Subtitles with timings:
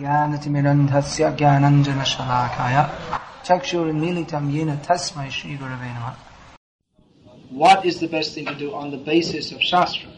[0.00, 2.76] ज्ञानतिमिरन्धस्य ज्ञानञ्जनशलाकाय
[3.46, 6.26] चक्षुर्मीलितं येन तस्मै श्रीगुरवे नमः
[7.50, 10.10] what is the best thing to do on the basis of Shastra.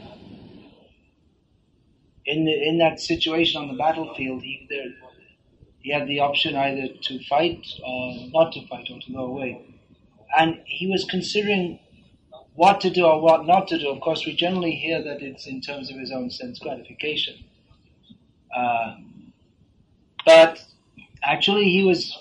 [2.27, 4.93] In, the, in that situation on the battlefield, he, there,
[5.79, 9.65] he had the option either to fight or not to fight or to go away.
[10.37, 11.79] And he was considering
[12.55, 13.89] what to do or what not to do.
[13.89, 17.45] Of course, we generally hear that it's in terms of his own sense gratification.
[18.55, 18.97] Uh,
[20.26, 20.64] but
[21.24, 22.18] actually, he was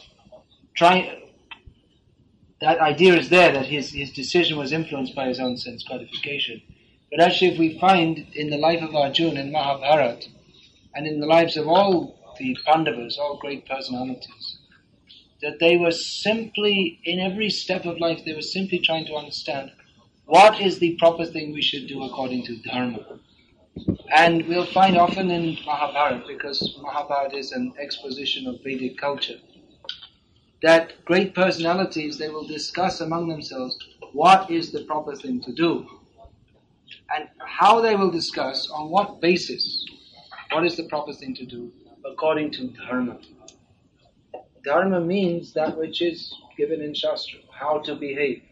[0.74, 1.18] trying.
[2.60, 6.62] That idea is there that his, his decision was influenced by his own sense gratification.
[7.10, 10.28] But actually, if we find in the life of Arjuna in Mahabharata,
[10.94, 14.58] and in the lives of all the Pandavas, all great personalities,
[15.42, 19.72] that they were simply, in every step of life, they were simply trying to understand
[20.26, 23.18] what is the proper thing we should do according to Dharma.
[24.14, 29.38] And we'll find often in Mahabharata, because Mahabharata is an exposition of Vedic culture,
[30.62, 33.76] that great personalities, they will discuss among themselves
[34.12, 35.86] what is the proper thing to do.
[37.14, 39.86] And how they will discuss, on what basis,
[40.50, 41.72] what is the proper thing to do
[42.04, 43.18] according to Dharma.
[44.64, 48.42] Dharma means that which is given in Shastra, how to behave.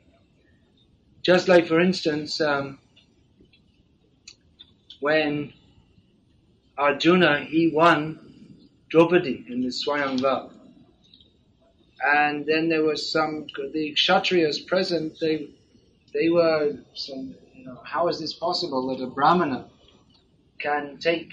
[1.22, 2.78] Just like, for instance, um,
[5.00, 5.52] when
[6.78, 8.18] Arjuna, he won
[8.88, 10.50] Draupadi in the Swayamvar.
[12.02, 15.50] And then there was some, the Kshatriyas present, they,
[16.14, 19.66] they were some, you know, how is this possible that a Brahmana
[20.58, 21.30] can take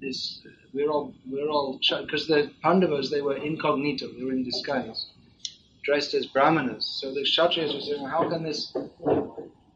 [0.00, 0.40] this,
[0.72, 5.10] we're all, we're all, because the Pandavas, they were incognito, they were in disguise,
[5.84, 6.86] dressed as Brahmanas.
[7.00, 8.74] So the Kshatriyas were saying, how can this,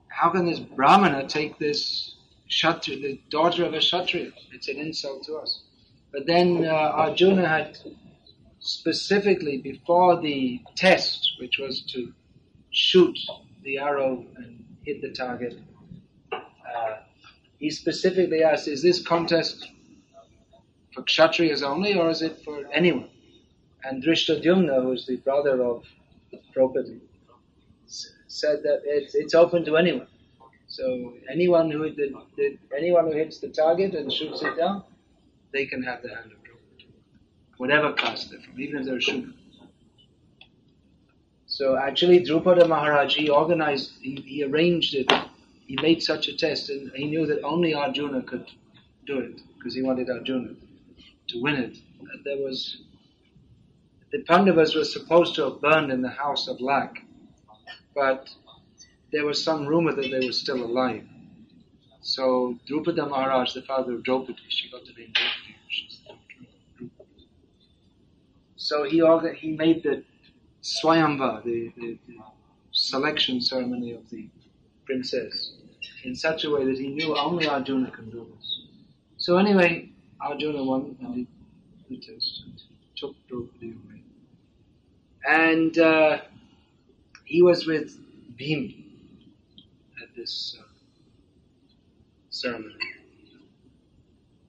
[0.09, 2.14] how can this Brahmana take this
[2.49, 4.33] Kshatriya, the daughter of a Kshatriya.
[4.53, 5.63] It's an insult to us.
[6.13, 7.79] But then uh, Arjuna had
[8.61, 12.13] specifically before the test, which was to
[12.71, 13.19] shoot
[13.63, 15.59] the arrow and hit the target,
[16.33, 16.97] uh,
[17.59, 19.69] he specifically asked, is this contest
[20.93, 23.09] for Kshatriyas only or is it for anyone?
[23.83, 25.85] And Dhrishtadyumna, who's the brother of
[26.53, 27.01] Draupadi,
[27.87, 30.07] said that it's, it's open to anyone.
[30.75, 31.85] So anyone who
[32.77, 34.83] anyone who hits the target and shoots it down,
[35.53, 36.89] they can have the hand of Draupadi,
[37.59, 39.33] whatever caste they're from, even if they're Shudra.
[41.47, 45.09] So actually, Drupada Maharaj he organized, he, he arranged it,
[45.65, 48.49] he made such a test, and he knew that only Arjuna could
[49.07, 50.55] do it because he wanted Arjuna
[51.29, 51.77] to win it.
[52.01, 52.83] And there was
[54.11, 56.97] the Pandavas were supposed to have burned in the house of lac,
[57.95, 58.29] but
[59.13, 61.05] there was some rumor that they were still alive.
[62.01, 66.91] So Drupada Maharaj, the father of Draupadi, she got the name Draupadi.
[68.57, 69.03] So he
[69.39, 70.05] he made the
[70.63, 72.17] Swayamva, the, the, the
[72.73, 74.29] selection ceremony of the
[74.87, 75.53] princess,
[76.05, 78.61] in such a way that he knew only Arjuna can do this.
[79.19, 82.19] So anyway, Arjuna won and he, he
[82.97, 84.03] took Draupadi away.
[85.27, 86.19] And uh,
[87.25, 87.99] he was with
[88.39, 88.84] Bhim,
[90.25, 90.63] this uh,
[92.31, 92.75] ceremony.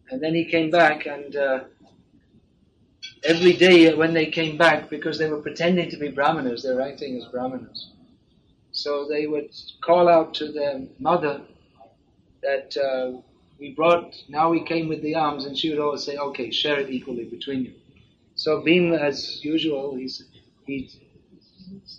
[0.10, 1.60] And then he came back, and uh,
[3.26, 6.82] every day when they came back, because they were pretending to be brahmanas, they were
[6.82, 7.92] acting as brahmanas.
[8.72, 9.50] So they would
[9.82, 11.42] call out to their mother
[12.42, 13.20] that uh,
[13.60, 16.80] we brought, now we came with the arms, and she would always say, okay, share
[16.80, 17.74] it equally between you.
[18.36, 20.24] So Bhima, as usual, he's,
[20.66, 21.00] he's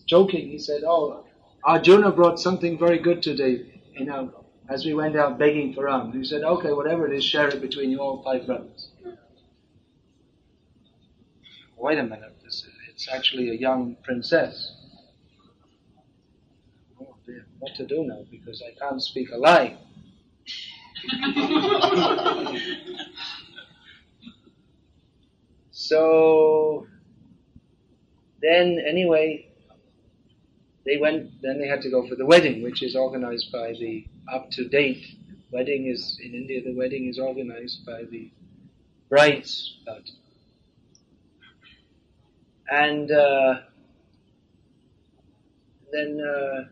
[0.07, 1.27] joking, he said, oh,
[1.67, 4.33] Ah, Arjuna brought something very good today, you know,
[4.69, 6.15] as we went out begging for alms.
[6.15, 8.89] He said, okay, whatever it is, share it between you all five brothers.
[11.77, 14.77] Wait a minute, this, it's actually a young princess.
[17.01, 19.77] Oh dear, what to do now, because I can't speak a lie.
[25.73, 26.87] so,
[28.41, 29.46] then anyway,
[30.87, 34.07] they went, then they had to go for the wedding, which is organized by the
[34.33, 35.05] up to date
[35.51, 36.63] wedding is in India.
[36.63, 38.31] The wedding is organized by the
[39.09, 40.13] bride's party,
[42.71, 43.55] and uh,
[45.93, 46.65] then uh,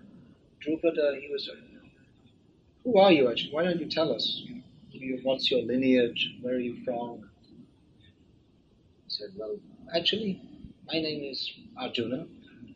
[0.65, 1.51] Drupada, he was,
[2.85, 3.53] who are you actually?
[3.53, 4.43] Why don't you tell us?
[5.23, 6.37] What's your lineage?
[6.41, 7.29] Where are you from?
[9.05, 9.57] He said, well,
[9.95, 10.41] actually,
[10.87, 12.27] my name is Arjuna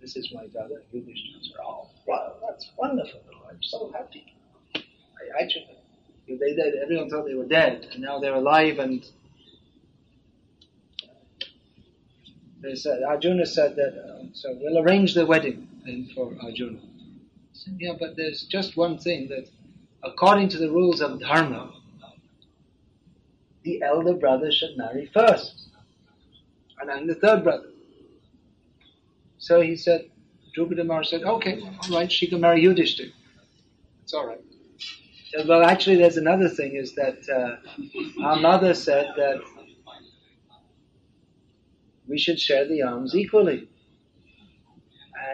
[0.00, 1.64] this is my daughter, Yudhishthira.
[1.66, 3.20] Oh, wow, that's wonderful.
[3.48, 4.34] I'm so happy.
[4.74, 5.66] I actually,
[6.28, 9.04] they, they, everyone thought they were dead, and now they're alive, and
[12.60, 15.68] they said, Arjuna said that, uh, so we'll arrange the wedding
[16.14, 16.78] for Arjuna.
[17.52, 19.48] Said, yeah, but there's just one thing that
[20.04, 21.72] according to the rules of dharma,
[23.62, 25.68] the elder brother should marry first.
[26.80, 27.68] And I'm the third brother.
[29.38, 30.10] So he said,
[30.56, 33.12] Drupada said, okay, all right, she can marry Yudhishthir.
[34.02, 34.40] It's all right.
[35.46, 39.40] Well, actually, there's another thing is that uh, our mother said that
[42.08, 43.68] we should share the alms equally.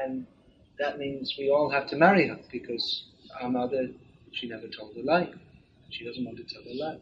[0.03, 0.27] And
[0.79, 3.07] that means we all have to marry her because
[3.41, 3.89] our mother,
[4.33, 5.33] she never told a lie.
[5.91, 6.99] She doesn't want to tell a lie.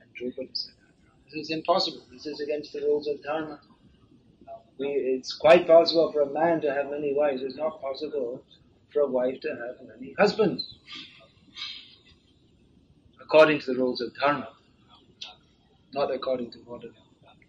[0.00, 0.72] And Drupada said,
[1.24, 2.02] this is impossible.
[2.12, 3.60] This is against the rules of Dharma.
[4.78, 7.42] We, it's quite possible for a man to have many wives.
[7.42, 8.42] It's not possible
[8.92, 10.78] for a wife to have many husbands.
[13.20, 14.48] According to the rules of Dharma,
[15.92, 16.94] not according to modern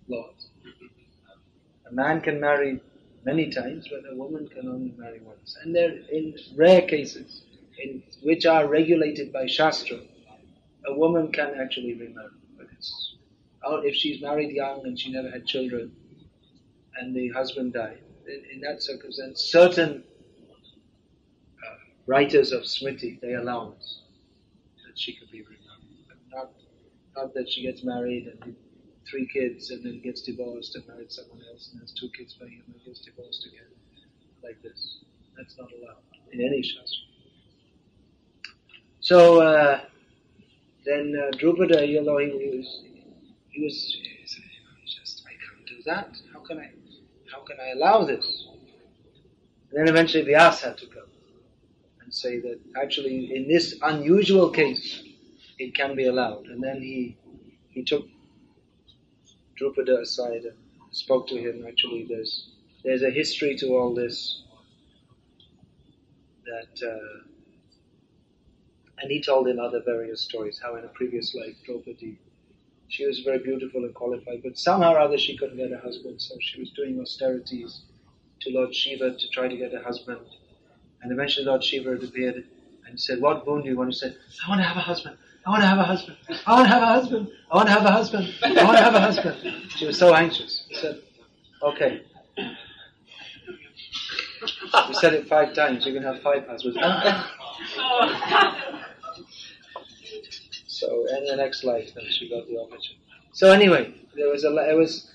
[0.07, 0.49] laws.
[1.89, 2.81] A man can marry
[3.25, 5.57] many times, but a woman can only marry once.
[5.61, 7.43] And there, in rare cases,
[7.81, 9.99] in which are regulated by Shastra,
[10.87, 12.29] a woman can actually remarry.
[12.57, 15.91] But if she's married young and she never had children,
[16.99, 20.03] and the husband died, in, in that circumstance, certain
[21.63, 24.01] uh, writers of Smriti, they allow us
[24.85, 26.05] that she could be remarried.
[26.07, 26.51] But not,
[27.15, 28.55] not that she gets married and
[29.09, 32.47] three kids and then gets divorced and marries someone else and has two kids by
[32.47, 33.67] him and gets divorced again.
[34.43, 34.99] Like this.
[35.37, 36.01] That's not allowed
[36.31, 37.03] in any Shastra.
[38.99, 39.81] So uh,
[40.85, 42.83] then uh, Drupada, you know, he, was,
[43.49, 44.43] he was, he said,
[44.85, 46.17] just, I can't do that.
[46.33, 46.71] How can I,
[47.37, 48.47] how can I allow this?
[49.69, 51.09] And then eventually Vyasa had to come
[52.01, 55.03] and say that actually in this unusual case,
[55.59, 56.45] it can be allowed.
[56.47, 57.17] And then he,
[57.69, 58.07] he took
[59.59, 60.57] Drupada aside and
[60.91, 61.65] spoke to him.
[61.67, 62.49] Actually, there's
[62.83, 64.43] there's a history to all this.
[66.45, 67.23] That uh,
[68.99, 70.59] and he told him other various stories.
[70.61, 72.19] How in a previous life, Draupadi,
[72.89, 76.21] she was very beautiful and qualified, but somehow or other she couldn't get a husband.
[76.21, 77.81] So she was doing austerities
[78.41, 80.21] to Lord Shiva to try to get a husband.
[81.01, 82.45] And eventually Lord Shiva appeared
[82.87, 85.17] and said, "What boon do you want?" He said, "I want to have a husband."
[85.45, 86.17] I want to have a husband.
[86.45, 87.31] I want to have a husband.
[87.49, 88.33] I want to have a husband.
[88.43, 89.71] I want to have a husband.
[89.77, 90.65] She was so anxious.
[90.67, 91.01] He said,
[91.63, 92.01] okay.
[94.89, 95.85] We said it five times.
[95.85, 96.77] You can have five husbands.
[100.79, 102.99] so, in the next life, then she got the opportunity.
[103.33, 105.11] So anyway, there was a, it was,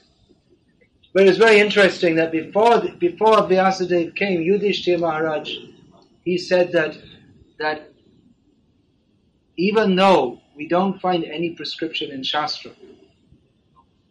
[1.13, 5.55] but it was very interesting that before before Vyasadeva came, Yudhishthira Maharaj,
[6.25, 6.97] he said that
[7.59, 7.93] that
[9.57, 12.73] even though we don't find any prescription in Shastra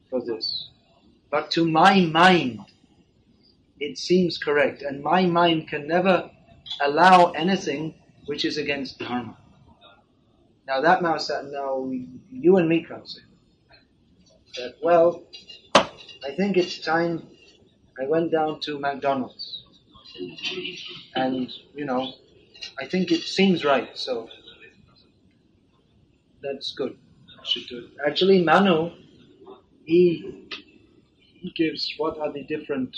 [0.09, 0.69] for this,
[1.29, 2.61] but to my mind,
[3.79, 6.29] it seems correct, and my mind can never
[6.79, 7.93] allow anything
[8.25, 9.35] which is against dharma.
[10.71, 11.91] Now that mouse, said, no,
[12.31, 13.19] you and me can't say.
[14.81, 15.21] Well,
[15.75, 17.27] I think it's time.
[18.01, 19.65] I went down to McDonald's,
[21.13, 22.13] and you know,
[22.79, 23.89] I think it seems right.
[23.97, 24.29] So
[26.41, 26.97] that's good.
[27.43, 27.89] Should do it.
[28.07, 28.91] Actually, Manu,
[29.83, 30.47] he
[31.17, 32.95] he gives what are the different,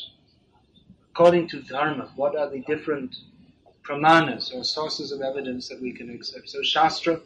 [1.09, 3.15] according to Dharma, what are the different
[3.81, 6.49] pramanas or sources of evidence that we can accept.
[6.49, 7.19] So Shastra,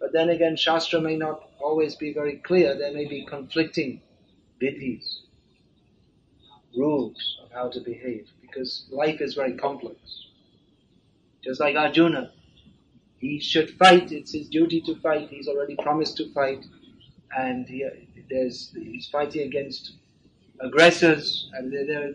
[0.00, 2.76] but then again, Shastra may not always be very clear.
[2.76, 4.00] There may be conflicting
[4.60, 5.20] vidhis,
[6.76, 9.98] rules of how to behave, because life is very complex.
[11.44, 12.32] Just like Arjuna,
[13.18, 14.12] he should fight.
[14.12, 15.28] It's his duty to fight.
[15.28, 16.64] He's already promised to fight,
[17.36, 17.86] and he,
[18.30, 19.92] there's he's fighting against
[20.60, 21.50] aggressors.
[21.54, 22.12] And they're, they're,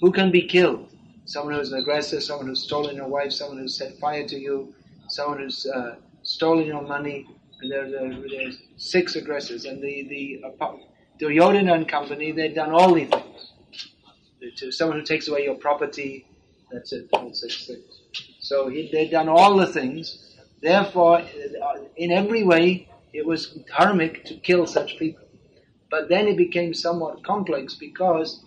[0.00, 0.90] who can be killed?
[1.24, 4.74] Someone who's an aggressor, someone who's stolen your wife, someone who's set fire to you,
[5.08, 5.96] someone who's uh,
[6.28, 7.26] stolen your money.
[7.60, 10.76] And there, there, there's six aggressors, and the the uh,
[11.18, 13.52] Duryodhana and company they've done all these things.
[14.58, 16.24] To someone who takes away your property,
[16.70, 17.08] that's it.
[17.12, 18.00] That's six things.
[18.40, 20.28] So he, they've done all the things
[20.60, 21.22] Therefore,
[21.96, 25.24] in every way, it was dharmic to kill such people.
[25.90, 28.44] But then it became somewhat complex because,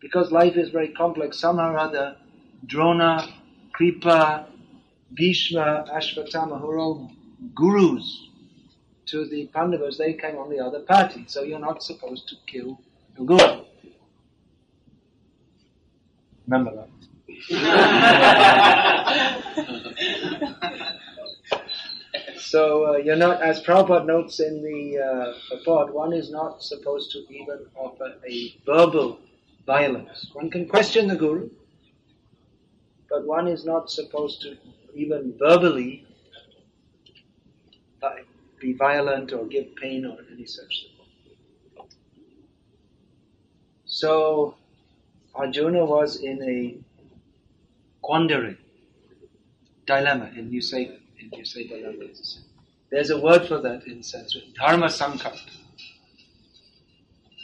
[0.00, 1.38] because life is very complex.
[1.38, 2.16] Somehow or other,
[2.66, 3.26] Drona,
[3.72, 4.46] Kripa,
[5.14, 7.10] Bhishma, Ashwatthama, who are all
[7.54, 8.28] gurus
[9.06, 11.24] to the Pandavas, they came on the other party.
[11.26, 12.78] So you're not supposed to kill
[13.18, 13.64] a guru.
[16.46, 16.88] Remember that.
[22.48, 27.10] So uh, you're not, as Prabhupada notes in the uh, purport, one is not supposed
[27.12, 29.20] to even offer a verbal
[29.66, 30.30] violence.
[30.32, 31.50] One can question the Guru,
[33.10, 34.56] but one is not supposed to
[34.98, 36.04] even verbally
[38.60, 41.86] be violent or give pain or any such thing.
[43.86, 44.56] So
[45.34, 46.76] Arjuna was in a
[48.02, 48.58] quandary,
[49.86, 52.06] dilemma, and you say, and you say dilemma.
[52.90, 55.38] There's a word for that in Sanskrit, dharma sankat.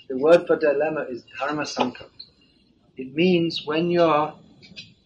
[0.09, 2.11] The word for dilemma is dharma sankat.
[2.97, 4.35] It means when you're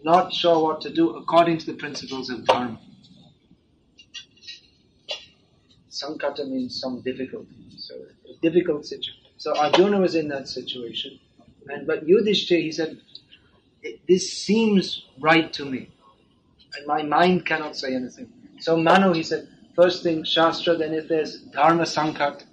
[0.03, 2.79] not sure what to do according to the principles of dharma.
[5.91, 7.55] Sankata means some difficulty.
[7.77, 9.15] So a difficult situation.
[9.37, 11.19] So Arjuna was in that situation.
[11.69, 13.01] And but Yudhishthira, he said,
[14.09, 15.91] this seems right to me.
[16.77, 18.31] And my mind cannot say anything.
[18.61, 22.45] So Manu, he said, first thing Shastra, then if there's Dharma Sankat,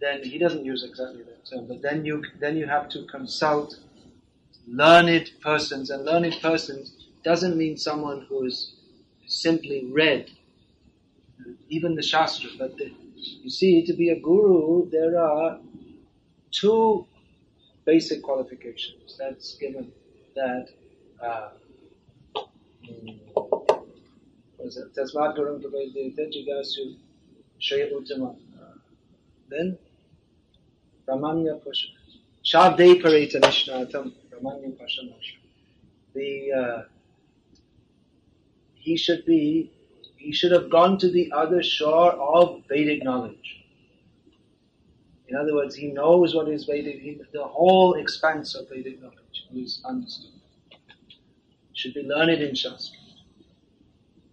[0.00, 3.78] then he doesn't use exactly that term, but then you then you have to consult
[4.70, 8.74] learned persons, and learned persons doesn't mean someone who's
[9.26, 10.30] simply read
[11.68, 12.50] even the Shastra.
[12.58, 15.58] But the, you see, to be a guru, there are
[16.52, 17.06] two
[17.84, 19.92] basic qualifications that's given
[20.34, 20.68] that.
[21.22, 21.48] Uh.
[29.48, 29.78] Then,
[31.08, 31.88] Brahmanya Pasha.
[32.44, 34.12] Shabde Parita Nishnatam
[36.14, 36.82] The, uh,
[38.74, 39.70] he should be
[40.16, 43.64] he should have gone to the other shore of Vedic knowledge.
[45.28, 49.46] In other words, he knows what is Vedic, he, the whole expanse of Vedic knowledge
[49.54, 50.32] is understood.
[51.72, 52.98] Should be learned in Shastra.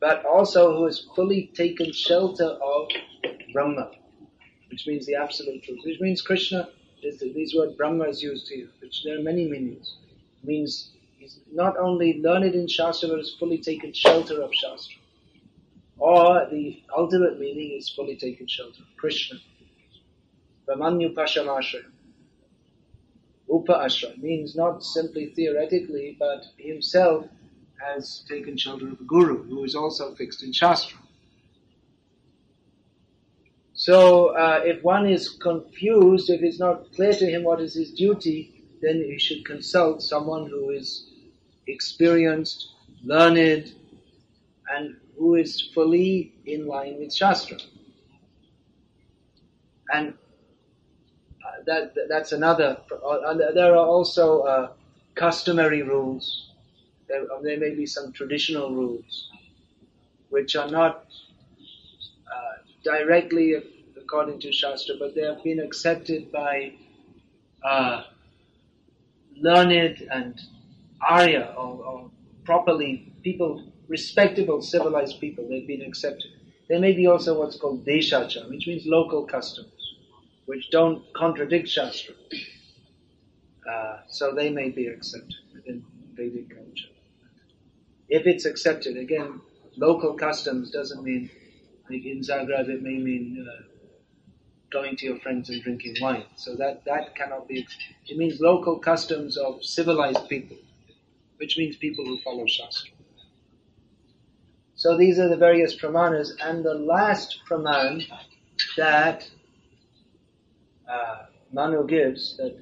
[0.02, 2.90] But also who has fully taken shelter of
[3.54, 3.92] Brahma,
[4.70, 6.70] which means the absolute truth, which means Krishna,
[7.02, 9.98] this, word Brahma is used here, which there are many meanings.
[10.42, 15.00] It means he's not only learned in Shastra, but has fully taken shelter of Shastra.
[15.98, 18.82] Or the ultimate meaning is fully taken shelter.
[18.82, 19.40] Of Krishna.
[20.68, 21.84] Brahmanyu Pashamashra.
[23.50, 27.26] Upa Ashra means not simply theoretically, but himself
[27.80, 31.00] has taken shelter of a guru who is also fixed in Shastra.
[33.88, 37.92] So, uh, if one is confused, if it's not clear to him what is his
[37.92, 41.10] duty, then he should consult someone who is
[41.68, 42.68] experienced,
[43.06, 43.72] learned,
[44.76, 47.60] and who is fully in line with Shastra.
[49.94, 50.16] And
[51.46, 54.72] uh, that, that's another, uh, there are also uh,
[55.16, 56.52] customary rules.
[57.08, 59.30] There, uh, there, may be some traditional rules
[60.28, 61.06] which are not
[62.84, 63.56] directly
[64.08, 66.72] according to Shastra, but they have been accepted by
[67.62, 68.04] uh,
[69.36, 70.40] learned and
[71.02, 72.12] Arya or, or
[72.46, 75.46] properly people respectable, civilized people.
[75.50, 76.32] They've been accepted.
[76.70, 79.96] There may be also what's called deshacha, which means local customs,
[80.46, 82.16] which don't contradict Shastra.
[83.70, 85.84] Uh, so they may be accepted within
[86.14, 86.94] Vedic culture.
[88.08, 89.42] If it's accepted, again,
[89.76, 91.30] local customs doesn't mean,
[91.90, 93.64] like in Zagreb, it may mean uh,
[94.72, 96.26] going to your friends and drinking wine.
[96.36, 97.66] So that, that cannot be,
[98.08, 100.58] it means local customs of civilized people,
[101.38, 102.92] which means people who follow Shastra.
[104.76, 108.04] So these are the various pramanas, and the last praman
[108.78, 109.28] that
[110.88, 112.56] uh, Manu gives that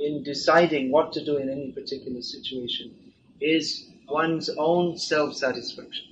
[0.00, 2.94] in deciding what to do in any particular situation
[3.40, 6.04] is one's own self-satisfaction.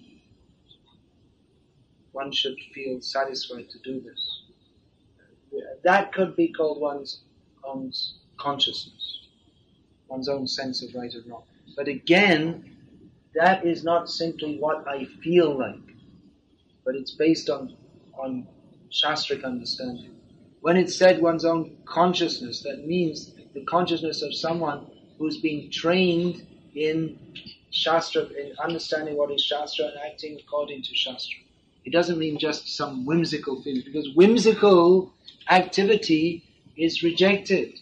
[2.13, 4.40] One should feel satisfied to do this.
[5.83, 7.23] That could be called one's
[7.65, 7.93] own
[8.39, 9.21] consciousness,
[10.09, 11.45] one's own sense of right and wrong.
[11.77, 12.77] But again,
[13.35, 15.97] that is not simply what I feel like,
[16.85, 17.77] but it's based on,
[18.19, 18.47] on
[18.91, 20.17] Shastric understanding.
[20.61, 24.87] When it's said one's own consciousness, that means the consciousness of someone
[25.19, 27.19] who's been trained in
[27.71, 31.41] Shastra, in understanding what is Shastra and acting according to Shastra.
[31.85, 35.13] It doesn't mean just some whimsical feeling, because whimsical
[35.49, 36.45] activity
[36.77, 37.79] is rejected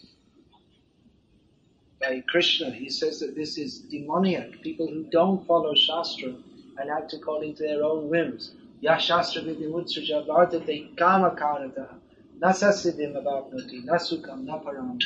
[2.01, 2.71] by Krishna.
[2.71, 4.61] He says that this is demoniac.
[4.61, 6.33] People who don't follow Shastra
[6.77, 8.53] and act according to their own whims.
[8.81, 11.95] Ya Shastra Vidimutsraja Bhartate Kama Karata
[12.39, 14.97] Nasasiddhim Abhapnoti Nasukam Naparam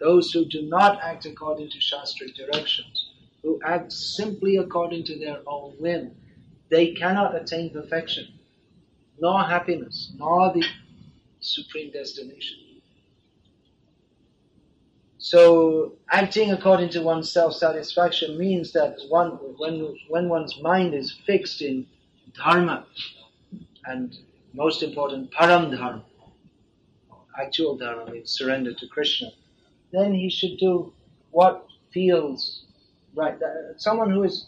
[0.00, 3.10] Those who do not act according to Shastric directions,
[3.42, 6.12] who act simply according to their own whim,
[6.72, 8.26] they cannot attain perfection.
[9.20, 10.64] nor happiness, nor the
[11.40, 12.58] supreme destination.
[15.18, 21.62] So acting according to one's self-satisfaction means that one, when, when one's mind is fixed
[21.62, 21.86] in
[22.34, 22.86] dharma,
[23.84, 24.16] and
[24.52, 26.04] most important, param dharma,
[27.40, 29.28] actual dharma means surrender to Krishna,
[29.92, 30.92] then he should do
[31.30, 32.64] what feels
[33.14, 33.38] right.
[33.76, 34.46] Someone who is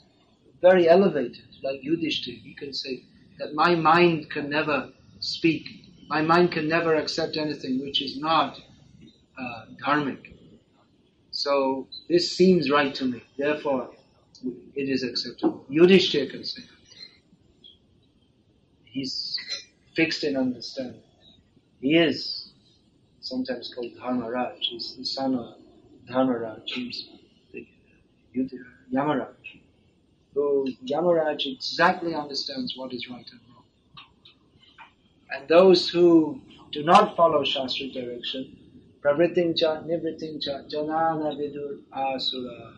[0.68, 3.02] very elevated, like Yudhishthir, he can say
[3.38, 4.78] that my mind can never
[5.20, 5.64] speak,
[6.08, 8.60] my mind can never accept anything which is not
[9.38, 10.22] uh, dharmic.
[11.32, 13.90] So this seems right to me, therefore
[14.74, 15.66] it is acceptable.
[15.70, 16.62] Yudhishthir can say
[18.94, 19.36] He's
[19.96, 21.02] fixed in understanding.
[21.80, 22.52] He is
[23.20, 24.58] sometimes called Dharmaraj.
[24.60, 25.56] He's the son of
[26.08, 26.62] Dharmaraj.
[26.66, 27.08] He's
[27.52, 27.66] the
[28.94, 29.43] Yamaraj.
[30.34, 33.64] Who Yamaraj exactly understands what is right and wrong.
[35.30, 36.40] And those who
[36.72, 38.56] do not follow Shastra direction
[39.04, 42.72] Pravriting cha cha janana vidur asura.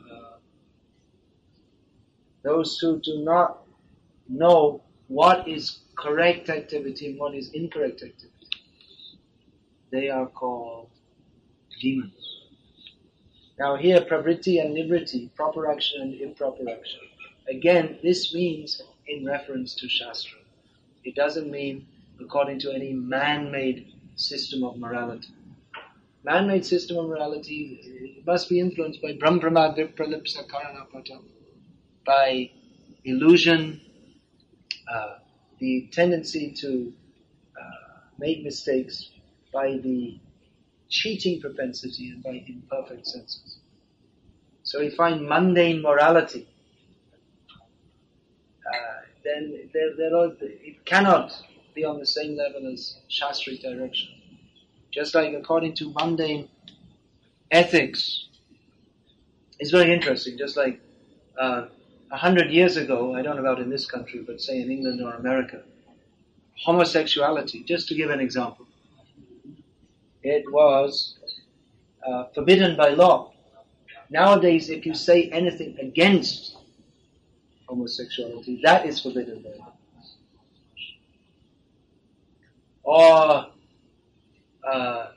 [2.43, 3.63] Those who do not
[4.29, 8.49] know what is correct activity and what is incorrect activity,
[9.93, 10.91] they are called
[11.81, 12.41] demons.
[13.61, 17.01] Now here, pravriti and nivriti, proper action and improper action.
[17.49, 20.39] Again, this means in reference to Shastra.
[21.05, 21.87] It doesn't mean
[22.21, 25.29] according to any man-made system of morality
[26.27, 31.23] man-made system of morality must be influenced by Brahma Pralipsa Karanapatam,
[32.05, 32.51] by
[33.05, 33.81] illusion,
[34.93, 35.19] uh,
[35.61, 36.93] the tendency to
[37.57, 39.11] uh, make mistakes,
[39.53, 40.19] by the
[40.89, 43.59] cheating propensity, and by imperfect senses.
[44.65, 46.49] So we find mundane morality.
[49.27, 49.69] Then
[50.15, 51.33] are, it cannot
[51.75, 54.09] be on the same level as Shastric direction.
[54.93, 56.49] Just like according to mundane
[57.51, 58.29] ethics,
[59.59, 60.39] it's very interesting.
[60.39, 60.81] Just like
[61.41, 61.67] uh,
[62.13, 64.71] a uh, hundred years ago, I don't know about in this country, but say in
[64.71, 65.63] England or America,
[66.65, 68.67] homosexuality, just to give an example,
[70.23, 71.19] it was
[72.07, 73.33] uh, forbidden by law.
[74.09, 76.56] Nowadays, if you say anything against
[77.69, 79.73] homosexuality, that is forbidden law.
[82.83, 83.47] Or
[84.67, 85.11] uh,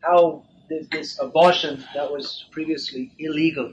[0.00, 3.72] how this, this, abortion that was previously illegal.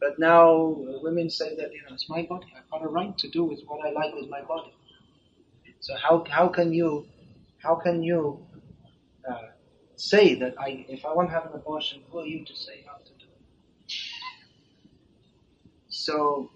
[0.00, 2.46] But now women say that, you know, it's my body.
[2.56, 4.72] I've got a right to do with what I like with my body.
[5.80, 7.06] So how, how can you,
[7.58, 8.44] how can you
[9.28, 9.48] uh,
[9.96, 12.84] say that I, if I want to have an abortion, who are you to say
[12.86, 13.92] how to do it?
[16.08, 16.50] So,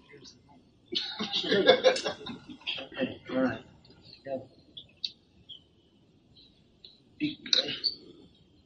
[2.97, 3.61] okay, all right.
[4.25, 4.37] Yeah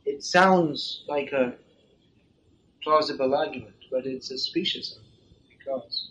[0.06, 1.56] it sounds like a
[2.84, 6.10] plausible argument, but it's a specious argument because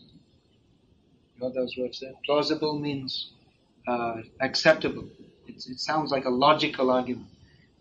[1.35, 2.13] you know those words there.
[2.27, 3.33] Plausible means
[3.89, 5.09] uh, acceptable.
[5.49, 7.29] It's, it sounds like a logical argument,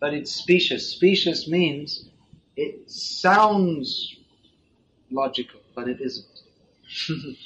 [0.00, 0.90] but it's specious.
[0.90, 2.08] Specious means
[2.56, 4.16] it sounds
[5.10, 6.35] logical, but it isn't.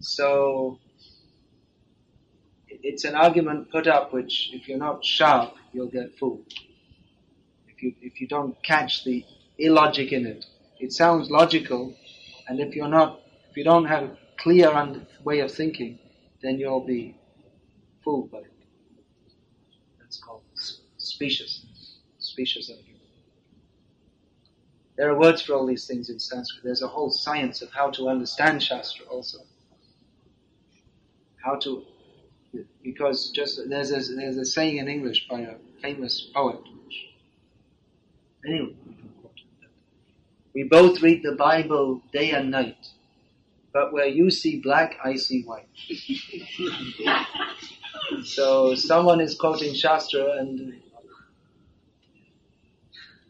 [0.00, 0.78] so
[2.70, 6.52] it's an argument put up which, if you're not sharp, you'll get fooled.
[7.68, 9.24] If you, if you don't catch the
[9.58, 10.44] illogic in it,
[10.78, 11.94] it sounds logical,
[12.48, 14.72] and if you're not, if you don't have a clear
[15.24, 15.98] way of thinking,
[16.42, 17.16] then you'll be
[18.04, 18.52] fooled by it.
[20.00, 20.42] That's called
[20.98, 22.85] speciousness, specious argument.
[24.96, 26.64] There are words for all these things in Sanskrit.
[26.64, 29.38] There's a whole science of how to understand Shastra also.
[31.44, 31.84] How to
[32.82, 36.60] because just there's a, there's a saying in English by a famous poet.
[38.46, 38.74] Anyway,
[40.54, 42.88] we both read the Bible day and night,
[43.72, 45.68] but where you see black, I see white.
[48.24, 50.80] so someone is quoting Shastra and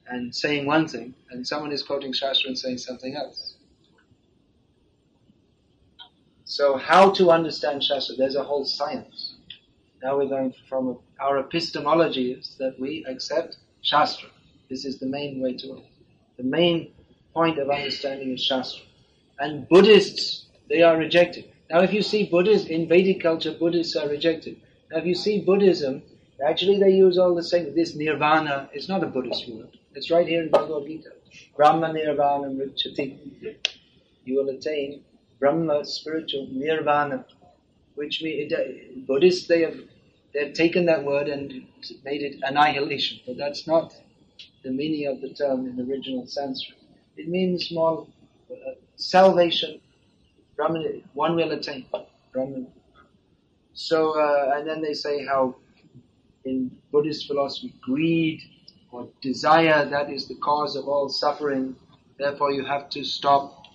[0.09, 3.55] and saying one thing, and someone is quoting Shastra and saying something else.
[6.45, 8.17] So how to understand Shastra?
[8.17, 9.35] There's a whole science.
[10.03, 14.29] Now we're going from our epistemology is that we accept Shastra.
[14.71, 15.85] This is the main way to it.
[16.37, 16.93] The main
[17.35, 18.85] point of understanding is Shastra.
[19.39, 21.51] And Buddhists, they are rejected.
[21.71, 24.57] Now if you see Buddhists, in Vedic culture, Buddhists are rejected.
[24.91, 26.03] Now if you see Buddhism,
[26.47, 29.77] actually they use all the same, this nirvana is not a Buddhist word.
[29.97, 31.09] It's right here in Bhagavad Gita.
[31.57, 33.57] Brahma nirvana mrichati.
[34.27, 35.03] You will attain
[35.41, 37.25] Brahma, spiritual, nirvana,
[37.95, 38.53] which means
[39.07, 39.79] Buddhists they have
[40.35, 41.67] they've taken that word and
[42.05, 43.95] made it annihilation, but that's not
[44.63, 46.79] the meaning of the term in the original Sanskrit.
[47.17, 48.07] It means more
[48.51, 49.81] uh, salvation.
[50.57, 51.87] Brahman, one will attain
[52.35, 52.67] Brahman.
[53.73, 55.57] So, uh, and then they say how
[56.45, 58.43] in Buddhist philosophy, greed
[58.91, 61.77] or desire that is the cause of all suffering.
[62.19, 63.67] Therefore, you have to stop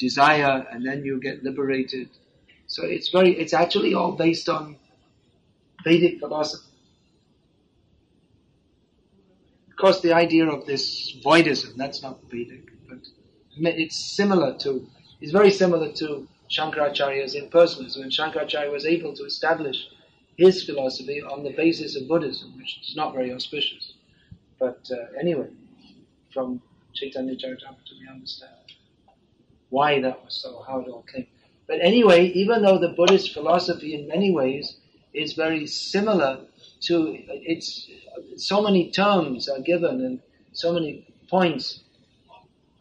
[0.00, 2.08] desire, and then you get liberated.
[2.66, 4.76] So it's very, it's actually all based on
[5.84, 6.64] Vedic philosophy.
[9.70, 12.98] Of course, the idea of this voidism, that's not Vedic, but
[13.58, 14.86] it's similar to,
[15.20, 17.98] it's very similar to Shankaracharya's impersonalism.
[17.98, 19.86] When Shankaracharya was able to establish
[20.40, 23.92] his philosophy on the basis of Buddhism, which is not very auspicious.
[24.58, 25.48] But uh, anyway,
[26.32, 26.62] from
[26.94, 28.50] Chaitanya Charitamrita we understand
[29.68, 31.26] why that was so, how it all came.
[31.66, 34.76] But anyway, even though the Buddhist philosophy in many ways
[35.12, 36.40] is very similar
[36.86, 37.88] to it's
[38.36, 40.20] so many terms are given and
[40.52, 41.80] so many points.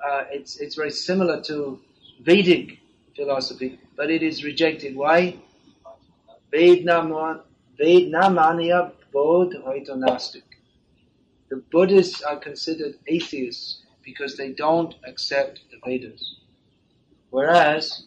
[0.04, 1.80] Uh, it's it's very similar to
[2.22, 2.80] Vedic
[3.16, 4.96] philosophy, but it is rejected.
[4.96, 5.36] Why?
[11.50, 16.38] The Buddhists are considered atheists because they don't accept the Vedas.
[17.30, 18.04] Whereas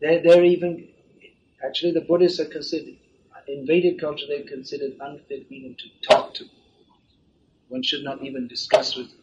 [0.00, 0.88] they're, they're even
[1.64, 2.96] Actually, the Buddhists are considered,
[3.48, 6.44] in Vedic culture, they're considered unfit even to talk to.
[7.68, 9.20] One should not even discuss with them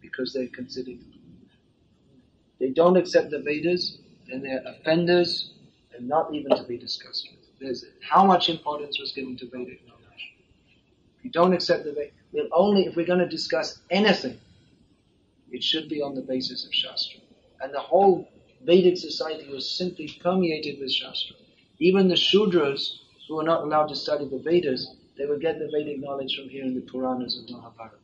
[0.00, 0.98] because they're considered.
[2.58, 3.98] They don't accept the Vedas
[4.30, 5.52] and they're offenders
[5.96, 7.39] and not even to be discussed with.
[7.60, 10.34] There's how much importance was given to Vedic knowledge.
[11.18, 14.40] If you don't accept the Vedic, we'll only if we're going to discuss anything,
[15.50, 17.20] it should be on the basis of Shastra.
[17.60, 18.28] And the whole
[18.64, 21.36] Vedic society was simply permeated with Shastra.
[21.78, 25.68] Even the Shudras, who were not allowed to study the Vedas, they would get the
[25.70, 27.96] Vedic knowledge from hearing the Puranas of Mahabharata.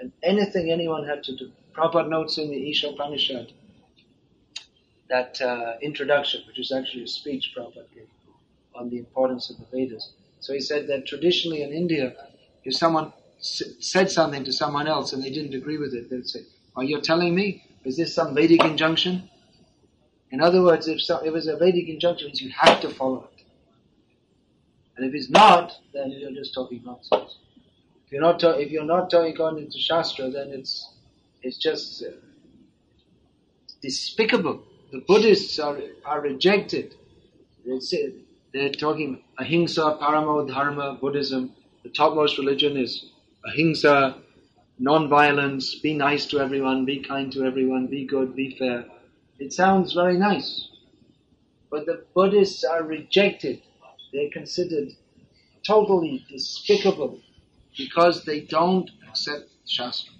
[0.00, 1.52] And anything anyone had to do.
[1.72, 3.52] Prabhupada notes in the Isha Upanishad,
[5.08, 8.08] that uh, introduction, which is actually a speech Prabhupada gave
[8.74, 10.12] on the importance of the Vedas.
[10.40, 12.14] So he said that traditionally in India,
[12.64, 16.28] if someone s- said something to someone else and they didn't agree with it, they'd
[16.28, 16.40] say,
[16.76, 17.64] Are you telling me?
[17.84, 19.28] Is this some Vedic injunction?
[20.30, 23.44] In other words, if, so, if it's a Vedic injunction, you have to follow it.
[24.96, 27.38] And if it's not, then you're just talking nonsense.
[28.06, 30.94] If you're not, if you're not talking according to Shastra, then it's,
[31.42, 32.12] it's just uh,
[33.82, 34.62] despicable.
[34.92, 36.94] The Buddhists are, are rejected.
[37.80, 38.14] Say,
[38.52, 41.52] they're talking ahimsa, paramo dharma, Buddhism.
[41.82, 43.06] The topmost religion is
[43.44, 44.16] ahimsa,
[44.78, 48.86] non-violence, be nice to everyone, be kind to everyone, be good, be fair.
[49.38, 50.68] It sounds very nice.
[51.70, 53.62] But the Buddhists are rejected.
[54.12, 54.88] They're considered
[55.64, 57.20] totally despicable
[57.76, 60.12] because they don't accept Shastra.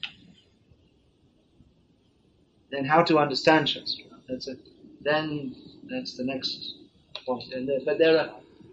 [2.71, 4.05] Then how to understand Shastra?
[4.29, 4.59] That's it.
[5.03, 5.57] Then
[5.89, 6.75] that's the next
[7.85, 8.31] but there are,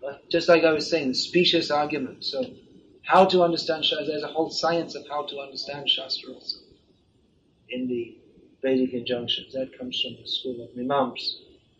[0.07, 2.31] uh, just like I was saying, specious arguments.
[2.31, 2.43] So
[3.03, 6.59] how to understand Shastra, there's a whole science of how to understand Shastra also
[7.69, 8.17] in the
[8.61, 9.53] Vedic injunctions.
[9.53, 11.33] That comes from the school of Mimamsa.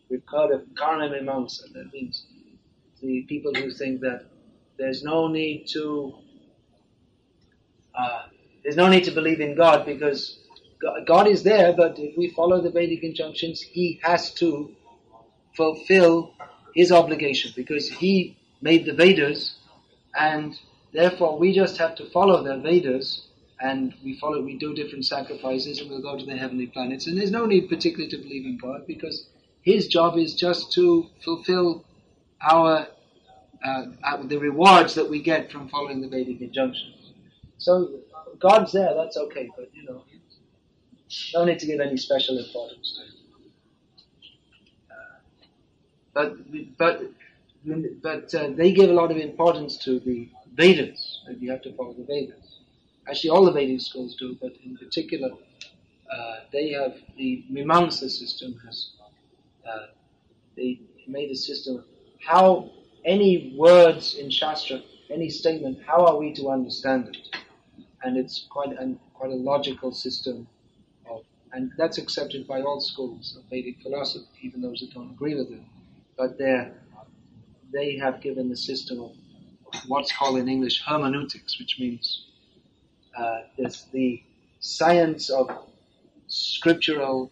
[0.10, 1.74] We've heard of Karma Mimamsa.
[1.74, 2.26] That means
[3.02, 4.26] the people who think that
[4.78, 6.16] there's no need to
[7.98, 8.24] uh,
[8.64, 10.40] there's no need to believe in God because
[11.08, 14.76] God is there, but if we follow the Vedic injunctions, He has to
[15.56, 16.34] fulfill
[16.80, 19.40] His obligation because He made the Vedas,
[20.18, 20.58] and
[20.94, 23.28] therefore we just have to follow the Vedas
[23.60, 27.08] and we follow, we do different sacrifices, and we'll go to the heavenly planets.
[27.08, 29.28] And there's no need particularly to believe in God because
[29.62, 31.84] His job is just to fulfill
[32.42, 32.88] our,
[33.66, 37.14] uh, our the rewards that we get from following the Vedic injunctions.
[37.58, 38.02] So
[38.40, 40.04] God's there, that's okay, but you know,
[41.34, 43.04] no need to give any special importance to.
[44.94, 45.20] Uh,
[46.18, 46.32] but
[46.78, 46.96] but
[48.02, 51.74] but uh, they give a lot of importance to the Vedas, and you have to
[51.74, 52.48] follow the Vedas.
[53.08, 55.30] Actually, all the Vedic schools do, but in particular,
[56.12, 58.78] uh, they have the Mimamsa system has
[59.70, 59.88] uh,
[60.56, 61.84] they made a system
[62.20, 62.72] how
[63.06, 67.18] any words in Shastra, any statement, how are we to understand it?
[68.04, 68.72] And it's quite
[69.14, 70.48] quite a logical system
[71.10, 71.22] of,
[71.54, 75.52] and that's accepted by all schools of Vedic philosophy, even those that don't agree with
[75.52, 75.62] it.
[76.18, 76.70] But they
[77.74, 79.12] they have given the system of
[79.88, 82.26] what's called in English hermeneutics, which means
[83.18, 84.24] uh, is the
[84.62, 85.50] science of
[86.28, 87.32] scriptural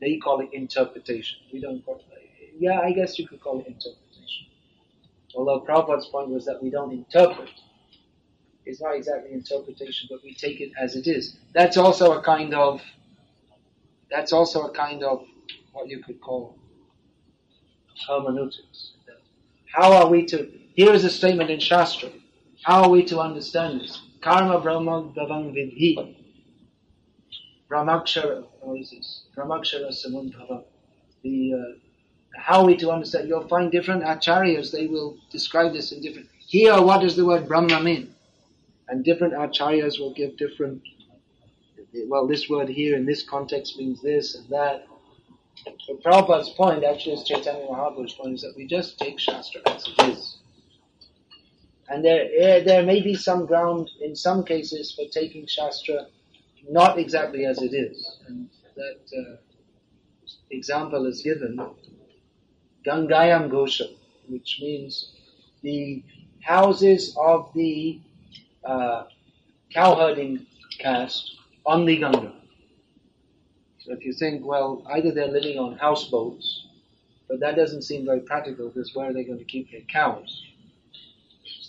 [0.00, 1.38] They call it interpretation.
[1.52, 2.04] We don't call it,
[2.58, 4.46] yeah, I guess you could call it interpretation.
[5.36, 7.50] Although Prabhupada's point was that we don't interpret.
[8.66, 11.36] It's not exactly interpretation, but we take it as it is.
[11.54, 12.82] That's also a kind of,
[14.10, 15.24] that's also a kind of
[15.72, 16.58] what you could call
[18.08, 18.92] hermeneutics.
[19.72, 22.10] How are we to, here is a statement in Shastra.
[22.62, 24.00] How are we to understand this?
[24.20, 26.16] Karma Brahma Bhavang Vidhi.
[27.70, 29.24] Brahmakshara, what is this?
[29.36, 30.64] Brahmakshara Samumbhava.
[31.22, 33.28] The, uh, how are we to understand?
[33.28, 36.28] You'll find different acharyas, they will describe this in different.
[36.38, 38.14] Here, what does the word Brahma mean?
[38.88, 40.82] And different acharyas will give different.
[42.06, 44.86] Well, this word here in this context means this and that.
[45.64, 49.86] But Prabhupada's point, actually, is Chaitanya Mahaprabhu's point, is that we just take Shastra as
[49.86, 50.38] it is.
[51.88, 56.06] And there, eh, there may be some ground in some cases for taking Shastra
[56.68, 58.18] not exactly as it is.
[58.26, 59.36] And that uh,
[60.50, 61.58] example is given
[62.86, 63.88] Gangayam Gosha,
[64.28, 65.12] which means
[65.62, 66.02] the
[66.42, 68.00] houses of the
[68.64, 69.04] uh,
[69.74, 70.46] cowherding
[70.78, 71.36] caste
[71.66, 72.33] on the Ganga.
[73.84, 76.66] So if you think, well, either they're living on houseboats,
[77.28, 80.42] but that doesn't seem very practical because where are they going to keep their cows?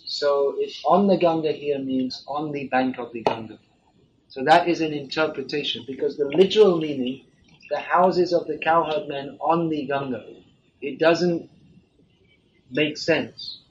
[0.05, 3.59] So if on the Ganga here means on the bank of the Ganga.
[4.29, 7.25] So that is an interpretation because the literal meaning,
[7.69, 10.23] the houses of the cowherd men on the Ganga
[10.85, 11.49] it doesn't
[12.71, 13.61] make sense.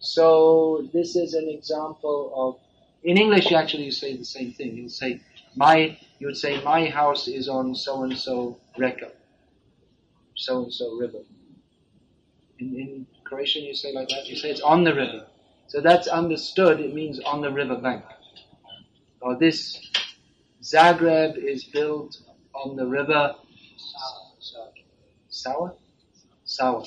[0.00, 2.56] So this is an example of,
[3.04, 4.76] in English you actually say the same thing.
[4.76, 5.20] You'll say,
[5.56, 9.10] my, you would say, my house is on so-and-so reka,
[10.36, 11.18] so-and-so river.
[12.58, 15.26] In, in Croatian you say like that, you say it's on the river.
[15.68, 18.04] So that's understood, it means on the river bank.
[19.20, 19.90] Or this
[20.62, 22.18] Zagreb is built
[22.54, 23.34] on the river
[25.28, 25.74] Sour?
[26.44, 26.84] sour.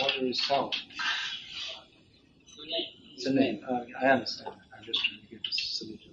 [0.00, 0.70] Water is sour.
[3.14, 3.60] It's a name.
[3.68, 4.54] Uh, I understand.
[4.76, 6.12] I'm just trying to get a solution.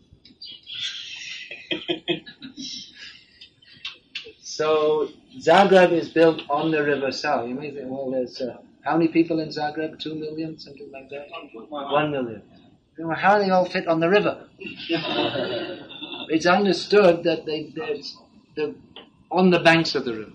[4.42, 7.48] So Zagreb is built on the River Sal.
[7.48, 10.00] You may think, well, there's uh, how many people in Zagreb?
[10.00, 11.28] Two million, something like that.
[11.70, 12.42] One million.
[12.98, 14.48] Well, how do they all fit on the river?
[16.30, 17.74] it's understood that they,
[18.56, 18.74] they're
[19.32, 20.32] on the banks of the river.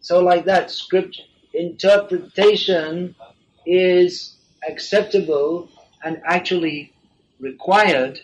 [0.00, 1.20] So like that, script
[1.52, 3.14] interpretation
[3.66, 4.36] is
[4.68, 5.68] acceptable
[6.04, 6.92] and actually
[7.40, 8.20] required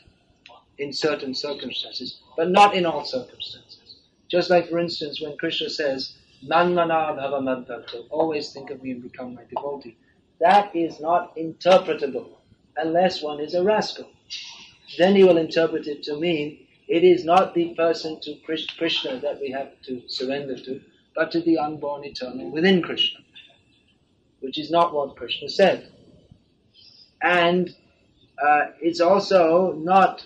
[0.78, 3.96] in certain circumstances, but not in all circumstances.
[4.28, 9.34] Just like, for instance, when Krishna says, Man-mana bhava always think of me and become
[9.34, 9.96] my devotee.
[10.40, 12.28] That is not interpretable
[12.76, 14.08] unless one is a rascal.
[14.98, 19.40] Then he will interpret it to mean it is not the person to Krishna that
[19.40, 20.80] we have to surrender to,
[21.14, 23.20] but to the unborn eternal within Krishna,
[24.40, 25.90] which is not what Krishna said.
[27.22, 27.74] And
[28.40, 30.24] uh, it's also not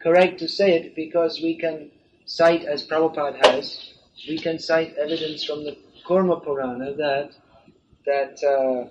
[0.00, 1.90] correct to say it because we can
[2.26, 3.94] cite, as Prabhupada has,
[4.28, 7.30] we can cite evidence from the Kurma Purana that
[8.06, 8.88] that uh,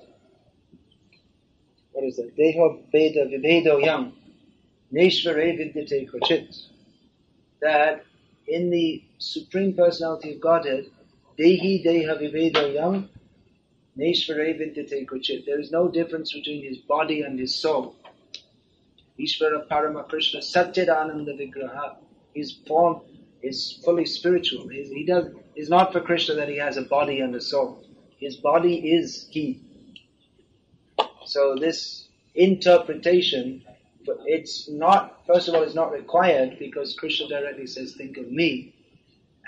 [1.91, 2.37] what is it?
[2.37, 4.13] Deho Veda Vivedo Yam
[4.93, 6.55] Neshvare Vidyate Kochit.
[7.61, 8.05] That
[8.47, 10.85] in the Supreme Personality of Godhead,
[11.39, 13.09] Dehi Deha Vivedayam
[13.97, 15.45] Neshvare Vidyate Kuchit.
[15.45, 17.95] There is no difference between his body and his soul.
[19.19, 21.95] Ishvara Parama Krishna Satchidananda Vigraha.
[22.33, 23.01] His form
[23.41, 24.67] is fully spiritual.
[24.67, 27.83] He, he does, it's not for Krishna that he has a body and a soul.
[28.19, 29.61] His body is he.
[31.25, 33.63] So this interpretation,
[34.25, 38.73] it's not, first of all, it's not required because Krishna directly says, think of me.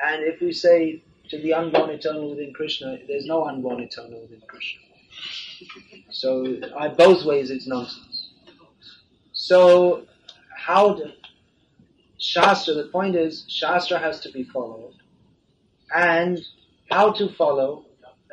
[0.04, 4.42] And if we say to the unborn eternal within Krishna, there's no unborn eternal within
[4.48, 4.82] Krishna.
[6.10, 8.09] So I, both ways it's nonsense.
[9.50, 10.04] So
[10.56, 11.12] how to,
[12.20, 14.94] Shastra, the point is Shastra has to be followed.
[15.92, 16.40] And
[16.92, 17.86] how to follow,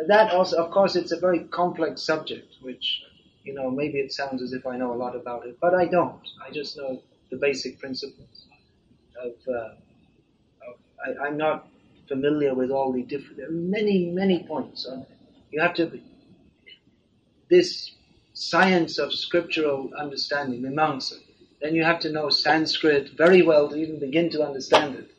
[0.09, 3.00] that also, of course, it's a very complex subject, which,
[3.44, 5.87] you know, maybe it sounds as if I know a lot about it, but I
[5.87, 6.20] don't.
[6.46, 8.44] I just know the basic principles
[9.18, 11.66] of, uh, of I, I'm not
[12.09, 14.85] familiar with all the different, there are many, many points.
[14.85, 15.09] on it.
[15.50, 15.98] You have to,
[17.48, 17.95] this
[18.37, 21.14] science of scriptural understanding, Mimamsa,
[21.62, 25.11] then you have to know Sanskrit very well to even begin to understand it.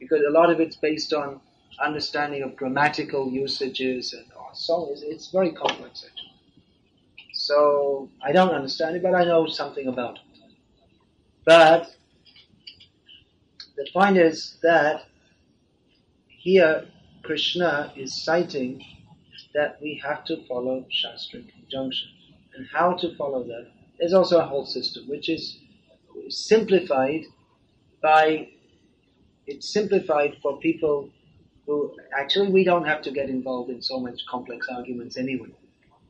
[0.00, 1.40] Because a lot of it's based on
[1.80, 6.32] understanding of grammatical usages and so it's, it's very complex actually.
[7.32, 10.50] So I don't understand it, but I know something about it.
[11.44, 11.94] But
[13.76, 15.04] the point is that
[16.26, 16.86] here
[17.22, 18.84] Krishna is citing
[19.54, 22.08] that we have to follow Shastric injunction.
[22.54, 23.68] And how to follow that?
[23.98, 25.58] There's also a whole system which is
[26.28, 27.24] simplified
[28.02, 28.48] by,
[29.46, 31.10] it's simplified for people
[31.66, 35.50] who, actually we don't have to get involved in so much complex arguments anyway.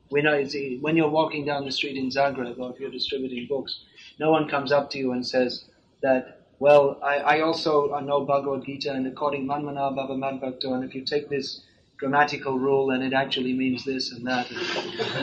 [0.09, 0.43] We know,
[0.81, 3.83] when you're walking down the street in Zagreb or if you're distributing books,
[4.19, 5.65] no one comes up to you and says
[6.01, 10.93] that well, I, I also know Bhagavad Gita and according Man-mana Bhava Madbhakto, and if
[10.93, 11.63] you take this
[12.01, 14.49] grammatical rule and it actually means this and that,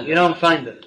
[0.06, 0.86] you don't find that.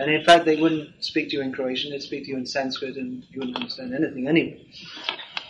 [0.00, 2.44] And in fact, they wouldn't speak to you in Croatian, they'd speak to you in
[2.44, 4.66] Sanskrit and you wouldn't understand anything anyway.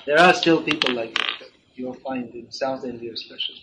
[0.05, 3.63] There are still people like that, that you'll find in South India especially.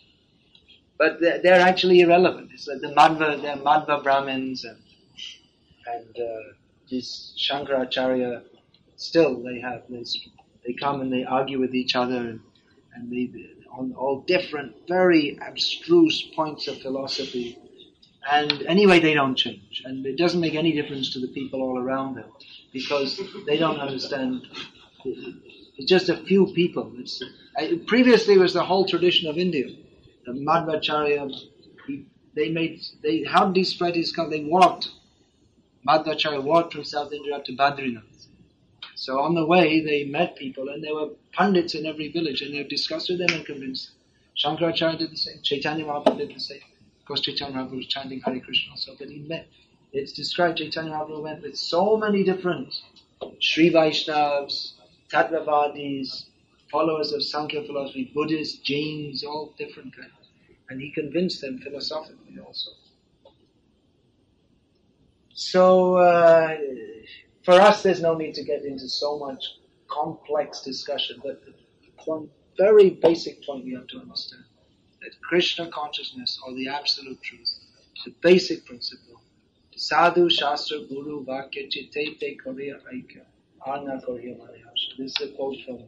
[0.98, 2.50] But they're, they're actually irrelevant.
[2.52, 4.80] It's like the Madhva, they're Madhva Brahmins and,
[5.86, 6.54] and uh,
[6.90, 8.42] these Shankaracharya,
[8.96, 10.18] still they have this
[10.66, 12.40] they come and they argue with each other and,
[12.96, 13.30] and they,
[13.78, 17.58] on all different, very abstruse points of philosophy.
[18.30, 19.84] And anyway, they don't change.
[19.86, 22.32] And it doesn't make any difference to the people all around them
[22.74, 24.42] because they don't understand.
[25.04, 26.92] It's just a few people.
[26.98, 27.22] It's,
[27.86, 29.68] previously, it was the whole tradition of India.
[30.26, 31.32] The Madhvacharya,
[32.36, 34.32] they made, they, how did he spread his culture?
[34.32, 34.90] They walked.
[35.88, 38.28] Madhvacharya walked from South India up to Badrinath.
[38.96, 42.54] So on the way, they met people, and there were pundits in every village, and
[42.54, 44.58] they discussed with them and convinced them.
[44.58, 45.42] Shankaracharya did the same.
[45.44, 46.62] Chaitanya Mahaprabhu did the same.
[47.00, 49.48] Of course, Chaitanya Mahaprabhu was chanting Hare Krishna also, but he met.
[49.92, 52.74] It's described Chaitanya Mahaprabhu went with so many different
[53.40, 54.74] Sri Vaishnavas,
[55.12, 56.26] Tattvavadis,
[56.72, 60.12] followers of Sankhya philosophy, Buddhists, Jains, all different kinds.
[60.70, 62.72] And he convinced them philosophically also.
[65.34, 66.58] So, uh,
[67.46, 69.46] for us, there's no need to get into so much
[69.88, 71.42] complex discussion, but
[72.06, 72.28] one
[72.58, 74.44] very basic point we have to understand
[75.02, 77.60] that Krishna consciousness or the absolute truth,
[78.06, 79.22] the basic principle,
[79.76, 83.22] sadhu shastra guru vakya te koriya aikya
[83.66, 84.36] arna koriya
[84.98, 85.80] This is a quote from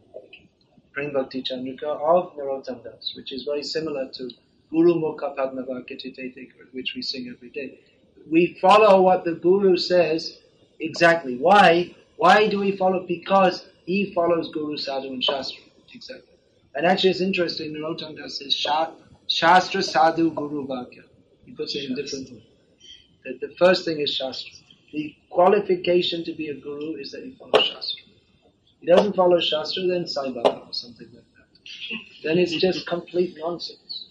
[1.13, 4.29] Bhakti Chandrika of Narottam Das, which is very similar to
[4.71, 6.33] Guru Mukha Padma Vakya Chitte
[6.71, 7.79] which we sing every day.
[8.29, 10.39] We follow what the Guru says
[10.79, 11.37] Exactly.
[11.37, 11.95] Why?
[12.17, 13.05] Why do we follow?
[13.07, 15.63] Because he follows Guru, Sadhu, and Shastra.
[15.93, 16.37] Exactly.
[16.75, 17.73] And actually, it's interesting.
[17.73, 18.53] Narottam says
[19.27, 21.03] Shastra, Sadhu, Guru, Vakya.
[21.45, 22.43] He puts it in different ways.
[23.25, 24.51] That the first thing is Shastra.
[24.93, 28.05] The qualification to be a guru is that he follows Shastra.
[28.79, 31.47] He doesn't follow Shastra, then Sai Baba or something like that.
[32.23, 34.07] Then it's just complete nonsense.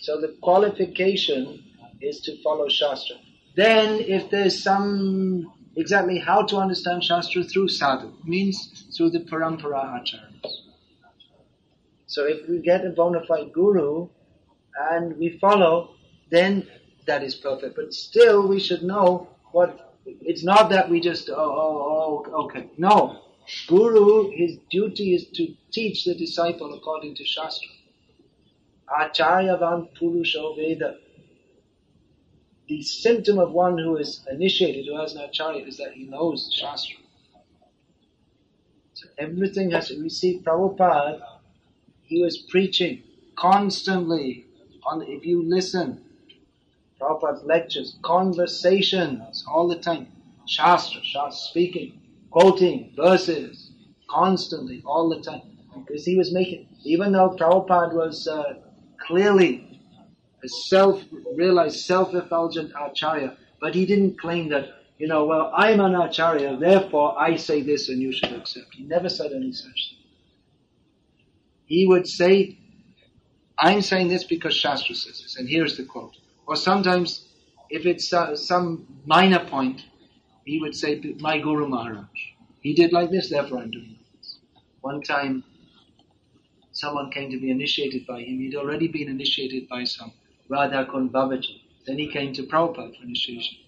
[0.00, 1.62] So the qualification
[2.00, 3.16] is to follow Shastra.
[3.54, 9.84] Then, if there's some exactly how to understand Shastra through sadhu, means through the parampara
[9.98, 10.52] acharyas.
[12.06, 14.08] So if we get a bona fide guru
[14.90, 15.94] and we follow,
[16.30, 16.66] then
[17.06, 17.76] that is perfect.
[17.76, 19.94] But still, we should know what.
[20.04, 22.68] It's not that we just oh oh oh okay.
[22.76, 23.20] No,
[23.68, 27.70] guru his duty is to teach the disciple according to Shastra.
[28.88, 30.96] Acharyavan Purusho Veda
[32.72, 36.50] the symptom of one who is initiated, who has an acharya, is that he knows
[36.58, 37.00] Shastra.
[38.94, 41.20] So everything has to receive Prabhupada.
[42.02, 43.02] He was preaching
[43.36, 44.46] constantly.
[44.86, 46.02] On if you listen,
[46.98, 50.06] Prabhupada's lectures, conversations all the time,
[50.46, 53.70] Shastra, Shastra speaking, quoting verses
[54.08, 55.42] constantly all the time,
[55.76, 56.68] because he was making.
[56.84, 58.54] Even though Prabhupada was uh,
[59.06, 59.71] clearly
[60.44, 66.56] a self-realized, self-effulgent acharya, but he didn't claim that, you know, well, I'm an acharya,
[66.56, 68.74] therefore I say this and you should accept.
[68.74, 69.98] He never said any such thing.
[71.66, 72.58] He would say,
[73.58, 76.16] I'm saying this because Shastra says this, and here's the quote.
[76.46, 77.28] Or sometimes,
[77.70, 79.84] if it's uh, some minor point,
[80.44, 82.06] he would say, my Guru Maharaj.
[82.60, 84.38] He did like this, therefore I'm doing this.
[84.80, 85.44] One time,
[86.72, 88.40] someone came to be initiated by him.
[88.40, 90.12] He'd already been initiated by some
[90.52, 91.60] Babaji.
[91.86, 93.58] Then he came to Prabhupada for initiation.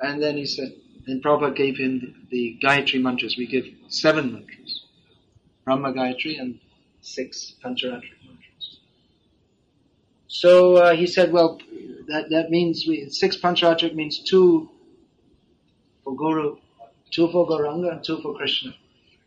[0.00, 0.74] And then he said,
[1.06, 3.36] then Prabhupada gave him the, the Gayatri mantras.
[3.36, 4.84] We give seven mantras.
[5.64, 6.60] Brahma Gayatri and
[7.00, 8.78] six Pancharatric mantras.
[10.28, 11.60] So uh, he said, well,
[12.08, 14.68] that, that means we, six Pancharatric means two
[16.02, 16.56] for Guru,
[17.10, 18.74] two for Gauranga and two for Krishna.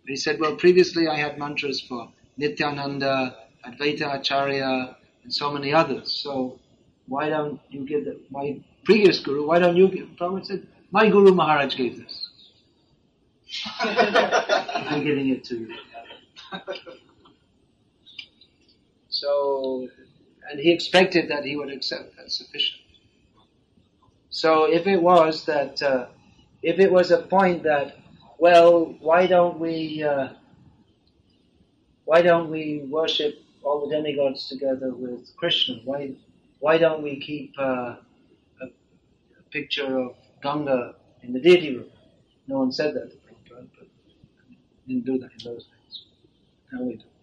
[0.06, 3.36] He said, well, previously I had mantras for Nityananda,
[3.66, 6.12] Advaita Acharya, and so many others.
[6.12, 6.60] So
[7.08, 10.08] why don't you give the, my previous guru, why don't you give?
[10.20, 12.30] Prabhupada said, my guru Maharaj gave this.
[13.80, 15.76] I'm giving it to you.
[19.10, 19.88] So,
[20.50, 22.82] and he expected that he would accept that sufficient.
[24.30, 26.08] So if it was that, uh,
[26.62, 27.98] if it was a point that,
[28.38, 30.30] well, why don't we, uh,
[32.06, 35.80] why don't we worship all the demigods together with Krishna?
[35.84, 36.12] Why,
[36.60, 37.96] why don't we keep uh,
[38.62, 41.90] a, a picture of Ganga in the deity room?
[42.48, 43.88] No one said that to Prabhupada, but
[44.88, 46.06] didn't do that in those days.
[46.74, 47.20] Now we do.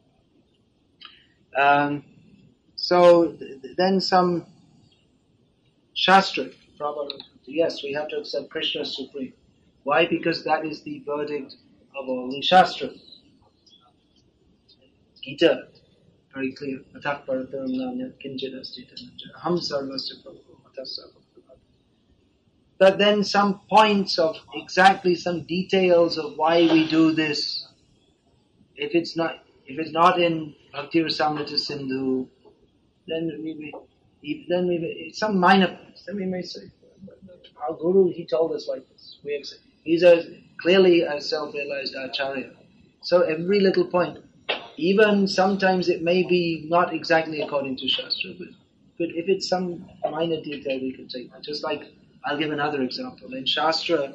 [1.61, 2.05] Um,
[2.77, 4.47] so th- then some
[5.95, 6.47] Shastra,
[6.81, 9.35] Prabhupada, yes, we have to accept Krishna as supreme.
[9.85, 10.07] Why?
[10.07, 11.57] Because that is the verdict
[11.99, 12.91] of all the Shastra.
[15.23, 15.69] Gita,
[16.35, 16.81] very clear.
[22.79, 27.67] But then some points of exactly some details of why we do this.
[28.77, 32.27] If it's not, if it's not in Bhakti Rasamrita Sindhu,
[33.07, 33.73] then we,
[34.23, 36.05] we then we some minor points.
[36.05, 36.63] Then we may say,
[37.63, 39.19] our Guru he told us like this.
[39.25, 39.63] We accept.
[39.85, 40.25] He's a
[40.61, 42.51] clearly a self-realized acharya.
[43.03, 44.19] So every little point,
[44.77, 48.49] even sometimes it may be not exactly according to Shastra, but,
[48.99, 51.43] but if it's some minor detail, we can take that.
[51.43, 51.85] Just like,
[52.25, 53.35] I'll give another example.
[53.35, 54.15] In Shastra,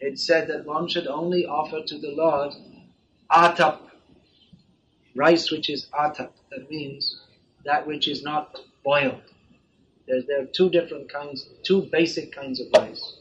[0.00, 2.54] it said that one should only offer to the Lord
[3.30, 3.78] atap,
[5.14, 6.30] rice which is atap.
[6.50, 7.20] That means
[7.64, 9.22] that which is not boiled.
[10.06, 13.18] There, there are two different kinds, two basic kinds of rice.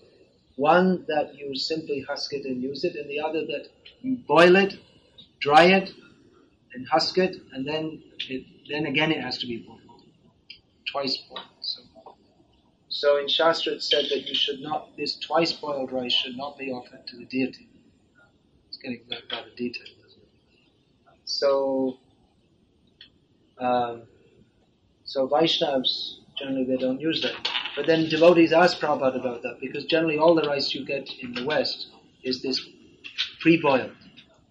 [0.56, 3.68] One that you simply husk it and use it, and the other that
[4.02, 4.80] you boil it,
[5.40, 5.92] dry it,
[6.78, 9.82] and husk it, and then it, then again it has to be boiled.
[10.86, 11.42] Twice boiled.
[11.62, 11.82] So,
[12.88, 16.58] so in Shastra it said that you should not, this twice boiled rice should not
[16.58, 17.68] be offered to the deity.
[18.70, 19.02] It's getting
[19.32, 19.90] rather detailed?
[21.26, 21.98] So,
[23.60, 24.04] um,
[25.04, 27.50] so Vaishnavas, generally they don't use that.
[27.76, 31.34] But then devotees ask Prabhupada about that because generally all the rice you get in
[31.34, 31.88] the West
[32.24, 32.66] is this
[33.42, 33.92] pre-boiled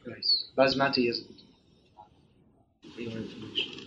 [0.06, 0.48] rice.
[0.56, 1.35] Basmati isn't.
[2.98, 3.86] Information.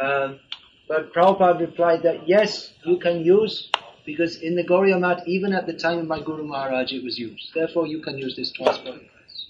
[0.00, 0.40] Um,
[0.88, 3.70] but Prabhupada replied that yes, you can use
[4.06, 7.18] because in the Gaudiya Math, even at the time of my Guru Maharaj, it was
[7.18, 7.50] used.
[7.54, 9.46] Therefore, you can use this twice boiled rice.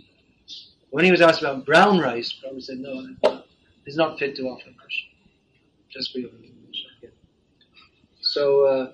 [0.90, 3.06] When he was asked about brown rice, Prabhupada said, no,
[3.86, 5.11] it's not fit to offer Krishna.
[5.90, 6.48] Just for your information.
[8.20, 8.92] So uh,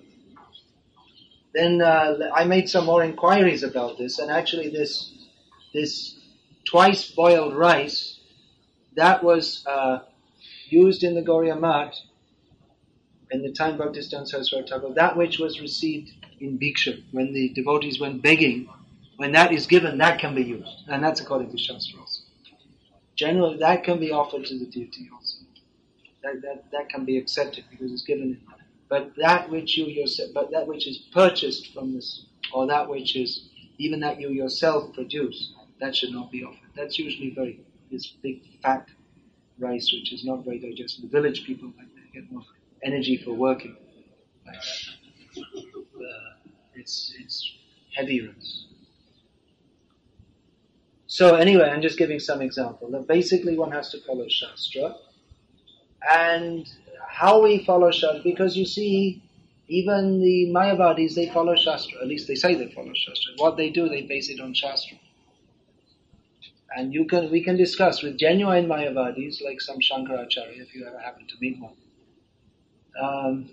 [1.55, 5.13] then uh, I made some more inquiries about this, and actually this
[5.73, 6.17] this
[6.65, 8.14] twice boiled rice
[8.97, 10.01] that was uh,
[10.69, 11.99] used in the Gaudiya Math
[13.31, 17.99] in the time Bhaktisiddhanta Saraswati Thakur, that which was received in Bhiksha, when the devotees
[17.99, 18.69] went begging,
[19.17, 20.71] when that is given, that can be used.
[20.89, 22.23] And that's according to Shastra also.
[23.17, 25.39] Generally, that can be offered to the deity also.
[26.23, 28.41] That, that, that can be accepted because it's given
[28.89, 33.17] but that which you yourself, but that which is purchased from this, or that which
[33.17, 36.69] is even that you yourself produce, that should not be offered.
[36.77, 37.61] That's usually very
[37.95, 38.89] this big fat
[39.59, 41.09] rice, which is not very digestible.
[41.09, 42.43] The village people like they get more
[42.83, 43.77] energy for working.
[44.47, 44.57] Like
[45.37, 46.03] uh,
[46.75, 47.39] it's it's
[47.97, 48.67] heavy rice.
[51.07, 52.91] So anyway, I'm just giving some example.
[52.91, 54.97] That basically one has to follow Shastra,
[56.13, 56.69] and
[57.09, 59.23] how we follow Shastra, because you see,
[59.69, 62.01] even the Mayavadis, they follow Shastra.
[62.03, 63.35] At least they say they follow Shastra.
[63.37, 64.99] What they do, they base it on Shastra.
[66.77, 70.99] And you can, we can discuss with genuine Mayavadis, like some Shankaracharya, if you ever
[70.99, 71.75] happen to meet one.
[73.01, 73.51] Um,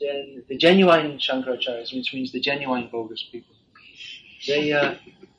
[0.00, 3.54] then the genuine Shankaracharyas, which means the genuine bogus people,
[4.46, 4.94] they, uh,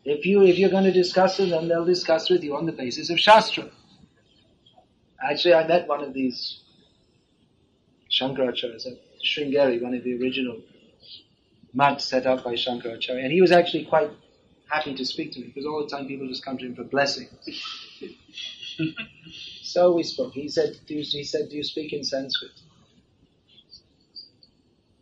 [0.06, 2.72] if you if you're going to discuss it, then they'll discuss with you on the
[2.72, 3.70] basis of Shastra.
[5.24, 6.62] Actually, I met one of these
[8.12, 10.62] Shankaracharya at Sringeri, one of the original
[11.74, 13.24] mats set up by Shankaracharya.
[13.24, 14.12] And he was actually quite
[14.72, 16.86] happy to speak to me because all the time people just come to him for
[16.86, 17.32] blessings.
[19.64, 20.34] so we spoke.
[20.34, 22.52] He said, do you, he said, do you speak in Sanskrit?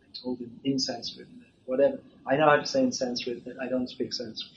[0.02, 1.28] I told him in Sanskrit,
[1.66, 2.00] whatever.
[2.26, 4.52] I know how to say in Sanskrit, but I don't speak Sanskrit.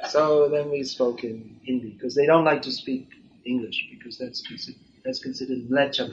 [0.10, 3.08] so then we spoke in Hindi because they don't like to speak
[3.46, 6.10] English because that's considered, that's considered Mlecha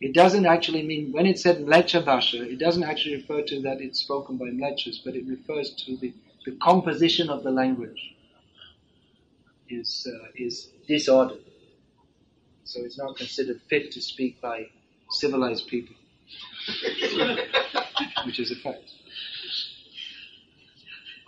[0.00, 3.82] it doesn't actually mean, when it said Mlecha Bhasha, it doesn't actually refer to that
[3.82, 6.14] it's spoken by Mlechas, but it refers to the,
[6.46, 8.14] the composition of the language
[9.68, 11.42] is, uh, is disordered.
[12.64, 14.68] So it's not considered fit to speak by
[15.10, 15.96] civilized people,
[18.24, 18.90] which is a fact.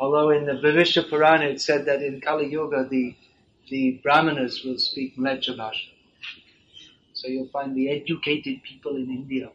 [0.01, 3.15] Although in the Bhavishya Purana it said that in Kali Yuga the,
[3.69, 5.92] the Brahmanas will speak Mleccha Bhasha.
[7.23, 9.53] So you'll find the educated people in India,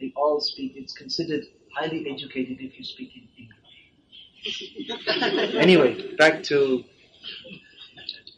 [0.00, 3.58] they all speak, it's considered highly educated if you speak in English.
[5.54, 6.82] anyway, back to,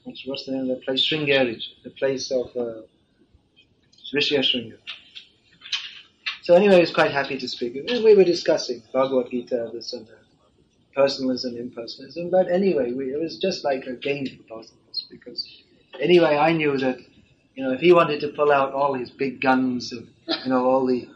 [0.03, 1.09] what's, what's the name of the place?
[1.09, 2.83] Sringeri, the place of uh,
[4.13, 4.43] Rishya
[6.43, 7.75] So anyway, I was quite happy to speak.
[7.75, 10.25] We were discussing Bhagavad Gita, this and that
[10.93, 12.33] personalism, impersonalism.
[12.33, 15.47] But anyway, we, it was just like a game for both of us because
[16.01, 16.99] anyway, I knew that
[17.55, 20.07] you know if he wanted to pull out all his big guns of
[20.45, 21.09] you know all the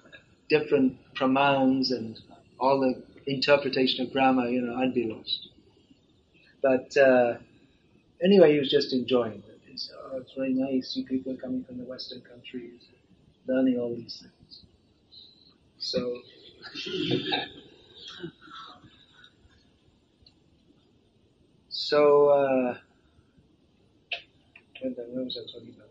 [0.49, 2.19] different pramans and
[2.59, 5.49] all the interpretation of grammar, you know, I'd be lost.
[6.63, 7.35] But uh,
[8.23, 9.61] anyway, he was just enjoying it.
[9.69, 10.95] It's, oh, it's very nice.
[10.97, 12.81] You people are coming from the Western countries,
[13.47, 14.63] learning all these things.
[15.79, 16.19] So.
[21.77, 22.79] So, uh,
[24.83, 25.84] was I talking about?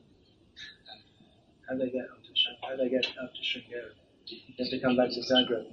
[1.68, 2.68] How did I get out to Shanghai?
[2.68, 3.94] How did I get out to Sringeri?
[4.26, 5.66] You have to come back to Zagreb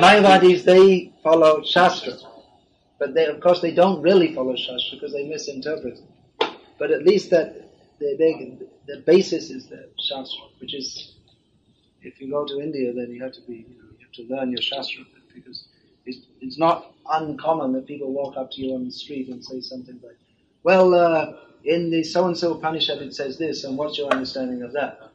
[0.00, 2.14] Mayavadis, they follow Shastra.
[2.98, 6.00] But they, of course, they don't really follow Shastra because they misinterpret.
[6.78, 7.54] But at least that
[8.00, 11.14] they, they, the basis is the Shastra, which is,
[12.02, 14.34] if you go to India, then you have to be, you, know, you have to
[14.34, 15.64] learn your Shastra because
[16.06, 19.60] it's, it's not uncommon that people walk up to you on the street and say
[19.60, 20.18] something like,
[20.62, 21.32] well, uh,
[21.68, 25.12] in the so-and-so Upanishad it says this, and what's your understanding of that?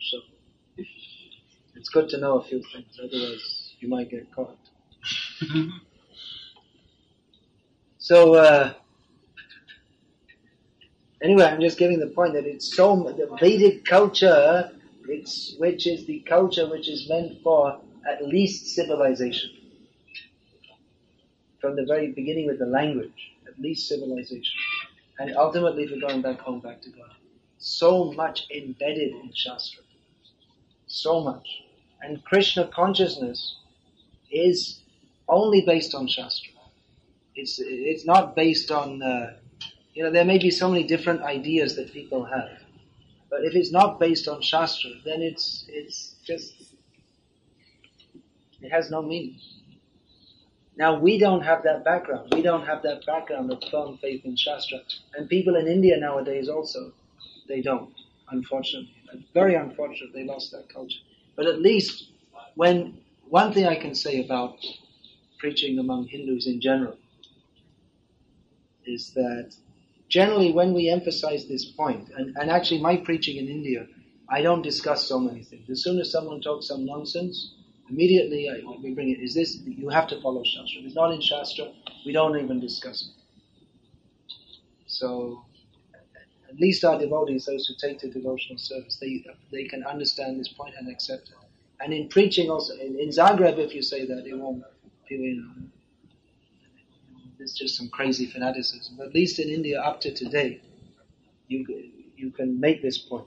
[0.00, 0.18] So,
[1.74, 4.56] it's good to know a few things, otherwise you might get caught.
[7.98, 8.72] so, uh,
[11.20, 14.70] anyway, I'm just giving the point that it's so, the Vedic culture,
[15.08, 19.50] it's, which is the culture which is meant for at least civilization
[21.60, 24.58] from the very beginning with the language, least civilization.
[25.18, 27.10] And ultimately, you're going back home, back to God.
[27.58, 29.82] So much embedded in Shastra.
[30.86, 31.48] So much.
[32.02, 33.56] And Krishna consciousness
[34.30, 34.80] is
[35.28, 36.52] only based on Shastra.
[37.34, 39.34] It's, it's not based on, uh,
[39.94, 42.50] you know, there may be so many different ideas that people have.
[43.30, 46.54] But if it's not based on Shastra, then it's, it's just,
[48.62, 49.38] it has no meaning.
[50.76, 52.32] Now we don't have that background.
[52.34, 54.80] We don't have that background of firm faith in Shastra.
[55.14, 56.92] And people in India nowadays also,
[57.48, 57.92] they don't,
[58.30, 58.92] unfortunately.
[59.32, 61.00] Very unfortunate they lost that culture.
[61.34, 62.10] But at least
[62.54, 62.98] when,
[63.28, 64.58] one thing I can say about
[65.38, 66.98] preaching among Hindus in general
[68.84, 69.54] is that
[70.08, 73.86] generally when we emphasize this point, and, and actually my preaching in India,
[74.28, 75.70] I don't discuss so many things.
[75.70, 77.54] As soon as someone talks some nonsense,
[77.88, 79.20] Immediately I, we bring it.
[79.20, 80.80] Is this, you have to follow Shastra.
[80.80, 81.72] If it's not in Shastra,
[82.04, 83.22] we don't even discuss it.
[84.86, 85.44] So,
[86.48, 90.48] at least our devotees, those who take to devotional service, they, they can understand this
[90.48, 91.34] point and accept it.
[91.80, 94.64] And in preaching also, in, in Zagreb, if you say that, it won't,
[95.08, 95.50] you know,
[97.38, 98.94] there's just some crazy fanaticism.
[98.96, 100.60] But at least in India, up to today,
[101.48, 101.66] you,
[102.16, 103.26] you can make this point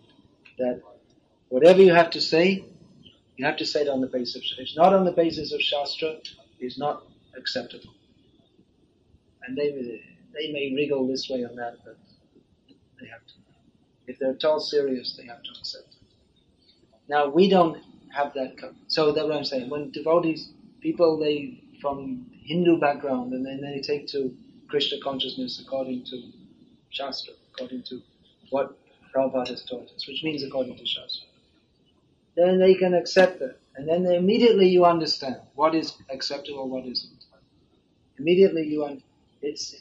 [0.57, 0.81] that
[1.49, 2.65] whatever you have to say,
[3.39, 5.61] you have to say it on the basis of, it's not on the basis of
[5.61, 6.17] Shastra,
[6.59, 7.03] it's not
[7.37, 7.93] acceptable.
[9.43, 9.71] And they,
[10.33, 11.97] they may wriggle this way or that, but
[12.99, 13.33] they have to.
[14.07, 16.07] If they're at all serious, they have to accept it.
[17.07, 17.77] Now, we don't
[18.13, 18.57] have that.
[18.87, 19.69] So that's what I'm saying.
[19.69, 20.49] When devotees,
[20.81, 24.35] people, they, from Hindu background, and then they take to
[24.67, 26.23] Krishna consciousness according to
[26.89, 28.01] Shastra, according to
[28.49, 28.77] what
[29.15, 31.28] Prabhupada has taught us, which means according to Shastra
[32.37, 33.59] then they can accept it.
[33.75, 37.25] And then immediately you understand what is acceptable, what isn't.
[38.19, 39.03] Immediately you un-
[39.41, 39.75] it's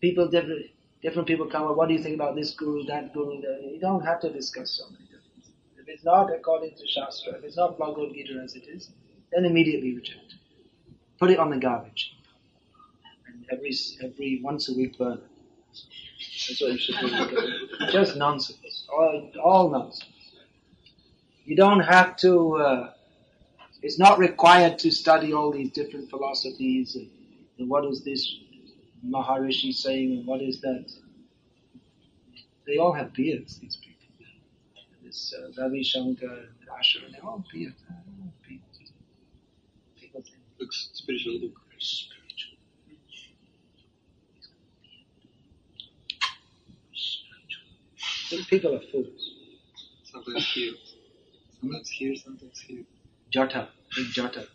[0.00, 0.66] people different
[1.02, 3.36] different people come up, what do you think about this guru, that guru?
[3.72, 5.24] You don't have to discuss so many different
[5.78, 8.90] If it's not according to Shastra, if it's not Bhagavad Gita as it is,
[9.32, 10.34] then immediately reject.
[11.20, 12.16] Put it on the garbage.
[13.28, 13.72] And every
[14.02, 15.24] every once a week burn it.
[16.48, 17.88] That's what you should do.
[17.92, 18.86] Just nonsense.
[18.92, 20.11] All, all nonsense.
[21.44, 22.92] You don't have to, uh,
[23.82, 27.10] it's not required to study all these different philosophies and,
[27.58, 28.36] and what is this
[29.06, 30.92] Maharishi saying and what is that.
[32.66, 33.92] They all have beards, these people.
[35.04, 37.76] This uh, Ravi Shankar and Asher, they all have beards.
[40.60, 41.52] Looks spiritual look.
[41.78, 42.58] Spiritual.
[46.94, 48.46] Spiritual.
[48.48, 49.34] People are fools.
[50.04, 50.91] Sometimes cute.
[51.62, 52.84] Here, sometimes here.
[53.32, 54.46] big jata.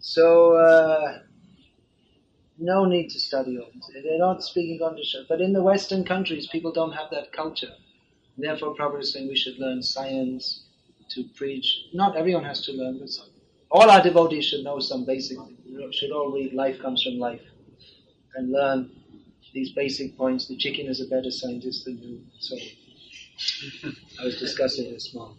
[0.00, 1.18] So, uh,
[2.58, 3.70] no need to study all.
[3.92, 5.26] They're not speaking Gandhisha.
[5.28, 7.72] But in the Western countries, people don't have that culture.
[8.36, 10.62] Therefore, Prabhupada is saying we should learn science
[11.10, 11.86] to preach.
[11.92, 13.10] Not everyone has to learn, but
[13.70, 15.38] all our devotees should know some basic
[15.92, 17.42] should all read Life Comes from Life
[18.36, 18.90] and learn
[19.52, 20.46] these basic points.
[20.46, 22.20] The chicken is a better scientist than you.
[22.38, 22.56] So,
[24.20, 25.36] I was discussing this morning.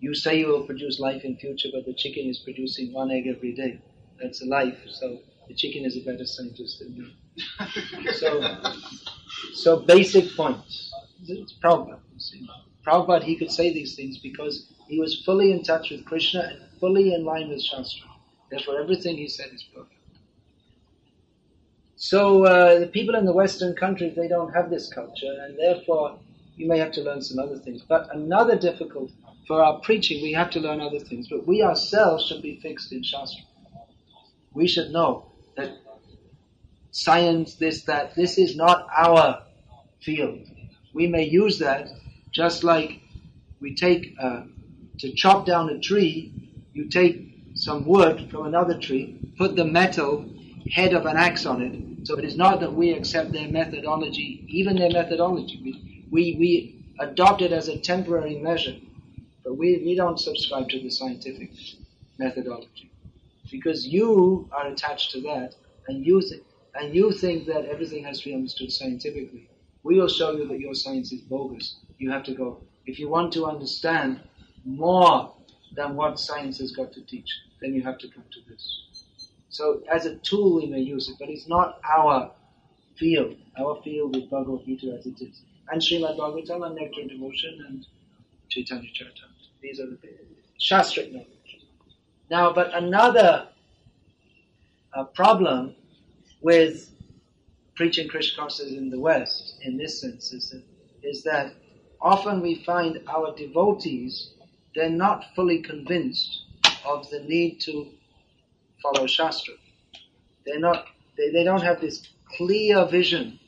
[0.00, 3.26] You say you will produce life in future, but the chicken is producing one egg
[3.26, 3.80] every day.
[4.20, 4.78] That's a life.
[4.86, 8.12] So the chicken is a better scientist than you.
[8.12, 8.62] so,
[9.54, 10.92] so basic points.
[11.26, 11.98] It's Prabhupada.
[12.18, 12.48] See.
[12.86, 16.80] Prabhupada, he could say these things because he was fully in touch with Krishna and
[16.80, 18.08] fully in line with Shastra.
[18.50, 19.94] Therefore, everything he said is perfect.
[21.96, 26.18] So uh, the people in the Western countries, they don't have this culture, and therefore
[26.60, 27.80] you may have to learn some other things.
[27.88, 29.10] But another difficult
[29.46, 31.26] for our preaching, we have to learn other things.
[31.28, 33.44] But we ourselves should be fixed in Shastra.
[34.52, 35.70] We should know that
[36.90, 39.42] science, this, that, this is not our
[40.02, 40.40] field.
[40.92, 41.88] We may use that
[42.30, 43.00] just like
[43.60, 44.42] we take uh,
[44.98, 46.32] to chop down a tree.
[46.74, 50.28] You take some wood from another tree, put the metal
[50.70, 52.06] head of an axe on it.
[52.06, 55.60] So it is not that we accept their methodology, even their methodology.
[55.64, 58.76] We, we, we adopt it as a temporary measure.
[59.44, 61.50] But we, we don't subscribe to the scientific
[62.18, 62.92] methodology.
[63.50, 65.54] Because you are attached to that,
[65.88, 66.42] and you, th-
[66.74, 69.48] and you think that everything has to be understood scientifically.
[69.82, 71.76] We will show you that your science is bogus.
[71.98, 72.62] You have to go.
[72.86, 74.20] If you want to understand
[74.64, 75.34] more
[75.74, 77.30] than what science has got to teach,
[77.62, 78.82] then you have to come to this.
[79.48, 82.32] So as a tool we may use it, but it's not our
[82.96, 83.36] field.
[83.58, 85.42] Our field is Bhagavad Gita as it is.
[85.70, 87.86] And Srimad Bhagavatam and Nectar Devotion and
[88.48, 89.60] Chaitanya Charitamrita.
[89.62, 89.98] These are the
[90.58, 91.28] Shastric knowledge.
[92.30, 93.48] Now, but another
[94.92, 95.74] uh, problem
[96.40, 96.90] with
[97.76, 100.62] preaching Krishna consciousness in the West, in this sense, is that,
[101.02, 101.54] is that
[102.00, 104.30] often we find our devotees,
[104.74, 106.44] they're not fully convinced
[106.84, 107.86] of the need to
[108.82, 109.54] follow Shastra.
[110.44, 113.38] They're not, they, they don't have this clear vision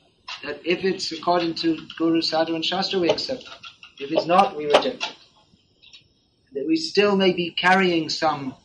[0.43, 4.03] that if it's according to Guru, Sadhu and Shastra, we accept it.
[4.03, 5.15] If it's not, we reject it.
[6.53, 8.55] That we still may be carrying some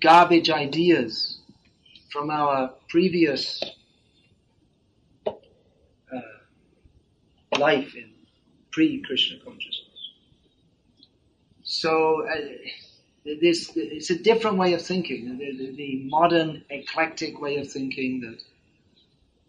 [0.00, 1.40] garbage ideas
[2.10, 3.62] from our previous
[5.26, 5.32] uh,
[7.58, 8.10] life in
[8.70, 9.82] pre-Krishna consciousness.
[11.64, 12.36] So uh,
[13.24, 15.36] this it's a different way of thinking.
[15.38, 18.38] The, the, the, modern eclectic way of thinking that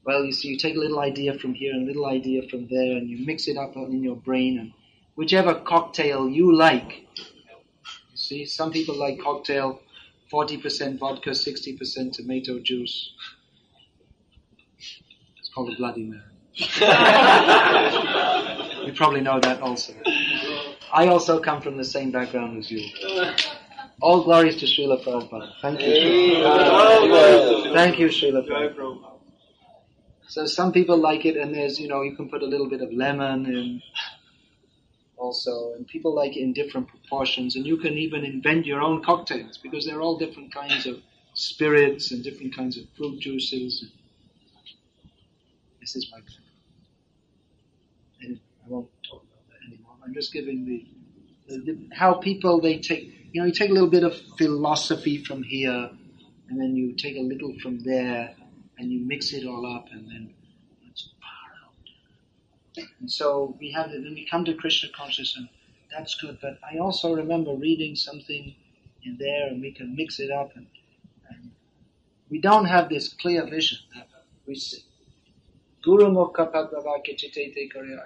[0.08, 2.66] well, you see, you take a little idea from here and a little idea from
[2.70, 4.72] there, and you mix it up in your brain, and
[5.16, 7.06] whichever cocktail you like.
[7.18, 9.82] You see, some people like cocktail
[10.32, 13.12] 40% vodka, 60% tomato juice.
[15.40, 16.22] It's called a Bloody Mary.
[18.86, 19.94] you probably know that also.
[20.94, 22.82] I also come from the same background as you.
[24.02, 25.52] All glories to Srila Prabhupada.
[25.62, 26.44] Thank you.
[27.74, 29.17] Thank you, Srila Prabhupada.
[30.30, 32.82] So some people like it, and there's, you know, you can put a little bit
[32.82, 33.82] of lemon in
[35.16, 39.04] also, and people like it in different proportions, and you can even invent your own
[39.04, 40.98] cocktails because they're all different kinds of
[41.34, 43.86] spirits and different kinds of fruit juices.
[45.80, 46.20] This is my
[48.22, 49.94] and I won't talk about that anymore.
[50.06, 50.86] I'm just giving the,
[51.48, 55.24] the, the how people they take, you know, you take a little bit of philosophy
[55.24, 55.90] from here,
[56.50, 58.36] and then you take a little from there,
[58.78, 60.34] and you mix it all up, and then
[60.90, 62.88] it's far out.
[63.00, 65.50] And so we have then we come to Krishna consciousness,
[65.92, 66.38] that's good.
[66.42, 68.54] But I also remember reading something
[69.04, 70.68] in there, and we can mix it up, and,
[71.30, 71.52] and
[72.30, 73.80] we don't have this clear vision.
[74.46, 74.84] We see.
[75.84, 77.98] Guru Mukha Chitete Karya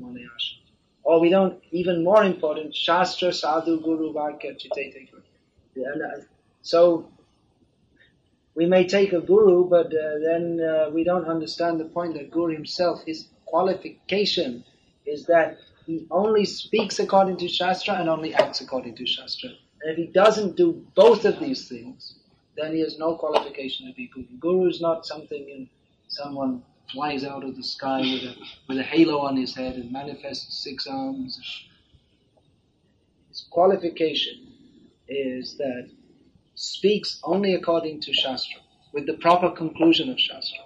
[0.00, 0.54] Manayasha.
[1.02, 5.86] Or we don't, even more important, Shastra Sadhu Guru Vakya Chitete Karya.
[5.86, 6.20] Uh,
[6.62, 7.08] so
[8.56, 12.30] we may take a guru, but uh, then uh, we don't understand the point that
[12.30, 14.64] guru himself, his qualification
[15.04, 19.50] is that he only speaks according to Shastra and only acts according to Shastra.
[19.82, 22.14] And if he doesn't do both of these things,
[22.56, 24.26] then he has no qualification to be guru.
[24.40, 25.68] Guru is not something in
[26.08, 28.34] someone flies out of the sky with a,
[28.68, 31.38] with a halo on his head and manifests six arms.
[33.28, 34.46] His qualification
[35.08, 35.90] is that
[36.56, 38.60] speaks only according to Shastra,
[38.92, 40.64] with the proper conclusion of Shastra,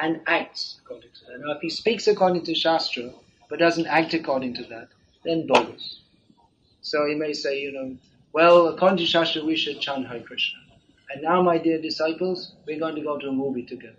[0.00, 1.40] and acts according to that.
[1.40, 3.12] Now, if he speaks according to Shastra,
[3.48, 4.88] but doesn't act according to that,
[5.24, 6.00] then bogus.
[6.82, 7.96] So he may say, you know,
[8.32, 10.58] well, according to Shastra, we should chant Hare Krishna.
[11.10, 13.94] And now, my dear disciples, we're going to go to a movie together.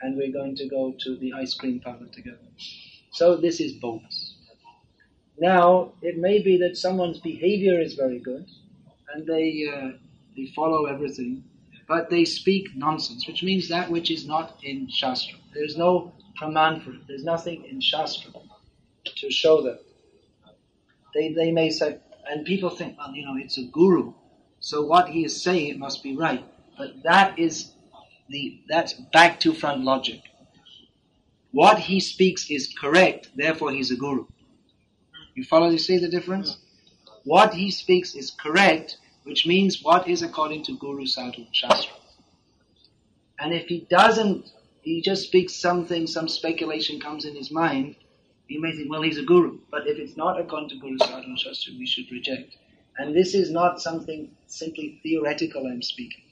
[0.00, 2.38] And we're going to go to the ice cream parlor together.
[3.10, 4.34] So this is bonus.
[5.38, 8.46] Now, it may be that someone's behavior is very good,
[9.12, 9.90] and they, uh,
[10.36, 11.44] they follow everything,
[11.88, 15.38] but they speak nonsense, which means that which is not in Shastra.
[15.54, 17.06] There's no praman for it.
[17.08, 18.32] There's nothing in Shastra
[19.04, 19.80] to show that.
[21.14, 24.12] They, they may say, and people think, well, you know, it's a guru,
[24.60, 26.44] so what he is saying, it must be right.
[26.76, 27.72] But that is
[28.28, 30.20] the, that's back to front logic.
[31.52, 34.26] What he speaks is correct, therefore he's a guru.
[35.34, 36.58] You follow, you see the difference?
[37.24, 41.96] What he speaks is correct, which means what is according to Guru Sadhu Shastra.
[43.40, 44.46] And if he doesn't,
[44.82, 47.96] he just speaks something, some speculation comes in his mind,
[48.46, 49.58] he may think, well, he's a guru.
[49.68, 52.56] But if it's not according to Guru Sadhu Shastra, we should reject.
[52.98, 56.22] And this is not something simply theoretical I'm speaking.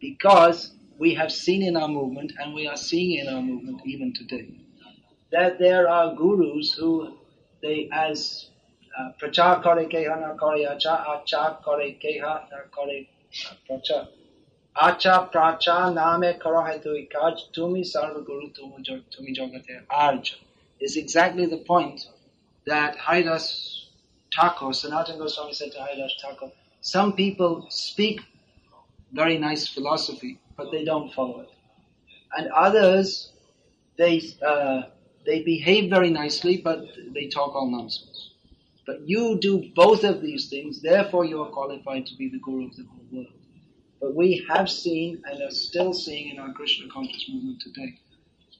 [0.00, 4.14] Because we have seen in our movement, and we are seeing in our movement even
[4.14, 4.48] today,
[5.30, 7.18] that there are gurus who,
[7.60, 8.48] they as
[8.98, 13.08] uh, prachar kare keha na kare acha, acha kare keha na kare
[13.68, 14.08] prachar.
[14.76, 20.34] Acha pracha name karo tu ikaj, tumi sarva guru tumi jagate arja.
[20.80, 22.08] Is exactly the point
[22.66, 23.88] that Haridas
[24.34, 28.20] Thakur, Sanatana Goswami said to Haridas Thakur, some people speak
[29.12, 31.50] very nice philosophy, but they don't follow it.
[32.36, 33.30] And others,
[33.96, 34.82] they, uh,
[35.24, 36.84] they behave very nicely, but
[37.14, 38.33] they talk all nonsense.
[38.86, 42.66] But you do both of these things, therefore you are qualified to be the guru
[42.66, 43.32] of the whole world.
[44.00, 47.98] But we have seen and are still seeing in our Krishna conscious movement today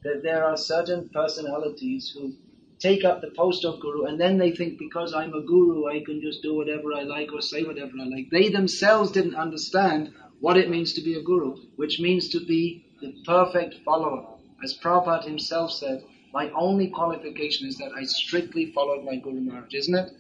[0.02, 2.34] that there are certain personalities who
[2.78, 6.00] take up the post of guru and then they think because I'm a guru I
[6.00, 8.30] can just do whatever I like or say whatever I like.
[8.30, 12.84] They themselves didn't understand what it means to be a guru, which means to be
[13.00, 14.26] the perfect follower.
[14.62, 16.04] As Prabhupada himself said,
[16.34, 20.10] my only qualification is that I strictly followed my Guru Maharaj, isn't it?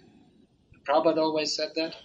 [0.86, 1.96] Prabhupada always said that.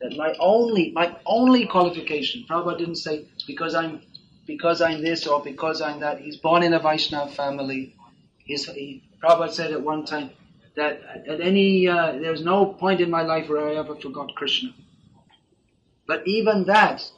[0.00, 4.02] That my only, my only qualification, Prabhupada didn't say because I'm,
[4.44, 6.20] because I'm this or because I'm that.
[6.20, 7.94] He's born in a Vaishnava family.
[8.38, 10.30] He's, he, Prabhupada said at one time
[10.74, 14.74] that at any, uh, there's no point in my life where I ever forgot Krishna.
[16.08, 17.08] But even that,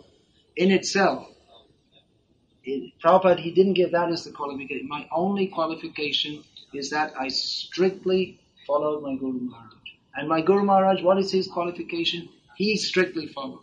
[0.55, 1.29] in itself,
[2.67, 4.89] it, Prabhupada, he didn't give that as the qualification.
[4.89, 6.43] My only qualification
[6.75, 9.73] is that I strictly followed my Guru Maharaj.
[10.17, 12.29] And my Guru Maharaj, what is his qualification?
[12.57, 13.61] He strictly followed.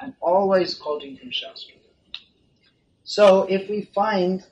[0.00, 1.76] And always quoting from Shastra.
[3.04, 4.44] So if we find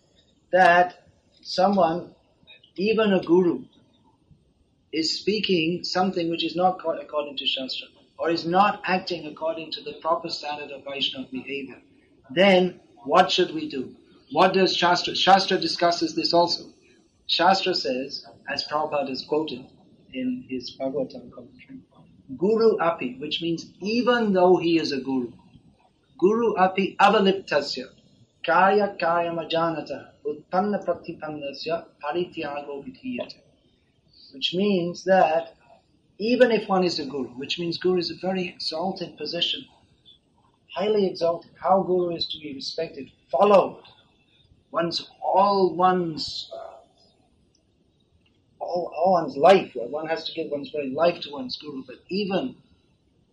[0.53, 1.07] that
[1.43, 2.15] someone,
[2.77, 3.65] even a guru,
[4.93, 7.89] is speaking something which is not according to Shastra,
[8.19, 11.81] or is not acting according to the proper standard of Vaishnava behavior,
[12.31, 13.95] then what should we do?
[14.33, 15.15] What does Shastra?
[15.15, 16.65] Shastra discusses this also.
[17.27, 19.65] Shastra says, as Prabhupada is quoted
[20.13, 21.81] in his Bhagavatam commentary,
[22.37, 25.33] Guru api, which means even though he is a guru,
[26.19, 27.87] Guru api avaliptasya,
[28.47, 33.39] karya majanata, utpanna pratipannasya parityago vidhiyate.
[34.33, 35.57] Which means that
[36.19, 39.65] even if one is a guru, which means guru is a very exalted position,
[40.75, 43.83] highly exalted, how guru is to be respected, followed,
[44.71, 46.77] one's all one's uh,
[48.59, 51.83] all, all one's life, one has to give one's very life to one's guru.
[51.87, 52.57] But even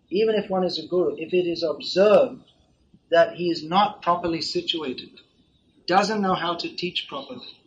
[0.09, 2.41] even if one is a guru, if it is observed
[3.09, 5.09] that he is not properly situated,
[5.85, 7.57] doesn't know how to teach properly,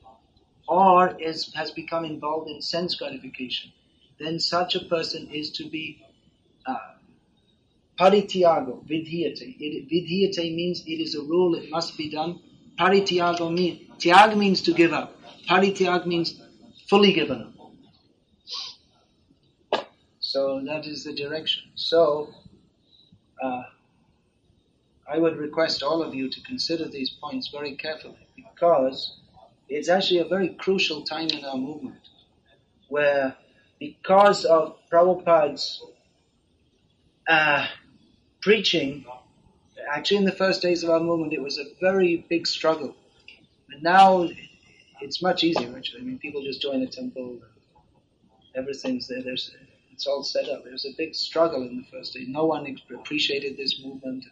[0.68, 3.72] or is has become involved in sense gratification,
[4.18, 6.02] then such a person is to be
[6.66, 6.89] uh,
[8.00, 9.56] parityago, vidhiyate.
[9.60, 12.40] It, vidhiyate means it is a rule, it must be done.
[12.78, 15.20] Parityago means, tyag means to give up.
[15.48, 16.40] Parityag means
[16.88, 17.50] fully given up.
[20.20, 21.64] So that is the direction.
[21.74, 22.32] So,
[23.42, 23.62] uh,
[25.12, 29.18] I would request all of you to consider these points very carefully because
[29.68, 32.08] it's actually a very crucial time in our movement
[32.88, 33.36] where
[33.80, 35.82] because of Prabhupada's
[37.28, 37.66] uh,
[38.40, 39.04] preaching,
[39.90, 42.94] actually in the first days of our movement, it was a very big struggle.
[43.68, 44.28] But now
[45.00, 46.00] it's much easier, actually.
[46.00, 47.38] I mean, people just join the temple,
[48.54, 49.54] everything's there, there's,
[49.92, 50.64] it's all set up.
[50.64, 52.28] There was a big struggle in the first days.
[52.28, 54.24] No one appreciated this movement.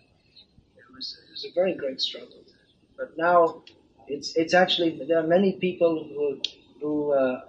[0.76, 2.42] It was, it was a very great struggle.
[2.96, 3.62] But now
[4.06, 6.40] it's, it's actually, there are many people who,
[6.80, 7.42] who uh,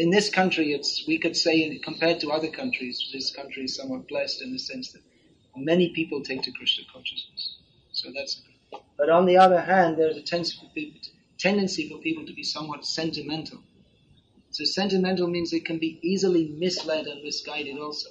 [0.00, 4.08] in this country, it's we could say compared to other countries, this country is somewhat
[4.08, 5.02] blessed in the sense that
[5.56, 7.56] many people take to Krishna consciousness.
[7.92, 8.42] So that's.
[8.96, 11.00] But on the other hand, there's a tendency for people,
[11.38, 13.58] tendency for people to be somewhat sentimental.
[14.50, 18.08] So sentimental means they can be easily misled and misguided also.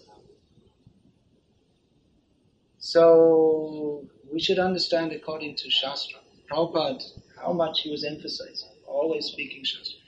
[2.79, 6.19] So we should understand according to Shastra,
[6.51, 7.01] Prabhupada,
[7.41, 9.99] how much he was emphasizing, always speaking Shastra.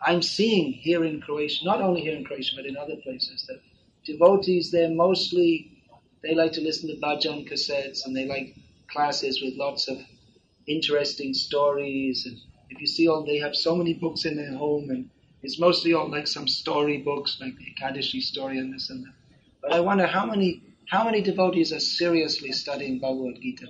[0.00, 3.60] I'm seeing here in Croatia, not only here in Croatia, but in other places, that
[4.04, 5.79] devotees, they're mostly,
[6.22, 8.54] they like to listen to bhajan cassettes and they like
[8.88, 9.98] classes with lots of
[10.66, 12.26] interesting stories.
[12.26, 12.36] And
[12.68, 15.10] if you see all, they have so many books in their home and
[15.42, 19.14] it's mostly all like some story books, like the Ekadashi story and this and that.
[19.62, 23.68] But I wonder how many, how many devotees are seriously studying Bhagavad Gita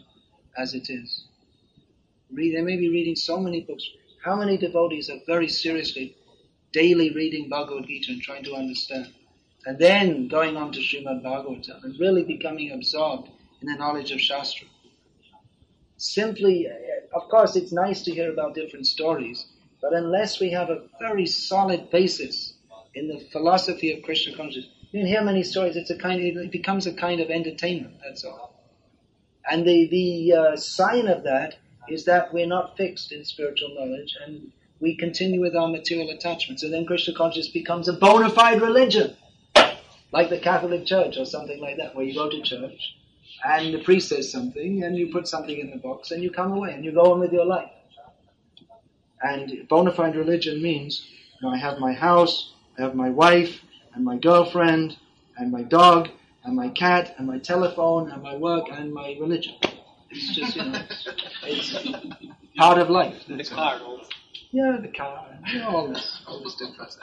[0.57, 1.27] as it is?
[2.33, 3.89] Read, they may be reading so many books.
[4.25, 6.17] How many devotees are very seriously
[6.73, 9.13] daily reading Bhagavad Gita and trying to understand.
[9.67, 13.29] And then going on to Srimad Bhagavatam and really becoming absorbed
[13.61, 14.67] in the knowledge of Shastra.
[15.97, 16.67] Simply,
[17.13, 19.47] of course, it's nice to hear about different stories,
[19.83, 22.55] but unless we have a very solid basis
[22.95, 25.77] in the philosophy of Krishna consciousness, you can hear many stories.
[25.77, 27.97] It's a kind of, it becomes a kind of entertainment.
[28.03, 28.55] That's all.
[29.51, 31.57] And the the uh, sign of that
[31.89, 36.63] is that we're not fixed in spiritual knowledge, and we continue with our material attachments.
[36.63, 39.17] And then Krishna consciousness becomes a bona fide religion,
[40.13, 42.95] like the Catholic Church or something like that, where you go to church
[43.45, 46.53] and the priest says something and you put something in the box and you come
[46.53, 47.71] away and you go on with your life.
[49.23, 51.07] And bona fide religion means
[51.41, 53.61] you know, I have my house, I have my wife
[53.95, 54.97] and my girlfriend
[55.37, 56.09] and my dog
[56.45, 59.55] and my cat and my telephone and my work and my religion.
[60.11, 60.83] It's just, you know,
[61.45, 61.89] it's,
[62.57, 63.27] part of life.
[63.27, 63.81] The car.
[64.51, 66.99] Yeah, the car, you know, all this, all this difference.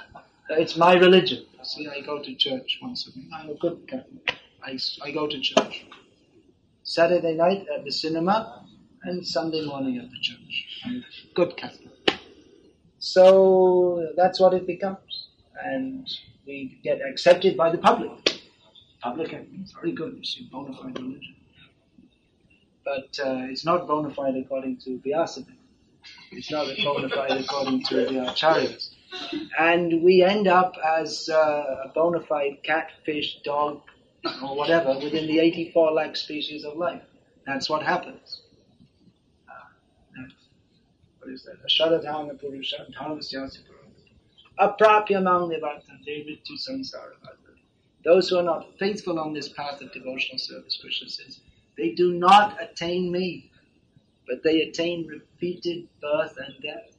[0.50, 1.46] It's my religion.
[1.64, 3.28] See, I go to church once a week.
[3.34, 4.36] I'm a good Catholic.
[4.64, 5.86] I, I go to church.
[6.84, 8.66] Saturday night at the cinema
[9.04, 10.82] and Sunday morning at the church.
[10.86, 11.92] I'm a good Catholic.
[13.00, 15.30] So that's what it becomes.
[15.62, 16.10] And
[16.46, 18.40] we get accepted by the public.
[19.02, 21.36] Public is very good, it's bona fide religion.
[22.86, 25.54] But uh, it's not bona fide according to Vyasadeva.
[26.32, 28.92] It's not bona fide according to the acharyas.
[29.60, 33.82] And we end up as uh, a bona fide catfish, dog,
[34.44, 37.02] or whatever within the 84 lakh species of life.
[37.46, 38.42] That's what happens.
[39.50, 40.24] Uh,
[41.20, 41.58] what is that?
[41.66, 43.60] Asharadhana Purusha Dharmasyasi
[44.60, 47.14] Aprapyamang Nivartante Ritu Samsara
[48.04, 51.40] Those who are not faithful on this path of devotional service, Krishna says,
[51.78, 53.52] they do not attain me
[54.28, 56.97] but they attain repeated birth and death.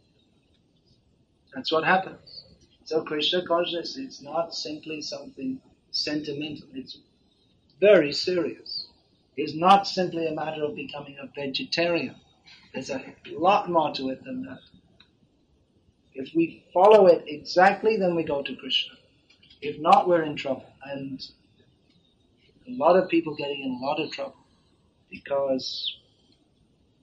[1.54, 2.44] That's what happens.
[2.84, 6.68] So Krishna consciousness is not simply something sentimental.
[6.74, 6.98] It's
[7.80, 8.88] very serious.
[9.36, 12.16] It's not simply a matter of becoming a vegetarian.
[12.72, 14.60] There's a lot more to it than that.
[16.14, 18.94] If we follow it exactly, then we go to Krishna.
[19.60, 20.66] If not, we're in trouble.
[20.84, 21.24] And
[22.66, 24.36] a lot of people getting in a lot of trouble
[25.10, 25.96] because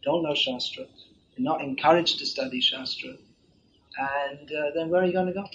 [0.03, 3.13] don't know Shastra, they're not encouraged to study Shastra,
[3.97, 5.45] and uh, then where are you going to go?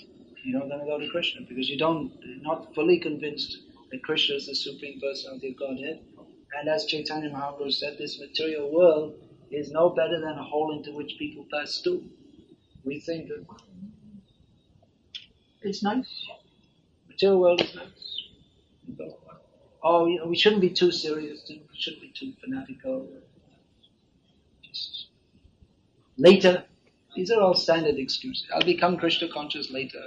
[0.44, 3.58] You're not going to go to Krishna because you don't, you're not fully convinced
[3.90, 6.00] that Krishna is the Supreme Personality of Godhead.
[6.58, 9.14] And as Chaitanya Mahaprabhu said, this material world
[9.50, 12.04] is no better than a hole into which people pass through.
[12.84, 13.44] We think that
[15.62, 16.26] it's nice.
[17.08, 19.08] Material world is nice.
[19.82, 21.44] Oh, you know, we shouldn't be too serious.
[21.48, 23.08] We shouldn't be too fanatical.
[26.16, 26.64] Later,
[27.14, 28.46] these are all standard excuses.
[28.54, 30.02] I'll become Krishna conscious later.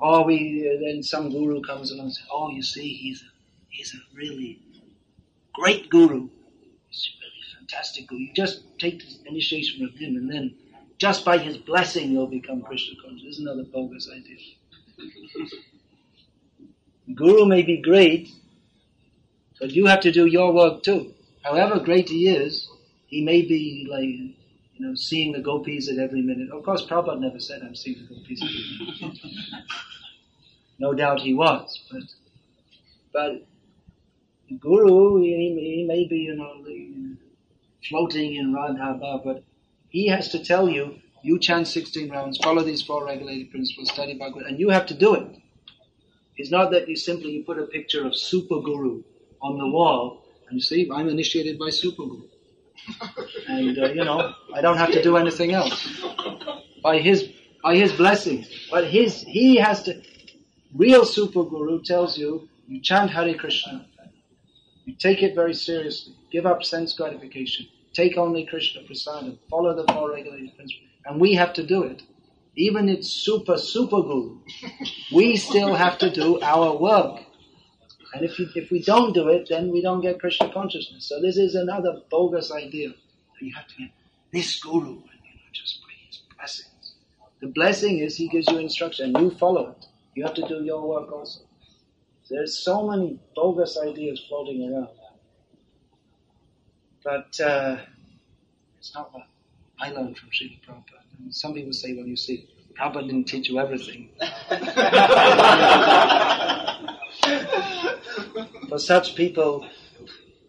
[0.00, 3.26] Or we, uh, then some guru comes along and says, oh, you see, he's a,
[3.68, 4.58] he's a really
[5.54, 6.28] great guru.
[6.88, 8.20] He's really fantastic guru.
[8.20, 10.54] You just take the initiation from him and then
[10.98, 13.22] just by his blessing you'll become Krishna conscious.
[13.24, 14.38] This is another bogus idea.
[17.14, 18.28] guru may be great,
[19.60, 21.14] but you have to do your work too.
[21.42, 22.68] However great he is,
[23.06, 24.36] he may be like,
[24.74, 26.50] you know, seeing the gopis at every minute.
[26.50, 29.18] Of course, Prabhupada never said, I'm seeing the gopis at every minute.
[30.78, 32.02] no doubt he was, but,
[33.12, 33.46] but
[34.60, 35.26] Guru, he,
[35.60, 36.64] he may be, you know,
[37.88, 39.42] floating in Radha but
[39.88, 44.14] he has to tell you, you chant 16 rounds, follow these four regulated principles, study
[44.14, 45.26] Bhagavad, and you have to do it.
[46.36, 49.02] It's not that you simply you put a picture of Super Guru
[49.40, 52.28] on the wall and you see, I'm initiated by Super Guru
[53.48, 55.88] and uh, you know I don't have to do anything else
[56.82, 57.28] by his
[57.62, 58.46] by his blessing.
[58.70, 60.02] But his he has to.
[60.74, 63.86] Real super guru tells you you chant Hare Krishna,
[64.84, 66.14] You take it very seriously.
[66.30, 67.66] Give up sense gratification.
[67.92, 69.38] Take only Krishna prasadam.
[69.50, 70.88] Follow the four regulated principles.
[71.04, 72.02] And we have to do it.
[72.56, 74.38] Even it's super, super guru.
[75.12, 77.20] We still have to do our work.
[78.12, 81.08] And if, you, if we don't do it, then we don't get Krishna consciousness.
[81.08, 82.90] So this is another bogus idea.
[83.40, 83.90] You have to get
[84.32, 86.94] this guru and you know, just pray his blessings.
[87.40, 89.86] The blessing is he gives you instruction and you follow it.
[90.14, 91.40] You have to do your work also.
[92.30, 94.88] There's so many bogus ideas floating around.
[97.02, 97.78] But uh,
[98.78, 99.26] it's not what
[99.80, 101.02] I learned from Srila Prabhupada.
[101.18, 102.48] And some people say, well, you see,
[102.78, 104.10] Prabhupada didn't teach you everything.
[108.68, 109.66] For such people,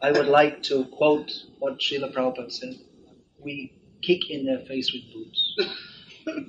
[0.01, 2.75] I would like to quote what Srila Prabhupada said.
[3.39, 5.55] We kick in their face with boots.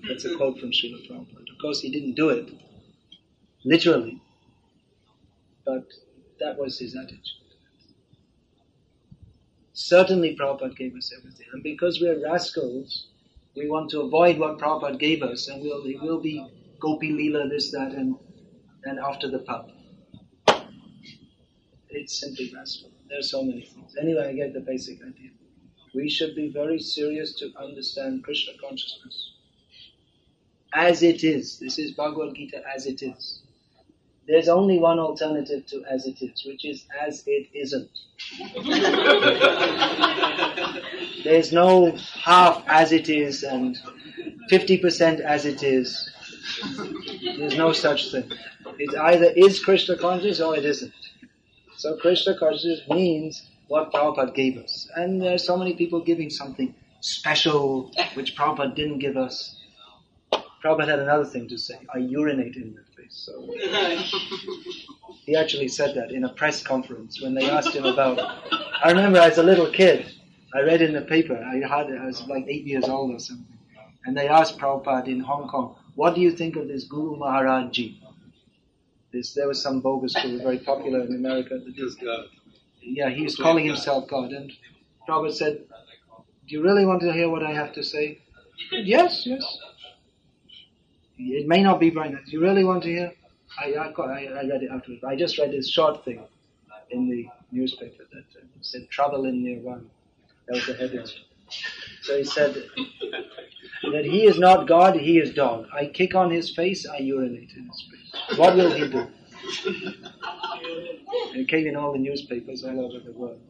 [0.09, 1.51] That's a quote from Srila Prabhupada.
[1.53, 2.51] Of course, he didn't do it
[3.65, 4.21] literally,
[5.65, 5.85] but
[6.41, 7.21] that was his attitude.
[9.73, 13.07] Certainly, Prabhupada gave us everything, and because we're rascals,
[13.57, 16.47] we want to avoid what Prabhupada gave us, and we'll, it will be
[16.81, 18.17] Gopi Leela, this, that, and,
[18.85, 19.71] and after the pub.
[21.95, 22.91] It's simply rascal.
[23.09, 23.95] There are so many things.
[24.01, 25.31] Anyway, I get the basic idea.
[25.95, 29.31] We should be very serious to understand Krishna consciousness.
[30.73, 31.61] As it is.
[31.61, 33.43] This is Bhagavad Gita as it is.
[34.27, 37.91] There's only one alternative to as it is, which is as it isn't.
[41.25, 43.79] There's no half as it is and
[44.51, 46.11] 50% as it is.
[47.39, 48.33] There's no such thing.
[48.79, 50.93] It either is Krishna conscious or it isn't.
[51.85, 54.89] So Krishna consciousness means what Prabhupada gave us.
[54.97, 59.61] And there are so many people giving something special which Prabhupada didn't give us.
[60.65, 61.79] Prabhupada had another thing to say.
[61.95, 63.11] I urinate in that place.
[63.27, 63.33] So
[65.27, 68.19] he actually said that in a press conference when they asked him about.
[68.83, 70.11] I remember as a little kid,
[70.55, 71.37] I read in the paper.
[71.37, 73.59] I had I was like eight years old or something,
[74.07, 77.73] and they asked Prabhupada in Hong Kong, "What do you think of this Guru Maharaj
[77.73, 78.01] Ji?"
[79.15, 81.59] This there was some bogus who was very popular in America.
[81.65, 82.27] That Just God.
[82.83, 84.33] yeah, he was calling himself God.
[84.33, 84.53] And
[85.09, 85.61] Robert said,
[86.49, 88.19] Do you really want to hear what I have to say?
[88.73, 89.59] yes, yes.
[91.19, 92.25] It may not be very nice.
[92.27, 93.13] Do you really want to hear?
[93.59, 95.05] I, I, I, I read it afterwards.
[95.05, 96.25] I just read this short thing
[96.91, 99.83] in the newspaper that uh, said trouble in Nirvana.
[100.49, 101.07] That was the headline.
[102.03, 102.55] So he said
[103.93, 105.67] that he is not God, he is dog.
[105.73, 108.04] I kick on his face, I urinate in his face.
[108.37, 109.07] What will he do?
[111.37, 113.41] It came in all the newspapers all over the world.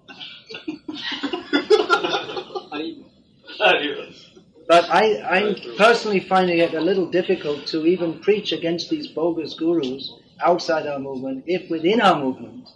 [4.66, 9.54] But I, I'm personally finding it a little difficult to even preach against these bogus
[9.54, 10.12] gurus
[10.42, 12.68] outside our movement if within our movement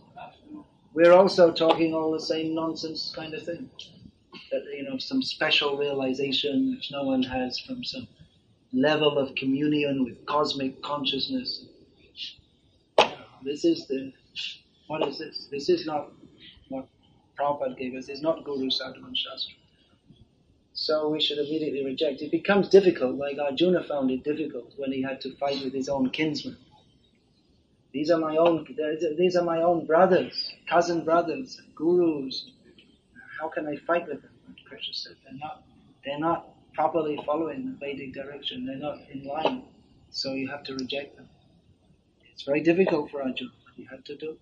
[0.99, 3.71] we're also talking all the same nonsense kind of thing.
[4.51, 8.09] That, you know, some special realization which no one has from some
[8.73, 11.67] level of communion with cosmic consciousness.
[13.45, 14.13] This is the,
[14.89, 15.47] what is this?
[15.51, 16.11] This is not
[16.69, 16.89] what
[17.39, 18.09] Prabhupada gave us.
[18.09, 19.55] It's not Guru Sadhu and Shastra.
[20.73, 22.23] So we should immediately reject.
[22.23, 25.89] It becomes difficult, like Arjuna found it difficult when he had to fight with his
[25.89, 26.57] own kinsmen.
[27.93, 28.67] These are my own.
[29.17, 32.51] These are my own brothers, cousin brothers, gurus.
[33.41, 34.31] How can I fight with them?
[34.47, 35.65] And Krishna said, they're not.
[36.05, 38.67] They're not properly following the Vedic direction.
[38.67, 39.65] They're not in line.
[40.11, 41.29] So you have to reject them.
[42.39, 43.41] It's very difficult for but
[43.77, 44.39] you have to do.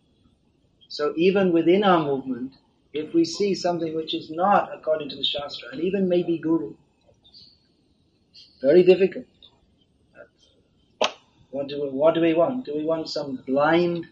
[0.86, 2.52] So even within our movement,
[2.92, 6.74] if we see something which is not according to the Shastra, and even maybe Guru,
[8.60, 9.24] very difficult.
[11.50, 12.66] What do we, what do we want?
[12.66, 14.06] Do we want some blind,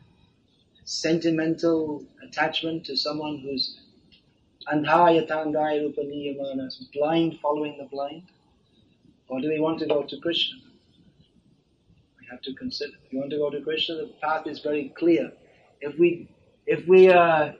[0.84, 3.80] sentimental attachment to someone who's
[4.72, 8.22] andha yathandhair upaniyamanas, blind following the blind?
[9.28, 10.63] Or do we want to go to Krishna?
[12.34, 12.94] Have to consider.
[13.06, 15.30] If you want to go to Krishna, the path is very clear.
[15.80, 16.28] If we
[16.66, 17.54] if we are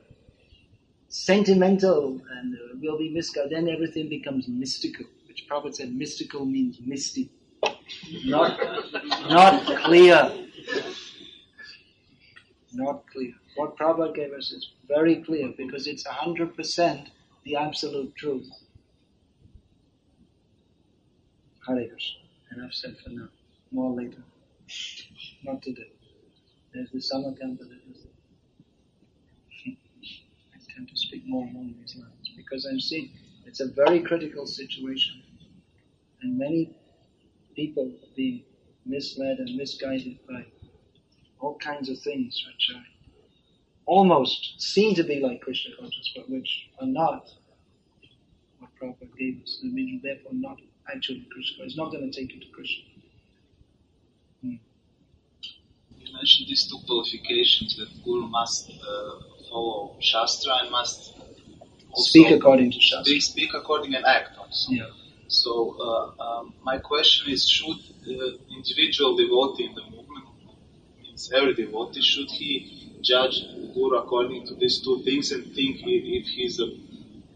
[1.07, 5.07] sentimental and will be misguided, then everything becomes mystical.
[5.29, 7.31] Which Prabhupada said mystical means misty,
[8.25, 8.59] not
[9.31, 10.33] not clear,
[12.73, 13.35] not clear.
[13.55, 17.11] What Prabhupada gave us is very clear because it's hundred percent
[17.45, 18.51] the absolute truth.
[21.65, 22.23] Hare Krishna.
[22.57, 23.29] Enough said for now.
[23.71, 24.25] More later.
[25.45, 25.93] Not today.
[26.73, 27.85] There's the summer camp that I
[30.75, 33.11] tend to speak more along these lines because I'm seeing
[33.47, 35.23] it's a very critical situation,
[36.23, 36.75] and many
[37.55, 38.43] people are being
[38.87, 40.47] misled and misguided by
[41.41, 42.83] all kinds of things which are
[43.87, 47.31] almost seem to be like Krishna conscious, but which are not
[48.59, 49.61] what Prabhupada gave us.
[49.63, 50.59] I mean, therefore not
[50.93, 51.65] actually Krishna.
[51.65, 52.85] It's not going to take you to Krishna.
[54.43, 54.59] You
[56.15, 61.15] mentioned these two qualifications that Guru must uh, follow Shastra and must
[61.91, 63.13] also Speak according to Shastra.
[63.13, 64.73] They speak according and act also.
[64.73, 64.87] Yeah.
[65.29, 65.53] So
[65.87, 70.27] uh, um, my question is: Should uh, individual devotee in the movement,
[71.03, 72.49] means every devotee, should he
[73.03, 73.37] judge
[73.75, 76.69] Guru according to these two things and think if, if he's a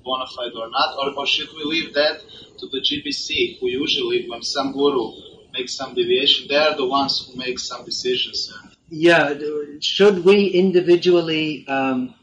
[0.05, 2.21] bona fide or not, or, or should we leave that
[2.59, 5.13] to the GBC, who usually, when some Guru
[5.59, 8.53] makes some deviation, they are the ones who make some decisions.
[8.89, 9.35] Yeah,
[9.81, 12.15] should we individually um,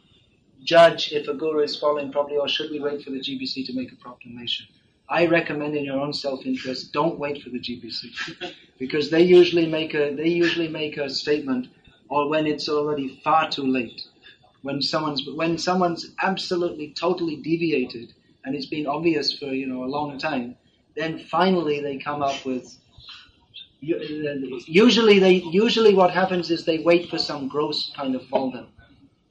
[0.63, 3.73] judge if a guru is following properly, or should we wait for the GBC to
[3.73, 4.65] make a proclamation?
[5.07, 9.93] I recommend, in your own self-interest, don't wait for the GBC, because they usually make
[9.93, 11.67] a they usually make a statement,
[12.09, 14.01] or when it's already far too late,
[14.63, 18.13] when someone's when someone's absolutely totally deviated,
[18.43, 20.55] and it's been obvious for you know a long time,
[20.95, 22.65] then finally they come up with
[23.83, 28.51] Uh, usually they usually what happens is they wait for some gross kind of fall
[28.51, 28.67] down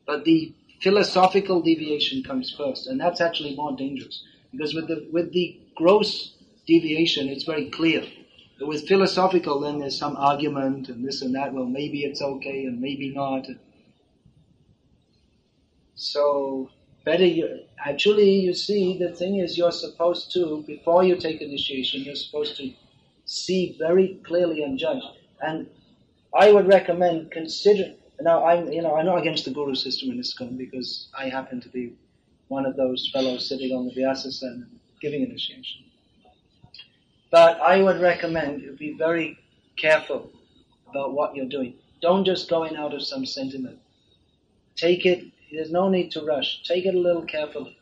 [0.06, 4.22] but the philosophical deviation comes first and that's actually more dangerous.
[4.52, 6.34] Because with the with the gross
[6.66, 8.04] deviation it's very clear.
[8.58, 12.66] But with philosophical then there's some argument and this and that well maybe it's okay
[12.66, 13.46] and maybe not.
[15.94, 16.70] So
[17.04, 22.02] better you actually you see the thing is you're supposed to before you take initiation
[22.02, 22.72] you're supposed to
[23.24, 25.02] see very clearly and judge.
[25.40, 25.68] And
[26.34, 27.94] I would recommend consider.
[28.20, 31.60] Now I'm, you know, I'm not against the guru system in ISKCON because I happen
[31.60, 31.94] to be
[32.48, 34.66] one of those fellows sitting on the Vyasa and
[35.00, 35.84] giving initiation.
[37.30, 39.38] But I would recommend you be very
[39.76, 40.30] careful
[40.88, 41.74] about what you're doing.
[42.00, 43.78] Don't just go in out of some sentiment.
[44.76, 45.24] Take it.
[45.50, 46.62] There's no need to rush.
[46.62, 47.76] Take it a little carefully.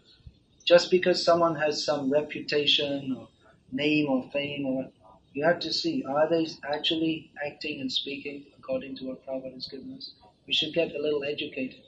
[0.64, 3.28] Just because someone has some reputation or
[3.72, 4.88] name or fame or
[5.34, 9.66] you have to see, are they actually acting and speaking according to what Prabhupada has
[9.68, 10.12] given us?
[10.46, 11.80] We should get a little educated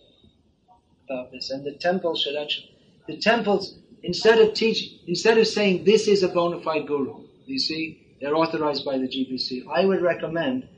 [1.05, 1.51] about this.
[1.51, 2.71] And the temple should actually,
[3.07, 7.59] the temples, instead of teaching, instead of saying this is a bona fide guru, you
[7.59, 9.67] see, they're authorized by the GBC.
[9.69, 10.69] I would recommend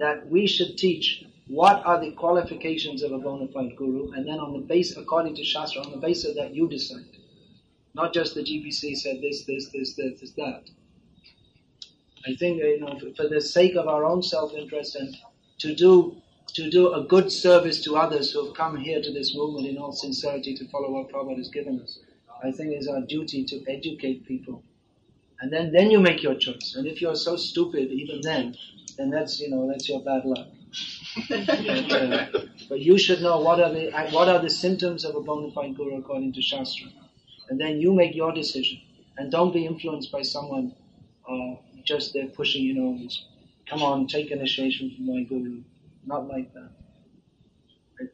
[0.00, 4.40] that we should teach what are the qualifications of a bona fide guru, and then
[4.40, 7.04] on the base, according to Shastra, on the basis of that, you decide.
[7.94, 10.64] Not just the GBC said this, this, this, this, this, that.
[12.26, 15.16] I think you know, for, the sake of our own self-interest and
[15.58, 16.16] to do
[16.54, 19.78] to do a good service to others who have come here to this movement in
[19.78, 21.98] all sincerity to follow what Prabhupada has given us,
[22.42, 24.62] I think it's our duty to educate people.
[25.40, 26.74] And then, then you make your choice.
[26.76, 28.56] And if you're so stupid, even then,
[28.96, 30.46] then that's you know that's your bad luck.
[31.28, 32.26] but, uh,
[32.68, 35.76] but you should know what are the what are the symptoms of a bona fide
[35.76, 36.88] guru according to Shastra,
[37.48, 38.80] and then you make your decision.
[39.18, 40.74] And don't be influenced by someone
[41.28, 41.54] uh,
[41.86, 43.08] just they're pushing, you know,
[43.66, 45.62] come on, take initiation from my guru.
[46.04, 46.70] Not like that.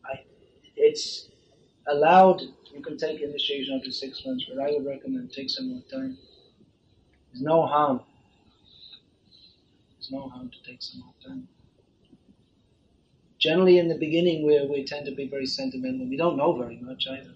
[0.05, 0.25] I,
[0.77, 1.29] it's
[1.87, 2.43] allowed,
[2.73, 6.19] you can take initiation after six months, but I would recommend take some more time.
[7.33, 8.01] There's no harm.
[9.97, 11.49] There's no harm to take some more time.
[13.39, 16.07] Generally, in the beginning, we we tend to be very sentimental.
[16.07, 17.35] We don't know very much either,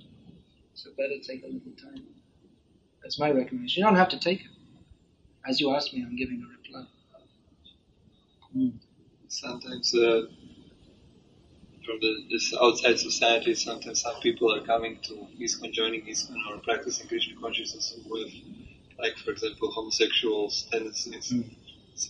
[0.74, 2.06] so better take a little time.
[3.02, 3.80] That's my recommendation.
[3.80, 4.55] You don't have to take it.
[5.48, 6.84] As you asked me, I'm giving a reply.
[8.56, 8.72] Mm.
[9.28, 10.22] Sometimes uh,
[11.84, 16.58] from the, this outside society, sometimes some people are coming to ISKCON, joining ISKCON or
[16.58, 18.32] practicing Krishna consciousness with,
[18.98, 21.44] like for example, homosexuals tendencies, Mm.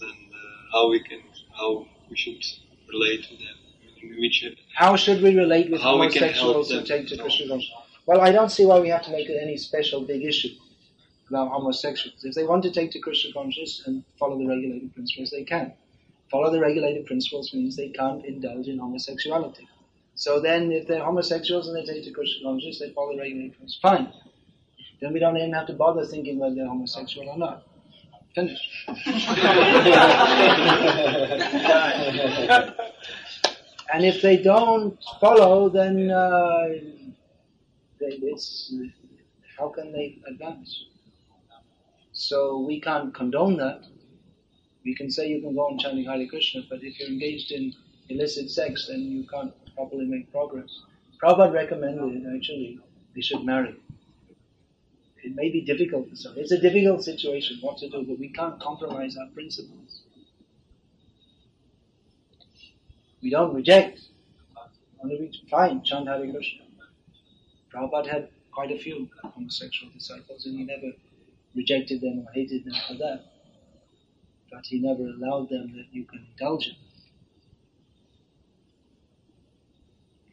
[0.03, 1.21] and uh, how we can,
[1.57, 2.43] how we should
[2.89, 3.57] relate to them.
[4.19, 4.45] Which,
[4.75, 7.83] How should we relate with How we can homosexuals help who take to Krishna consciousness?
[8.07, 10.51] Well, I don't see why we have to make it any special big issue
[11.29, 12.25] about homosexuals.
[12.25, 15.73] If they want to take to Krishna consciousness and follow the regulated principles, they can.
[16.31, 19.69] Follow the regulated principles means they can't indulge in homosexuality.
[20.15, 23.57] So then, if they're homosexuals and they take to Krishna consciousness, they follow the regulated
[23.59, 23.79] principles.
[23.83, 24.13] Fine.
[25.01, 27.67] Then we don't even have to bother thinking whether they're homosexual or not.
[28.35, 28.85] Finish.
[33.93, 36.69] and if they don't follow, then uh,
[38.01, 38.73] they, it's
[39.59, 40.87] how can they advance?
[42.17, 43.85] So we can't condone that.
[44.87, 47.75] We can say you can go on chanting Hare Krishna, but if you're engaged in
[48.09, 50.81] illicit sex, then you can't properly make progress.
[51.23, 52.81] Prabhupada recommended actually
[53.15, 53.77] they should marry.
[55.23, 56.33] It may be difficult for some.
[56.39, 60.01] It's a difficult situation what to do, but we can't compromise our principles.
[63.21, 64.01] We don't reject.
[65.03, 66.65] to be fine, chant Hare Krishna.
[67.71, 70.93] Prabhupada had quite a few homosexual disciples and he never
[71.57, 73.25] rejected them or hated them for that.
[74.51, 76.77] But he never allowed them that you can indulge in.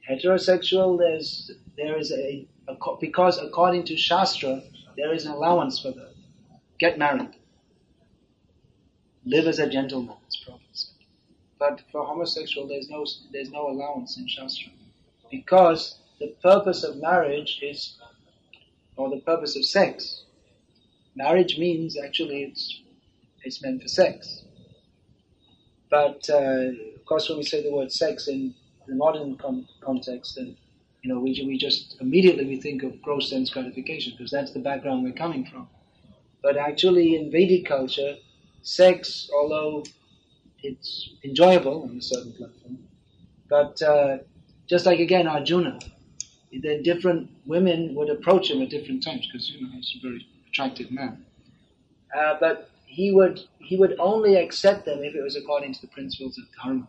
[0.09, 4.61] Heterosexual, there's, there is a, a, because according to Shastra,
[4.97, 6.13] there is an allowance for that.
[6.77, 7.29] Get married.
[9.25, 10.93] Live as a gentleman, as Prabhupada said.
[11.57, 14.71] But for homosexual, there's no, there's no allowance in Shastra.
[15.31, 17.97] Because the purpose of marriage is,
[18.97, 20.25] or the purpose of sex,
[21.15, 22.81] marriage means actually it's,
[23.43, 24.43] it's meant for sex.
[25.89, 28.55] But, uh, of course, when we say the word sex in
[28.87, 30.57] the modern con- context, then,
[31.03, 34.59] you know, we, we just immediately we think of gross sense gratification because that's the
[34.59, 35.67] background we're coming from.
[36.41, 38.15] But actually, in Vedic culture,
[38.63, 39.83] sex, although
[40.63, 42.79] it's enjoyable on a certain platform,
[43.49, 44.17] but uh,
[44.67, 45.79] just like again Arjuna,
[46.51, 50.91] the different women would approach him at different times because you know a very attractive
[50.91, 51.25] man.
[52.15, 55.87] Uh, but he would he would only accept them if it was according to the
[55.87, 56.87] principles of dharma.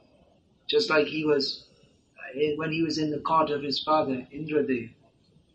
[0.68, 1.66] Just like he was
[2.18, 4.90] uh, when he was in the court of his father Indradev,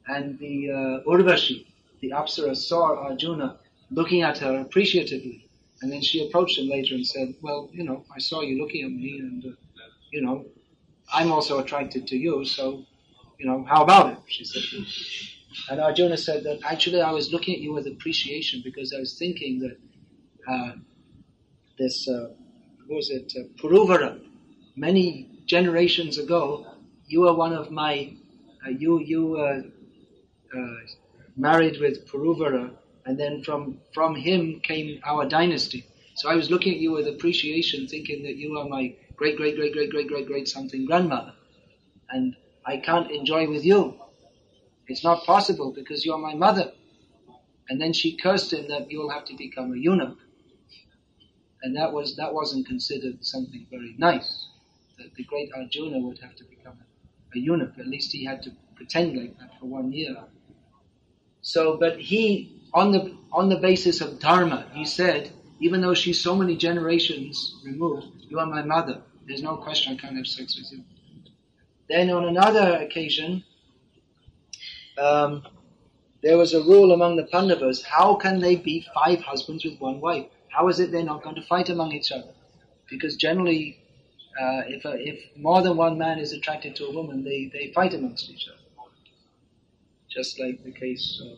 [0.08, 1.68] and the uh, Urvashi,
[2.02, 3.58] the Apsara, saw Arjuna
[3.92, 5.48] looking at her appreciatively,
[5.82, 8.86] and then she approached him later and said, "Well, you know, I saw you looking
[8.86, 9.50] at me, and uh,
[10.12, 10.46] you know,
[11.14, 12.86] I'm also attracted to you, so
[13.38, 14.18] you know, how about it?
[14.28, 15.39] She said.
[15.70, 19.18] And Arjuna said that actually I was looking at you with appreciation because I was
[19.18, 19.78] thinking that
[20.52, 20.72] uh,
[21.78, 22.30] this, uh,
[22.88, 24.20] who was it, uh, Pururava,
[24.76, 26.68] many generations ago,
[27.08, 28.14] you were one of my,
[28.66, 30.76] uh, you, you uh, uh,
[31.36, 32.72] married with Pururava,
[33.06, 35.86] and then from, from him came our dynasty.
[36.16, 39.56] So I was looking at you with appreciation, thinking that you are my great, great,
[39.56, 41.34] great, great, great, great, great something grandmother.
[42.10, 42.36] And
[42.66, 44.00] I can't enjoy with you.
[44.90, 46.72] It's not possible because you're my mother.
[47.70, 50.18] And then she cursed him that you'll have to become a eunuch.
[51.62, 54.48] And that was that wasn't considered something very nice.
[54.98, 57.78] That the great Arjuna would have to become a, a eunuch.
[57.78, 60.16] At least he had to pretend like that for one year.
[61.42, 66.20] So, but he, on the on the basis of dharma, he said, even though she's
[66.20, 69.02] so many generations removed, you are my mother.
[69.28, 70.84] There's no question I can't have sex with you.
[71.88, 73.44] Then on another occasion,
[75.00, 75.44] um,
[76.22, 80.02] there was a rule among the Pandavas, how can they be five husbands with one
[80.02, 80.28] wife?
[80.50, 82.34] How is it they're not going to fight among each other?
[82.90, 83.80] Because generally,
[84.40, 87.72] uh, if, a, if more than one man is attracted to a woman, they, they
[87.74, 88.58] fight amongst each other.
[90.10, 91.38] Just like the case of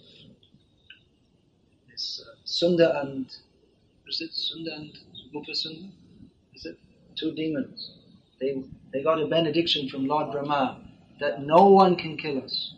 [1.90, 3.26] this uh, Sunda and,
[4.08, 4.98] is it Sunda and
[5.36, 5.92] Upasunda?
[6.56, 6.78] Is it?
[7.16, 7.92] Two demons.
[8.40, 8.64] They,
[8.94, 10.80] they got a benediction from Lord Brahma
[11.20, 12.76] that no one can kill us,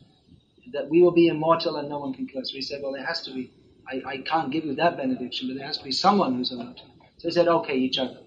[0.72, 2.54] that we will be immortal and no one can kill us.
[2.54, 3.52] We said, well, there has to be,
[3.88, 6.86] I, I can't give you that benediction, but there has to be someone who's immortal.
[7.18, 8.18] So he said, okay, each other.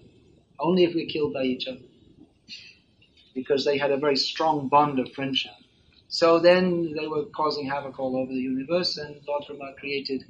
[0.59, 1.79] Only if we're killed by each other.
[3.33, 5.51] Because they had a very strong bond of friendship.
[6.07, 10.23] So then they were causing havoc all over the universe, and Lord Brahma created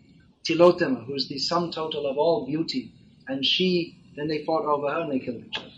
[0.43, 2.91] Tilottama, who's the sum total of all beauty.
[3.27, 5.71] And she, then they fought over her and they killed each other.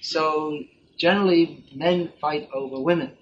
[0.00, 0.64] So
[0.98, 3.16] generally men fight over women.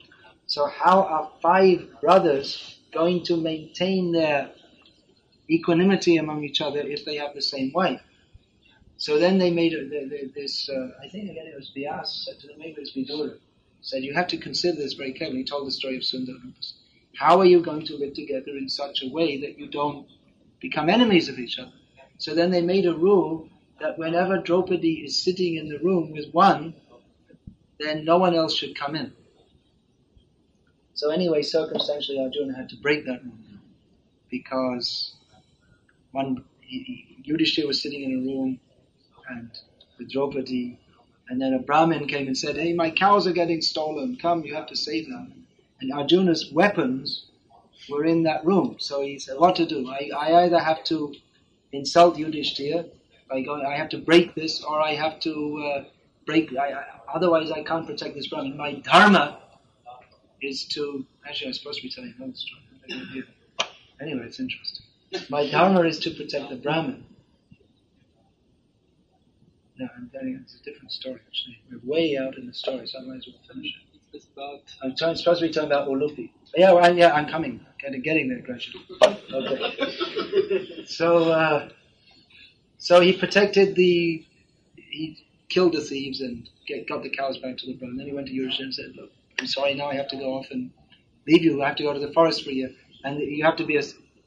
[0.51, 4.51] So how are five brothers going to maintain their
[5.49, 8.01] equanimity among each other if they have the same wife?
[8.97, 9.85] So then they made a,
[10.35, 13.39] this, uh, I think again it was Vyas, said to them, maybe it was Vidura,
[13.81, 15.39] said you have to consider this very carefully.
[15.39, 16.35] He told the story of Sundar.
[17.17, 20.09] How are you going to live together in such a way that you don't
[20.61, 21.71] become enemies of each other?
[22.19, 23.49] So then they made a rule
[23.79, 26.75] that whenever Draupadi is sitting in the room with one,
[27.79, 29.13] then no one else should come in.
[31.01, 33.61] So anyway, circumstantially, Arjuna had to break that rule now
[34.31, 35.15] because
[36.13, 38.61] one Yudhishthira was sitting in a room
[39.31, 39.51] and
[39.99, 40.79] with Draupadi,
[41.31, 44.19] and then a Brahmin came and said, "Hey, my cows are getting stolen.
[44.21, 45.47] Come, you have to save them."
[45.81, 47.31] And Arjuna's weapons
[47.89, 49.89] were in that room, so he said, "What to do?
[49.89, 51.15] I, I either have to
[51.73, 52.85] insult Yudhishthira
[53.31, 55.85] by going, I have to break this, or I have to uh,
[56.27, 56.55] break.
[56.59, 58.59] I, I, otherwise, I can't protect this Brahmin.
[58.59, 59.41] My dharma
[60.43, 61.05] is to.
[61.27, 63.25] Actually, I'm supposed to be telling another story.
[64.01, 64.87] Anyway, it's interesting.
[65.29, 67.05] My dharma is to protect the Brahmin.
[69.79, 71.21] No, I'm telling you, it's a different story.
[71.27, 73.99] Actually, we're way out in the story, so I might as well finish it.
[74.13, 76.31] It's about I'm trying, supposed to be talking about Ulupi.
[76.57, 77.65] Yeah, well, yeah, I'm coming.
[77.79, 78.85] Getting, getting there gradually.
[79.33, 80.85] Okay.
[80.87, 81.69] So, uh,
[82.79, 84.27] so he protected the,
[84.77, 87.79] he killed the thieves and get, got the cows back to the.
[87.85, 90.17] And then he went to Yudhishthira and said, look, I'm sorry, now I have to
[90.17, 90.71] go off and
[91.27, 91.63] leave you.
[91.63, 92.75] I have to go to the forest for you.
[93.05, 93.83] And you have to be a,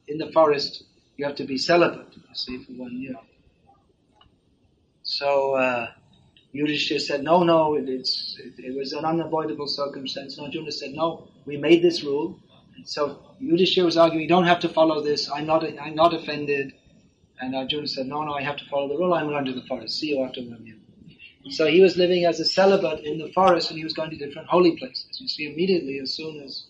[0.08, 0.86] in the forest,
[1.18, 3.14] you have to be celibate, you see, for one year.
[5.04, 5.92] So, uh,
[6.52, 10.38] Yudhishthira said, no, no, it, it's, it, it, was an unavoidable circumstance.
[10.38, 12.40] And Arjuna said, no, we made this rule.
[12.76, 15.30] And so Yudhishthira was arguing, you don't have to follow this.
[15.30, 16.74] I'm not, I'm not offended.
[17.40, 19.14] And Arjuna said, no, no, I have to follow the rule.
[19.14, 20.00] I'm going to the forest.
[20.00, 20.78] See you after one year.
[21.50, 24.16] So he was living as a celibate in the forest and he was going to
[24.18, 25.20] different holy places.
[25.20, 26.66] You see, immediately, as soon as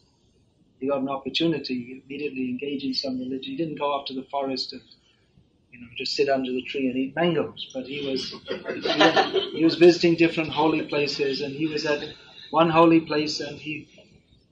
[0.79, 3.51] he got an opportunity, he immediately engaged in some religion.
[3.51, 4.81] He didn't go off to the forest and
[5.73, 7.69] you know, just sit under the tree and eat mangoes.
[7.73, 8.29] But he was,
[8.83, 12.03] he, he was visiting different holy places, and he was at
[12.51, 13.87] one holy place, and he,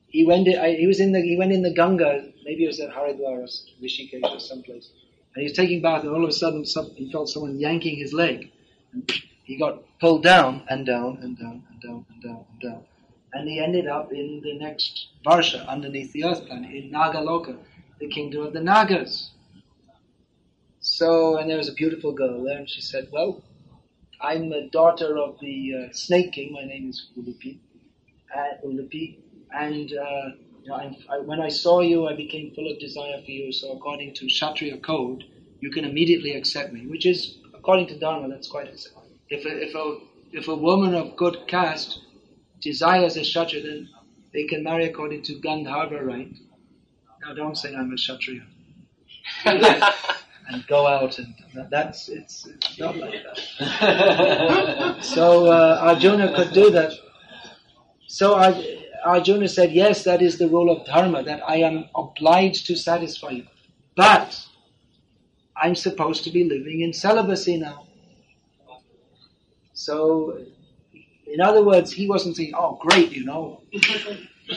[0.08, 2.80] he went, in, he was in the, he went in the Ganga, maybe it was
[2.80, 3.48] at Haridwar or
[3.82, 4.90] Rishikesh or someplace,
[5.36, 7.98] and he was taking bath, and all of a sudden, some, he felt someone yanking
[7.98, 8.52] his leg,
[8.94, 9.12] and
[9.44, 12.84] he got pulled down and down and down and down and down and down,
[13.34, 17.58] and he ended up in the next Varsha, underneath the earth planet, in Nagaloka,
[18.00, 19.32] the kingdom of the Nagas.
[20.80, 23.44] So, and there was a beautiful girl there, and she said, well,
[24.20, 26.54] I'm the daughter of the uh, Snake King.
[26.54, 27.58] My name is Ulupi.
[28.36, 29.18] Uh, Ulupi.
[29.54, 30.30] And uh,
[30.64, 33.52] you know, I, when I saw you, I became full of desire for you.
[33.52, 35.24] So according to Kshatriya code,
[35.60, 38.70] you can immediately accept me, which is, according to Dharma, that's quite.
[39.32, 39.98] If a, if a,
[40.34, 42.00] if a woman of good caste
[42.60, 43.90] desires a Kshatriya, then
[44.34, 46.36] they can marry according to Gandharva right.
[47.26, 48.44] Now don't say I'm a Kshatriya.
[49.46, 51.34] and go out and
[51.70, 54.98] that's it's, it's not like that.
[55.02, 56.92] so uh, Arjuna could do that.
[58.08, 58.36] So
[59.06, 63.30] Arjuna said, yes, that is the rule of dharma that I am obliged to satisfy
[63.30, 63.48] you,
[63.96, 64.46] but
[65.56, 67.88] I'm supposed to be living in celibacy now.
[69.86, 70.38] So,
[71.26, 73.64] in other words, he wasn't saying, "Oh, great, you know,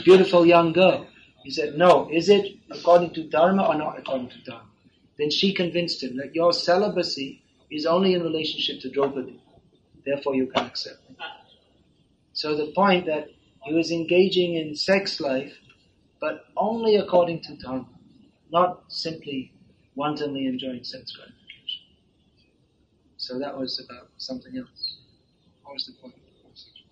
[0.04, 1.06] beautiful young girl."
[1.44, 4.68] He said, "No, is it according to dharma or not according to dharma?"
[5.18, 9.40] Then she convinced him that your celibacy is only in relationship to Draupadi.
[10.04, 11.00] Therefore you can accept.
[12.34, 13.30] So the point that
[13.62, 15.54] he was engaging in sex life,
[16.20, 17.88] but only according to dharma,
[18.50, 19.52] not simply
[19.94, 21.82] wantonly enjoying sex gratification.
[23.16, 24.93] So that was about something else.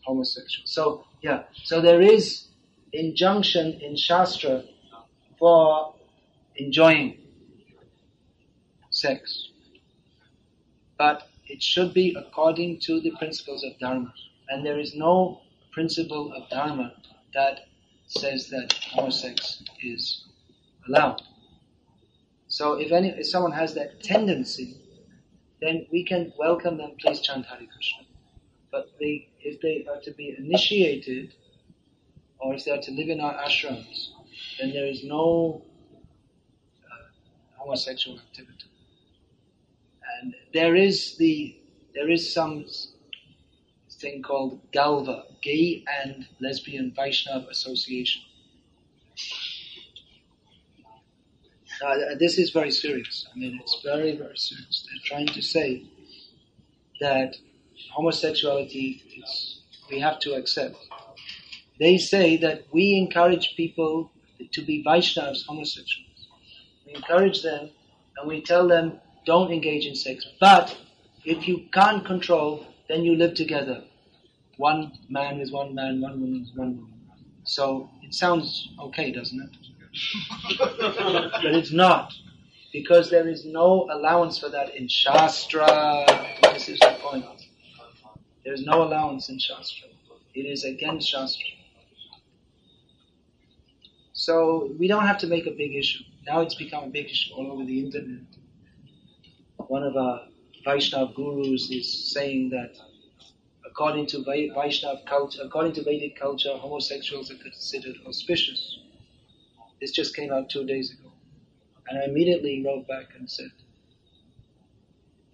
[0.04, 0.66] Homosexual.
[0.66, 2.48] So yeah, so there is
[2.92, 4.64] injunction in Shastra
[5.38, 5.94] for
[6.56, 7.18] enjoying
[8.90, 9.48] sex.
[10.98, 14.12] But it should be according to the principles of Dharma.
[14.48, 15.40] And there is no
[15.72, 16.92] principle of Dharma
[17.34, 17.60] that
[18.06, 20.24] says that homosex is
[20.86, 21.22] allowed.
[22.48, 24.76] So if any, if someone has that tendency,
[25.60, 28.04] then we can welcome them, please chant Hare Krishna.
[28.73, 31.35] But they, if they are to be initiated,
[32.40, 34.09] or if they are to live in our ashrams,
[34.59, 35.62] then there is no
[36.85, 38.65] uh, homosexual activity.
[40.20, 41.57] And there is the
[41.94, 42.65] there is some
[43.90, 48.23] thing called GALVA, Gay and Lesbian Vaishnav Association.
[51.85, 53.27] Uh, this is very serious.
[53.35, 54.86] I mean, it's very, very serious.
[54.86, 55.85] They're trying to say
[57.01, 57.36] that
[57.90, 59.02] homosexuality
[59.90, 60.76] we have to accept.
[61.78, 64.10] They say that we encourage people
[64.52, 66.28] to be Vaishnavas, homosexuals.
[66.86, 67.70] We encourage them
[68.16, 70.26] and we tell them don't engage in sex.
[70.40, 70.76] But
[71.24, 73.84] if you can't control, then you live together.
[74.56, 76.92] One man is one man, one woman is one woman.
[77.44, 79.50] So it sounds okay, doesn't it?
[80.59, 82.12] but it's not.
[82.72, 86.06] Because there is no allowance for that in Shastra.
[86.54, 87.26] This is the point.
[88.44, 89.89] There is no allowance in Shastra.
[90.35, 91.47] It is against Shastra.
[94.12, 96.05] So we don't have to make a big issue.
[96.27, 98.24] Now it's become a big issue all over the internet
[99.69, 100.27] one of our
[100.66, 102.74] Vaishnav gurus is saying that
[103.64, 108.81] according to Vaishnav culture, according to Vedic culture, homosexuals are considered auspicious.
[109.81, 111.10] This just came out two days ago.
[111.89, 113.51] And I immediately wrote back and said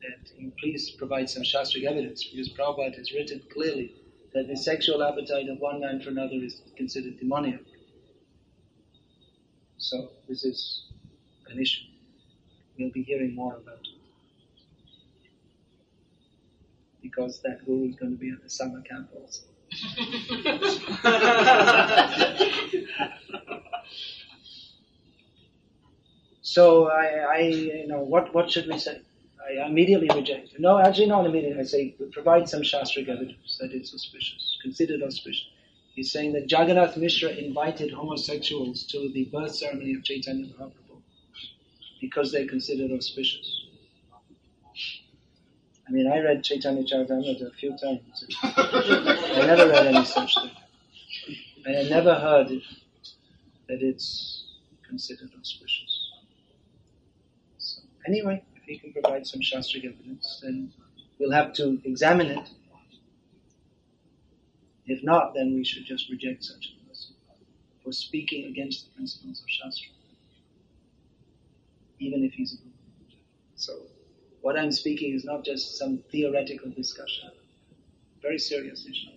[0.02, 3.94] that please provide some Shastric evidence because Prabhupada has written clearly
[4.34, 7.60] that the sexual appetite of one man for another is considered demoniac.
[9.78, 10.84] So this is
[11.48, 11.84] an issue.
[12.78, 13.98] We'll be hearing more about it.
[17.08, 19.44] because that guru is going to be at the summer camp also.
[26.42, 29.00] so I, I, you know, what, what should we say?
[29.48, 30.58] I immediately reject.
[30.58, 31.60] No, actually not immediately.
[31.60, 35.46] I say provide some shastric evidence that it's auspicious, considered auspicious.
[35.94, 41.00] He's saying that Jagannath Mishra invited homosexuals to the birth ceremony of Chaitanya Mahaprabhu
[42.00, 43.64] because they're considered auspicious.
[45.88, 48.26] I mean, I read Chaitanya Charitamrita a few times.
[48.42, 50.50] I never read any such thing.
[51.66, 52.62] I had never heard it,
[53.68, 54.44] that it's
[54.86, 56.12] considered auspicious.
[57.58, 60.72] So, anyway, he can provide some Shastric evidence, then
[61.18, 62.48] we'll have to examine it.
[64.86, 67.14] If not, then we should just reject such a person
[67.84, 69.92] for speaking against the principles of Shastra,
[71.98, 72.70] even if he's a guru.
[73.56, 73.72] So,
[74.40, 77.30] what I'm speaking is not just some theoretical discussion,
[78.22, 79.10] very serious issue.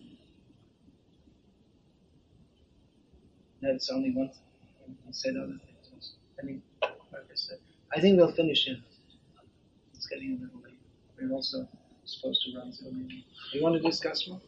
[3.61, 4.97] That's only one thing.
[5.07, 5.59] I said other
[5.91, 6.13] things.
[6.41, 7.59] I mean, like I said,
[7.95, 8.77] I think we'll finish here.
[10.11, 10.77] Getting a little late.
[11.17, 11.67] We're also
[12.03, 13.25] supposed to run till maybe.
[13.53, 14.41] You want to discuss more?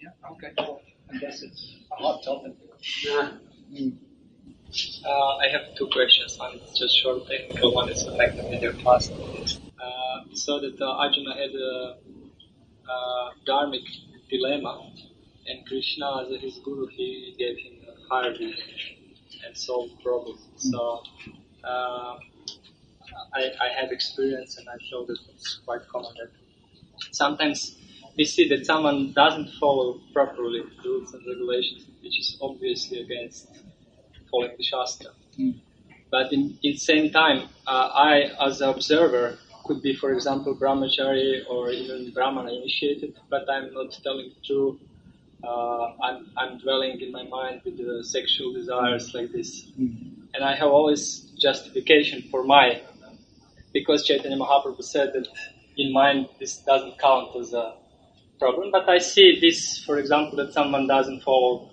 [0.00, 0.08] Yeah.
[0.32, 0.52] Okay.
[0.58, 0.80] Well,
[1.14, 2.54] I guess it's a hot topic.
[3.72, 3.96] Mm.
[5.06, 6.36] Uh, I have two questions.
[6.38, 9.10] One is just short technical, one is connected with your class.
[9.80, 11.96] Uh, we saw that uh, Arjuna had a,
[12.90, 13.84] a dharmic
[14.28, 14.90] dilemma,
[15.46, 18.34] and Krishna, as his guru, he gave him a higher
[19.46, 20.48] and solved problems.
[20.56, 21.02] So
[21.62, 22.16] uh,
[23.34, 26.30] I, I have experience, and I feel that it's quite common that
[27.10, 27.76] sometimes
[28.16, 33.48] we see that someone doesn't follow properly rules and regulations, which is obviously against
[34.30, 35.10] following the Shastra.
[35.38, 35.60] Mm.
[36.10, 41.42] But in, in same time, uh, I, as an observer, could be, for example, brahmachari
[41.48, 44.80] or even brahmana initiated, but I'm not telling the truth.
[45.42, 49.64] Uh, I'm, I'm dwelling in my mind with the sexual desires like this.
[49.80, 50.28] Mm.
[50.34, 52.82] And I have always justification for my,
[53.72, 55.28] because Chaitanya Mahaprabhu said that
[55.76, 57.74] in mind this doesn't count as a
[58.38, 61.70] problem, but I see this, for example, that someone doesn't follow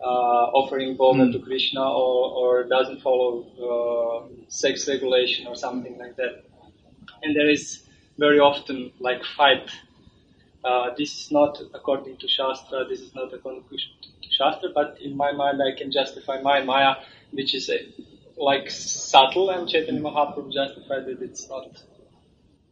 [0.00, 1.32] uh, offering bhoga Mm.
[1.32, 3.30] to Krishna or, or doesn't follow
[3.68, 6.44] uh, sex regulation or something like that.
[7.22, 7.82] And there is
[8.18, 9.70] very often like fight.
[10.64, 13.76] Uh, this is not according to Shastra, this is not according to
[14.30, 16.96] Shastra, but in my mind I can justify my Maya,
[17.32, 17.78] which is a,
[18.36, 21.66] like subtle, and Chaitanya Mahaprabhu justified that it's not.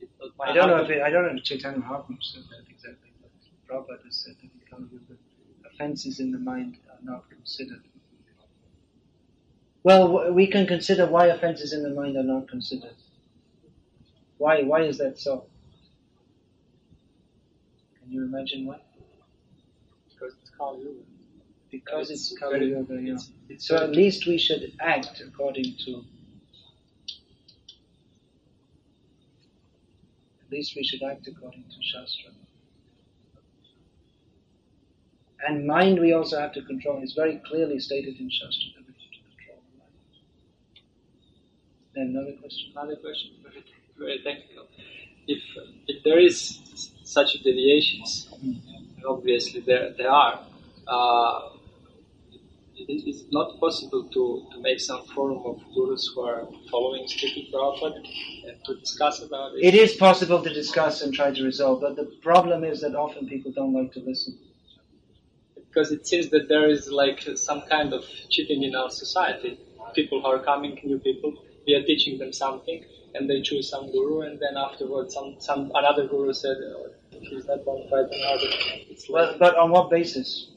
[0.01, 2.71] It's not I don't know if it, I don't know if Chaitanya Mahaprabhu said that
[2.71, 3.31] exactly, but
[3.69, 5.15] Prabhupada has said that Kali-yuga,
[5.73, 7.83] offenses in the mind are not considered.
[9.83, 12.97] Well, we can consider why offenses in the mind are not considered.
[14.39, 14.63] Why?
[14.63, 15.47] Why is that so?
[18.01, 18.81] Can you imagine why?
[20.25, 21.14] because it's Kali Yuga.
[21.75, 22.79] Because it's, It's Kali yeah.
[22.79, 25.93] it's- it's So at least we should act according to.
[30.45, 32.31] At least we should act according to Shastra.
[35.47, 37.03] And mind we also have to control.
[37.03, 39.97] It's very clearly stated in Shastra that we have to control the mind.
[41.95, 42.71] Then another question.
[42.77, 43.65] Another question, very,
[43.99, 44.67] very technical.
[45.27, 45.43] If
[45.89, 46.39] if there is
[47.03, 48.63] such deviations, and
[49.15, 50.35] obviously there there are,
[50.87, 51.41] uh,
[52.77, 57.49] it is not possible to, to make some forum of gurus who are following strictly
[57.53, 57.97] Prabhupada
[58.47, 59.65] and to discuss about it.
[59.65, 63.27] It is possible to discuss and try to resolve, but the problem is that often
[63.29, 64.35] people don't like to listen.
[65.69, 69.59] because it seems that there is like some kind of cheating in our society.
[69.95, 71.35] People who are coming, new people,
[71.67, 72.85] we are teaching them something,
[73.15, 77.47] and they choose some guru, and then afterwards, some, some another guru said, oh, "He's
[77.47, 78.49] not fide." Another,
[78.91, 80.49] it's Well, but on what basis?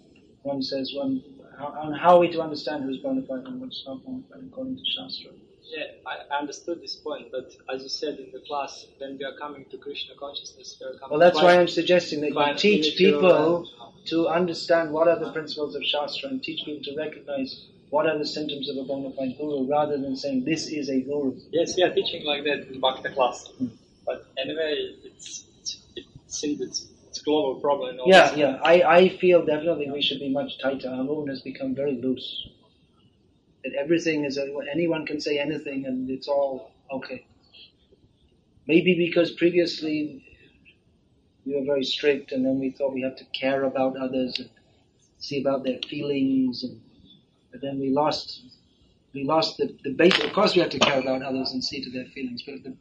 [0.44, 1.24] One says one.
[1.60, 4.78] On how are we to understand who's bona fide and what's not bona fide according
[4.78, 5.32] to Shastra?
[5.70, 9.34] yeah, I, understood this point, but as you said in the class, when we are
[9.38, 11.12] coming to Krishna consciousness, we are coming.
[11.12, 13.70] Well, that's why I'm suggesting that you teach people
[14.06, 18.18] to understand what are the principles of Shastra and teach people to recognize what are
[18.18, 21.36] the symptoms of a bona fide guru rather than saying this is a guru.
[21.52, 23.68] Yes, we are teaching like that in Bhakta class, Hmm.
[24.06, 26.88] but anyway, it's, it's it seems it's,
[27.28, 28.00] global problem.
[28.06, 28.60] Yeah, yeah.
[28.64, 30.90] I, I feel definitely we should be much tighter.
[30.90, 32.48] Our movement has become very loose.
[33.64, 34.40] That everything is,
[34.72, 37.26] anyone can say anything and it's all okay.
[38.66, 40.24] Maybe because previously
[41.46, 44.50] we were very strict and then we thought we had to care about others and
[45.20, 46.80] see about their feelings and
[47.52, 48.42] but then we lost
[49.14, 51.82] we lost the, the base of course we have to care about others and see
[51.82, 52.76] to their feelings but the,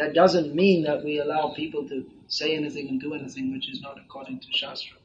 [0.00, 3.82] that doesn't mean that we allow people to say anything and do anything which is
[3.82, 4.96] not according to Shastra.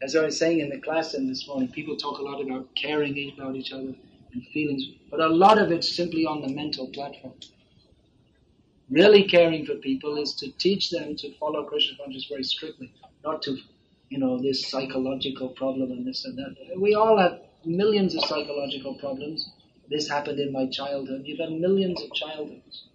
[0.00, 3.32] As I was saying in the class this morning, people talk a lot about caring
[3.36, 3.94] about each other
[4.32, 7.34] and feelings, but a lot of it's simply on the mental platform.
[8.90, 12.92] Really caring for people is to teach them to follow Krishna consciousness very strictly,
[13.24, 13.58] not to
[14.14, 16.54] you know, this psychological problem and this and that.
[16.78, 19.50] We all have millions of psychological problems.
[19.90, 21.22] This happened in my childhood.
[21.24, 22.88] You've had millions of childhoods.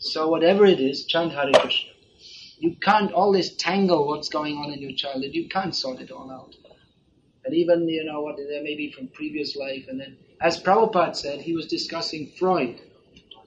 [0.00, 1.90] So whatever it is, chant Hare Krishna.
[2.58, 5.34] You can't all this tangle what's going on in your childhood.
[5.34, 6.54] You can't sort it all out.
[7.44, 11.14] And even you know what there may be from previous life, and then as Prabhupada
[11.14, 12.80] said, he was discussing Freud.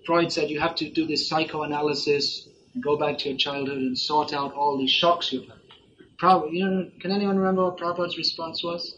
[0.06, 3.98] Freud said you have to do this psychoanalysis, and go back to your childhood and
[3.98, 5.58] sort out all these shocks you've had.
[6.22, 8.98] Prabhupada, you know, can anyone remember what Prabhupada's response was?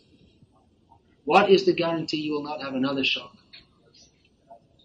[1.25, 3.35] What is the guarantee you will not have another shock?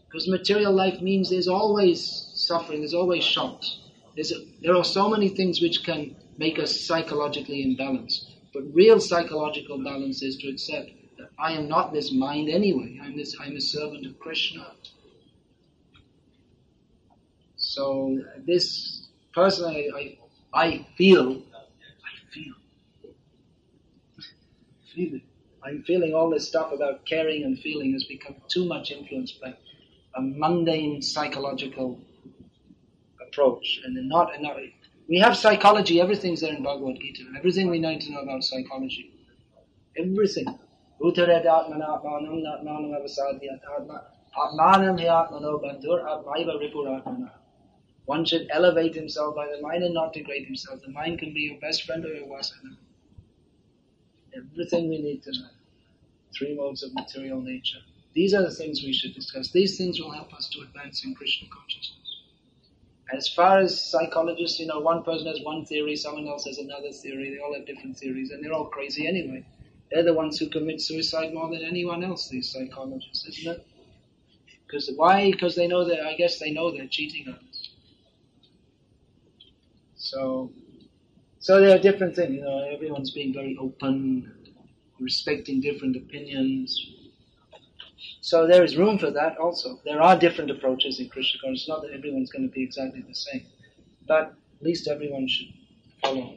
[0.06, 3.78] Because material life means there's always suffering, there's always shocks.
[4.14, 8.30] There's a, there are so many things which can make us psychologically imbalanced.
[8.52, 13.00] But real psychological balance is to accept that I am not this mind anyway.
[13.02, 13.34] I'm this.
[13.40, 14.72] I'm a servant of Krishna.
[17.56, 20.18] So this personally, I,
[20.56, 22.54] I feel, I feel,
[24.94, 25.22] feel it.
[25.64, 29.54] I'm feeling all this stuff about caring and feeling has become too much influenced by
[30.14, 32.00] a mundane psychological
[33.26, 34.56] approach, and not, not
[35.08, 36.00] we have psychology.
[36.00, 37.24] Everything's there in Bhagavad Gita.
[37.36, 39.12] Everything we need to know about psychology.
[39.98, 40.46] Everything.
[48.06, 50.80] One should elevate himself by the mind and not degrade himself.
[50.82, 52.78] The mind can be your best friend or your worst enemy.
[54.36, 55.53] Everything we need to know.
[56.36, 57.78] Three modes of material nature.
[58.14, 59.50] These are the things we should discuss.
[59.50, 62.04] These things will help us to advance in Krishna consciousness.
[63.12, 66.90] As far as psychologists, you know, one person has one theory, someone else has another
[66.90, 67.30] theory.
[67.30, 69.44] They all have different theories, and they're all crazy anyway.
[69.90, 72.28] They're the ones who commit suicide more than anyone else.
[72.28, 73.66] These psychologists, isn't it?
[74.66, 75.30] Because why?
[75.30, 76.00] Because they know that.
[76.00, 77.68] I guess they know they're cheating on us.
[79.96, 80.50] So,
[81.38, 82.34] so there are different things.
[82.34, 84.32] You know, everyone's being very open,
[85.04, 86.74] respecting different opinions.
[88.22, 89.78] So there is room for that also.
[89.84, 91.62] There are different approaches in Krishna consciousness.
[91.62, 93.46] It's not that everyone's going to be exactly the same.
[94.08, 95.48] But at least everyone should
[96.02, 96.34] follow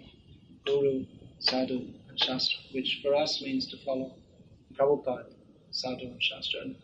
[0.65, 1.06] Guru,
[1.39, 4.15] Sadhu, and Shastra, which for us means to follow
[4.76, 5.31] Prabhupada,
[5.72, 6.61] Sadhu, and Shastra.
[6.61, 6.76] And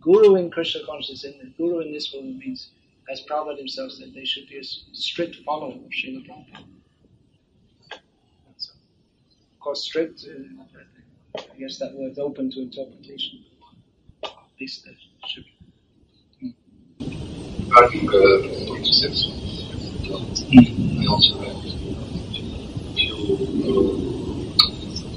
[0.00, 2.70] Guru in Krishna consciousness, in Guru in this world means
[3.10, 6.64] as Prabhupada himself said, they should be a strict follower of Srila Prabhupada.
[9.66, 13.44] Course, strict, uh, I guess that word's open to interpretation.
[14.22, 14.30] At
[14.60, 14.94] least that
[15.26, 15.44] should
[16.40, 16.54] be.
[17.00, 18.12] Regarding uh,
[18.78, 19.26] intersex,
[20.52, 21.02] mm.
[21.02, 21.56] I also read
[22.94, 23.16] few,
[23.66, 23.90] uh,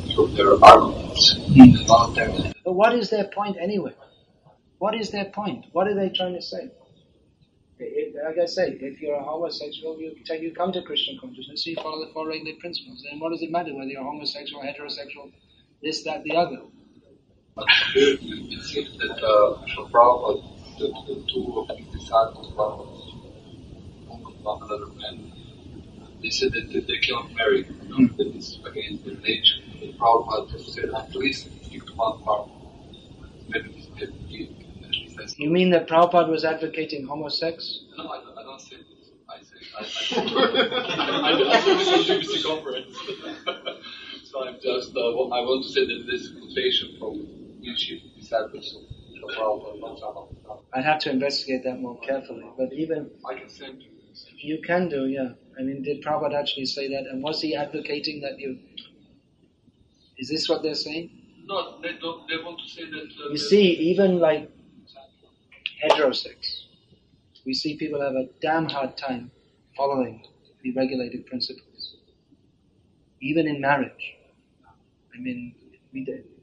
[0.08, 1.36] few of their arguments.
[1.50, 1.88] Mm.
[1.88, 2.52] Of them.
[2.66, 3.94] But what is their point anyway?
[4.80, 5.68] What is their point?
[5.74, 6.72] What are they trying to say?
[7.80, 11.76] If, like I say, if you're a homosexual, you you come to Krishna consciousness, you
[11.76, 13.04] follow the four regulated principles.
[13.10, 15.32] Then what does it matter whether you're homosexual, heterosexual,
[15.82, 16.60] this, that, the other?
[17.56, 17.66] But
[17.96, 20.44] it seems that uh, Prabhupada,
[20.78, 22.54] the, the two of his disciples,
[24.42, 25.32] one another man,
[26.22, 28.18] they said that, that they cannot marry, you know, mm.
[28.18, 29.62] that is against their nature.
[29.82, 32.50] And Prabhupada said, at least stick to one part.
[33.48, 34.59] Maybe this can be
[35.38, 37.80] you mean that Prabhupada was advocating homosex?
[37.98, 39.00] No, I, I don't say this.
[39.30, 42.98] I say I, I, I, I do this on GBC conference.
[44.26, 47.28] so I'm just uh, I want to say that this quotation from
[47.62, 48.78] YouTube disciples
[49.24, 50.28] of Prabhupada.
[50.74, 52.46] I'd have to investigate that more carefully.
[52.58, 53.90] But even I can send you.
[54.38, 55.30] You can do, yeah.
[55.58, 57.10] I mean, did Prabhupada actually say that?
[57.10, 58.60] And was he advocating that you?
[60.18, 61.10] Is this what they're saying?
[61.46, 62.28] No, they don't.
[62.28, 63.08] They want to say that.
[63.26, 64.50] Uh, you see, even like
[65.84, 66.66] heterosex.
[67.46, 69.32] We see people have a damn hard time
[69.76, 70.24] following
[70.64, 71.96] the regulated principles,
[73.22, 74.16] even in marriage.
[75.16, 75.56] I mean,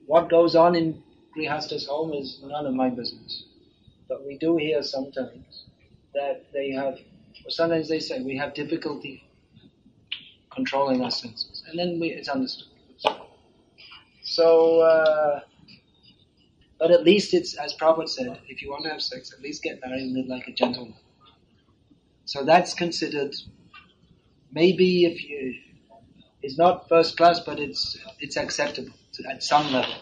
[0.06, 1.02] what goes on in
[1.36, 3.44] Grihasta's home is none of my business.
[4.08, 5.64] But we do hear sometimes
[6.14, 6.94] that they have,
[7.44, 9.24] or sometimes they say we have difficulty
[10.54, 12.68] controlling our senses, and then we, it's understood.
[14.22, 15.40] So, uh,
[16.78, 19.62] but at least it's, as Prabhupada said, if you want to have sex, at least
[19.62, 20.94] get married and live like a gentleman.
[22.24, 23.34] So that's considered,
[24.52, 25.54] maybe if you,
[26.42, 28.92] it's not first class, but it's, it's acceptable
[29.30, 29.94] at some level.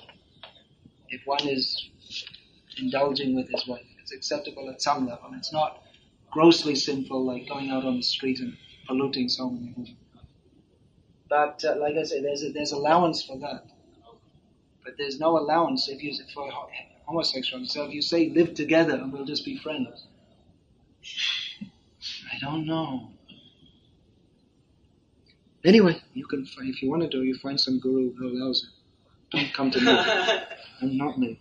[1.09, 1.91] If one is
[2.79, 5.31] indulging with his wife, it's acceptable at some level.
[5.35, 5.83] It's not
[6.31, 8.57] grossly sinful like going out on the street and
[8.89, 9.97] polluting so many women.
[11.29, 13.65] But uh, like I say, there's a, there's allowance for that.
[14.85, 16.51] But there's no allowance if you for
[17.07, 17.69] homosexuality.
[17.69, 20.07] So if you say live together and we'll just be friends,
[22.33, 23.09] I don't know.
[25.65, 28.63] Anyway, you can find, if you want to do, you find some guru who allows
[28.65, 28.69] it.
[29.37, 29.91] Don't come to me.
[30.83, 31.41] I'm not me.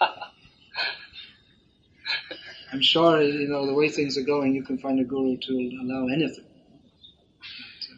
[2.72, 5.52] I'm sure, you know, the way things are going, you can find a guru to
[5.82, 6.44] allow anything.
[6.44, 7.96] But, uh,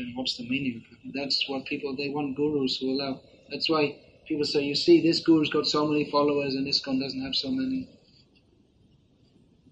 [0.00, 1.12] then what's the meaning of it?
[1.14, 3.20] That's what people, they want gurus who allow.
[3.50, 3.96] That's why
[4.26, 7.34] people say, you see, this guru's got so many followers and this one doesn't have
[7.34, 7.88] so many.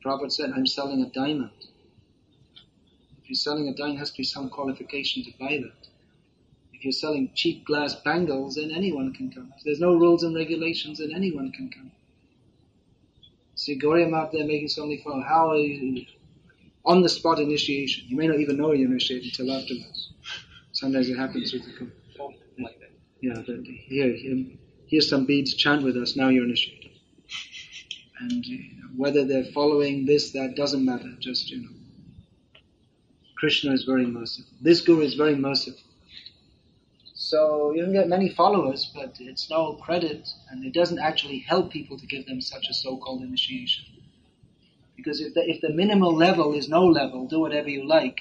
[0.04, 1.50] Prabhupada said, I'm selling a diamond.
[3.22, 5.88] If you're selling a diamond, has to be some qualification to buy that.
[6.72, 9.52] If you're selling cheap glass bangles, then anyone can come.
[9.56, 11.90] If there's no rules and regulations, then anyone can come.
[13.56, 15.20] See Goriam out there making so many fun.
[15.20, 16.06] How are you?
[16.84, 18.04] On the spot initiation.
[18.06, 19.97] You may not even know you're initiated until afterwards.
[20.78, 21.90] Sometimes it happens with the.
[23.20, 24.46] Yeah, but here, here,
[24.86, 26.92] here's some beads, chant with us, now you're initiated.
[28.20, 31.70] And know, whether they're following this, that doesn't matter, just, you know.
[33.36, 34.52] Krishna is very merciful.
[34.60, 35.82] This guru is very merciful.
[37.12, 41.72] So you can get many followers, but it's no credit, and it doesn't actually help
[41.72, 43.84] people to give them such a so-called initiation.
[44.96, 48.20] Because if the, if the minimal level is no level, do whatever you like,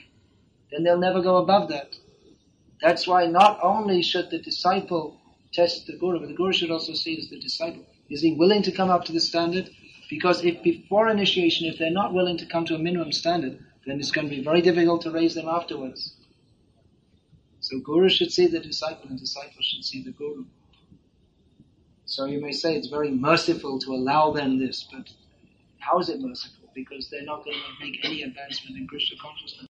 [0.72, 1.96] then they'll never go above that.
[2.82, 5.20] That's why not only should the disciple
[5.54, 7.86] test the guru, but the guru should also see as the disciple.
[8.10, 9.70] Is he willing to come up to the standard?
[10.10, 14.00] Because if before initiation, if they're not willing to come to a minimum standard, then
[14.00, 16.14] it's going to be very difficult to raise them afterwards.
[17.60, 20.46] So guru should see the disciple and disciple should see the guru.
[22.06, 25.10] So you may say it's very merciful to allow them this, but
[25.80, 26.70] how is it merciful?
[26.74, 29.66] Because they're not going to make any advancement in Krishna consciousness.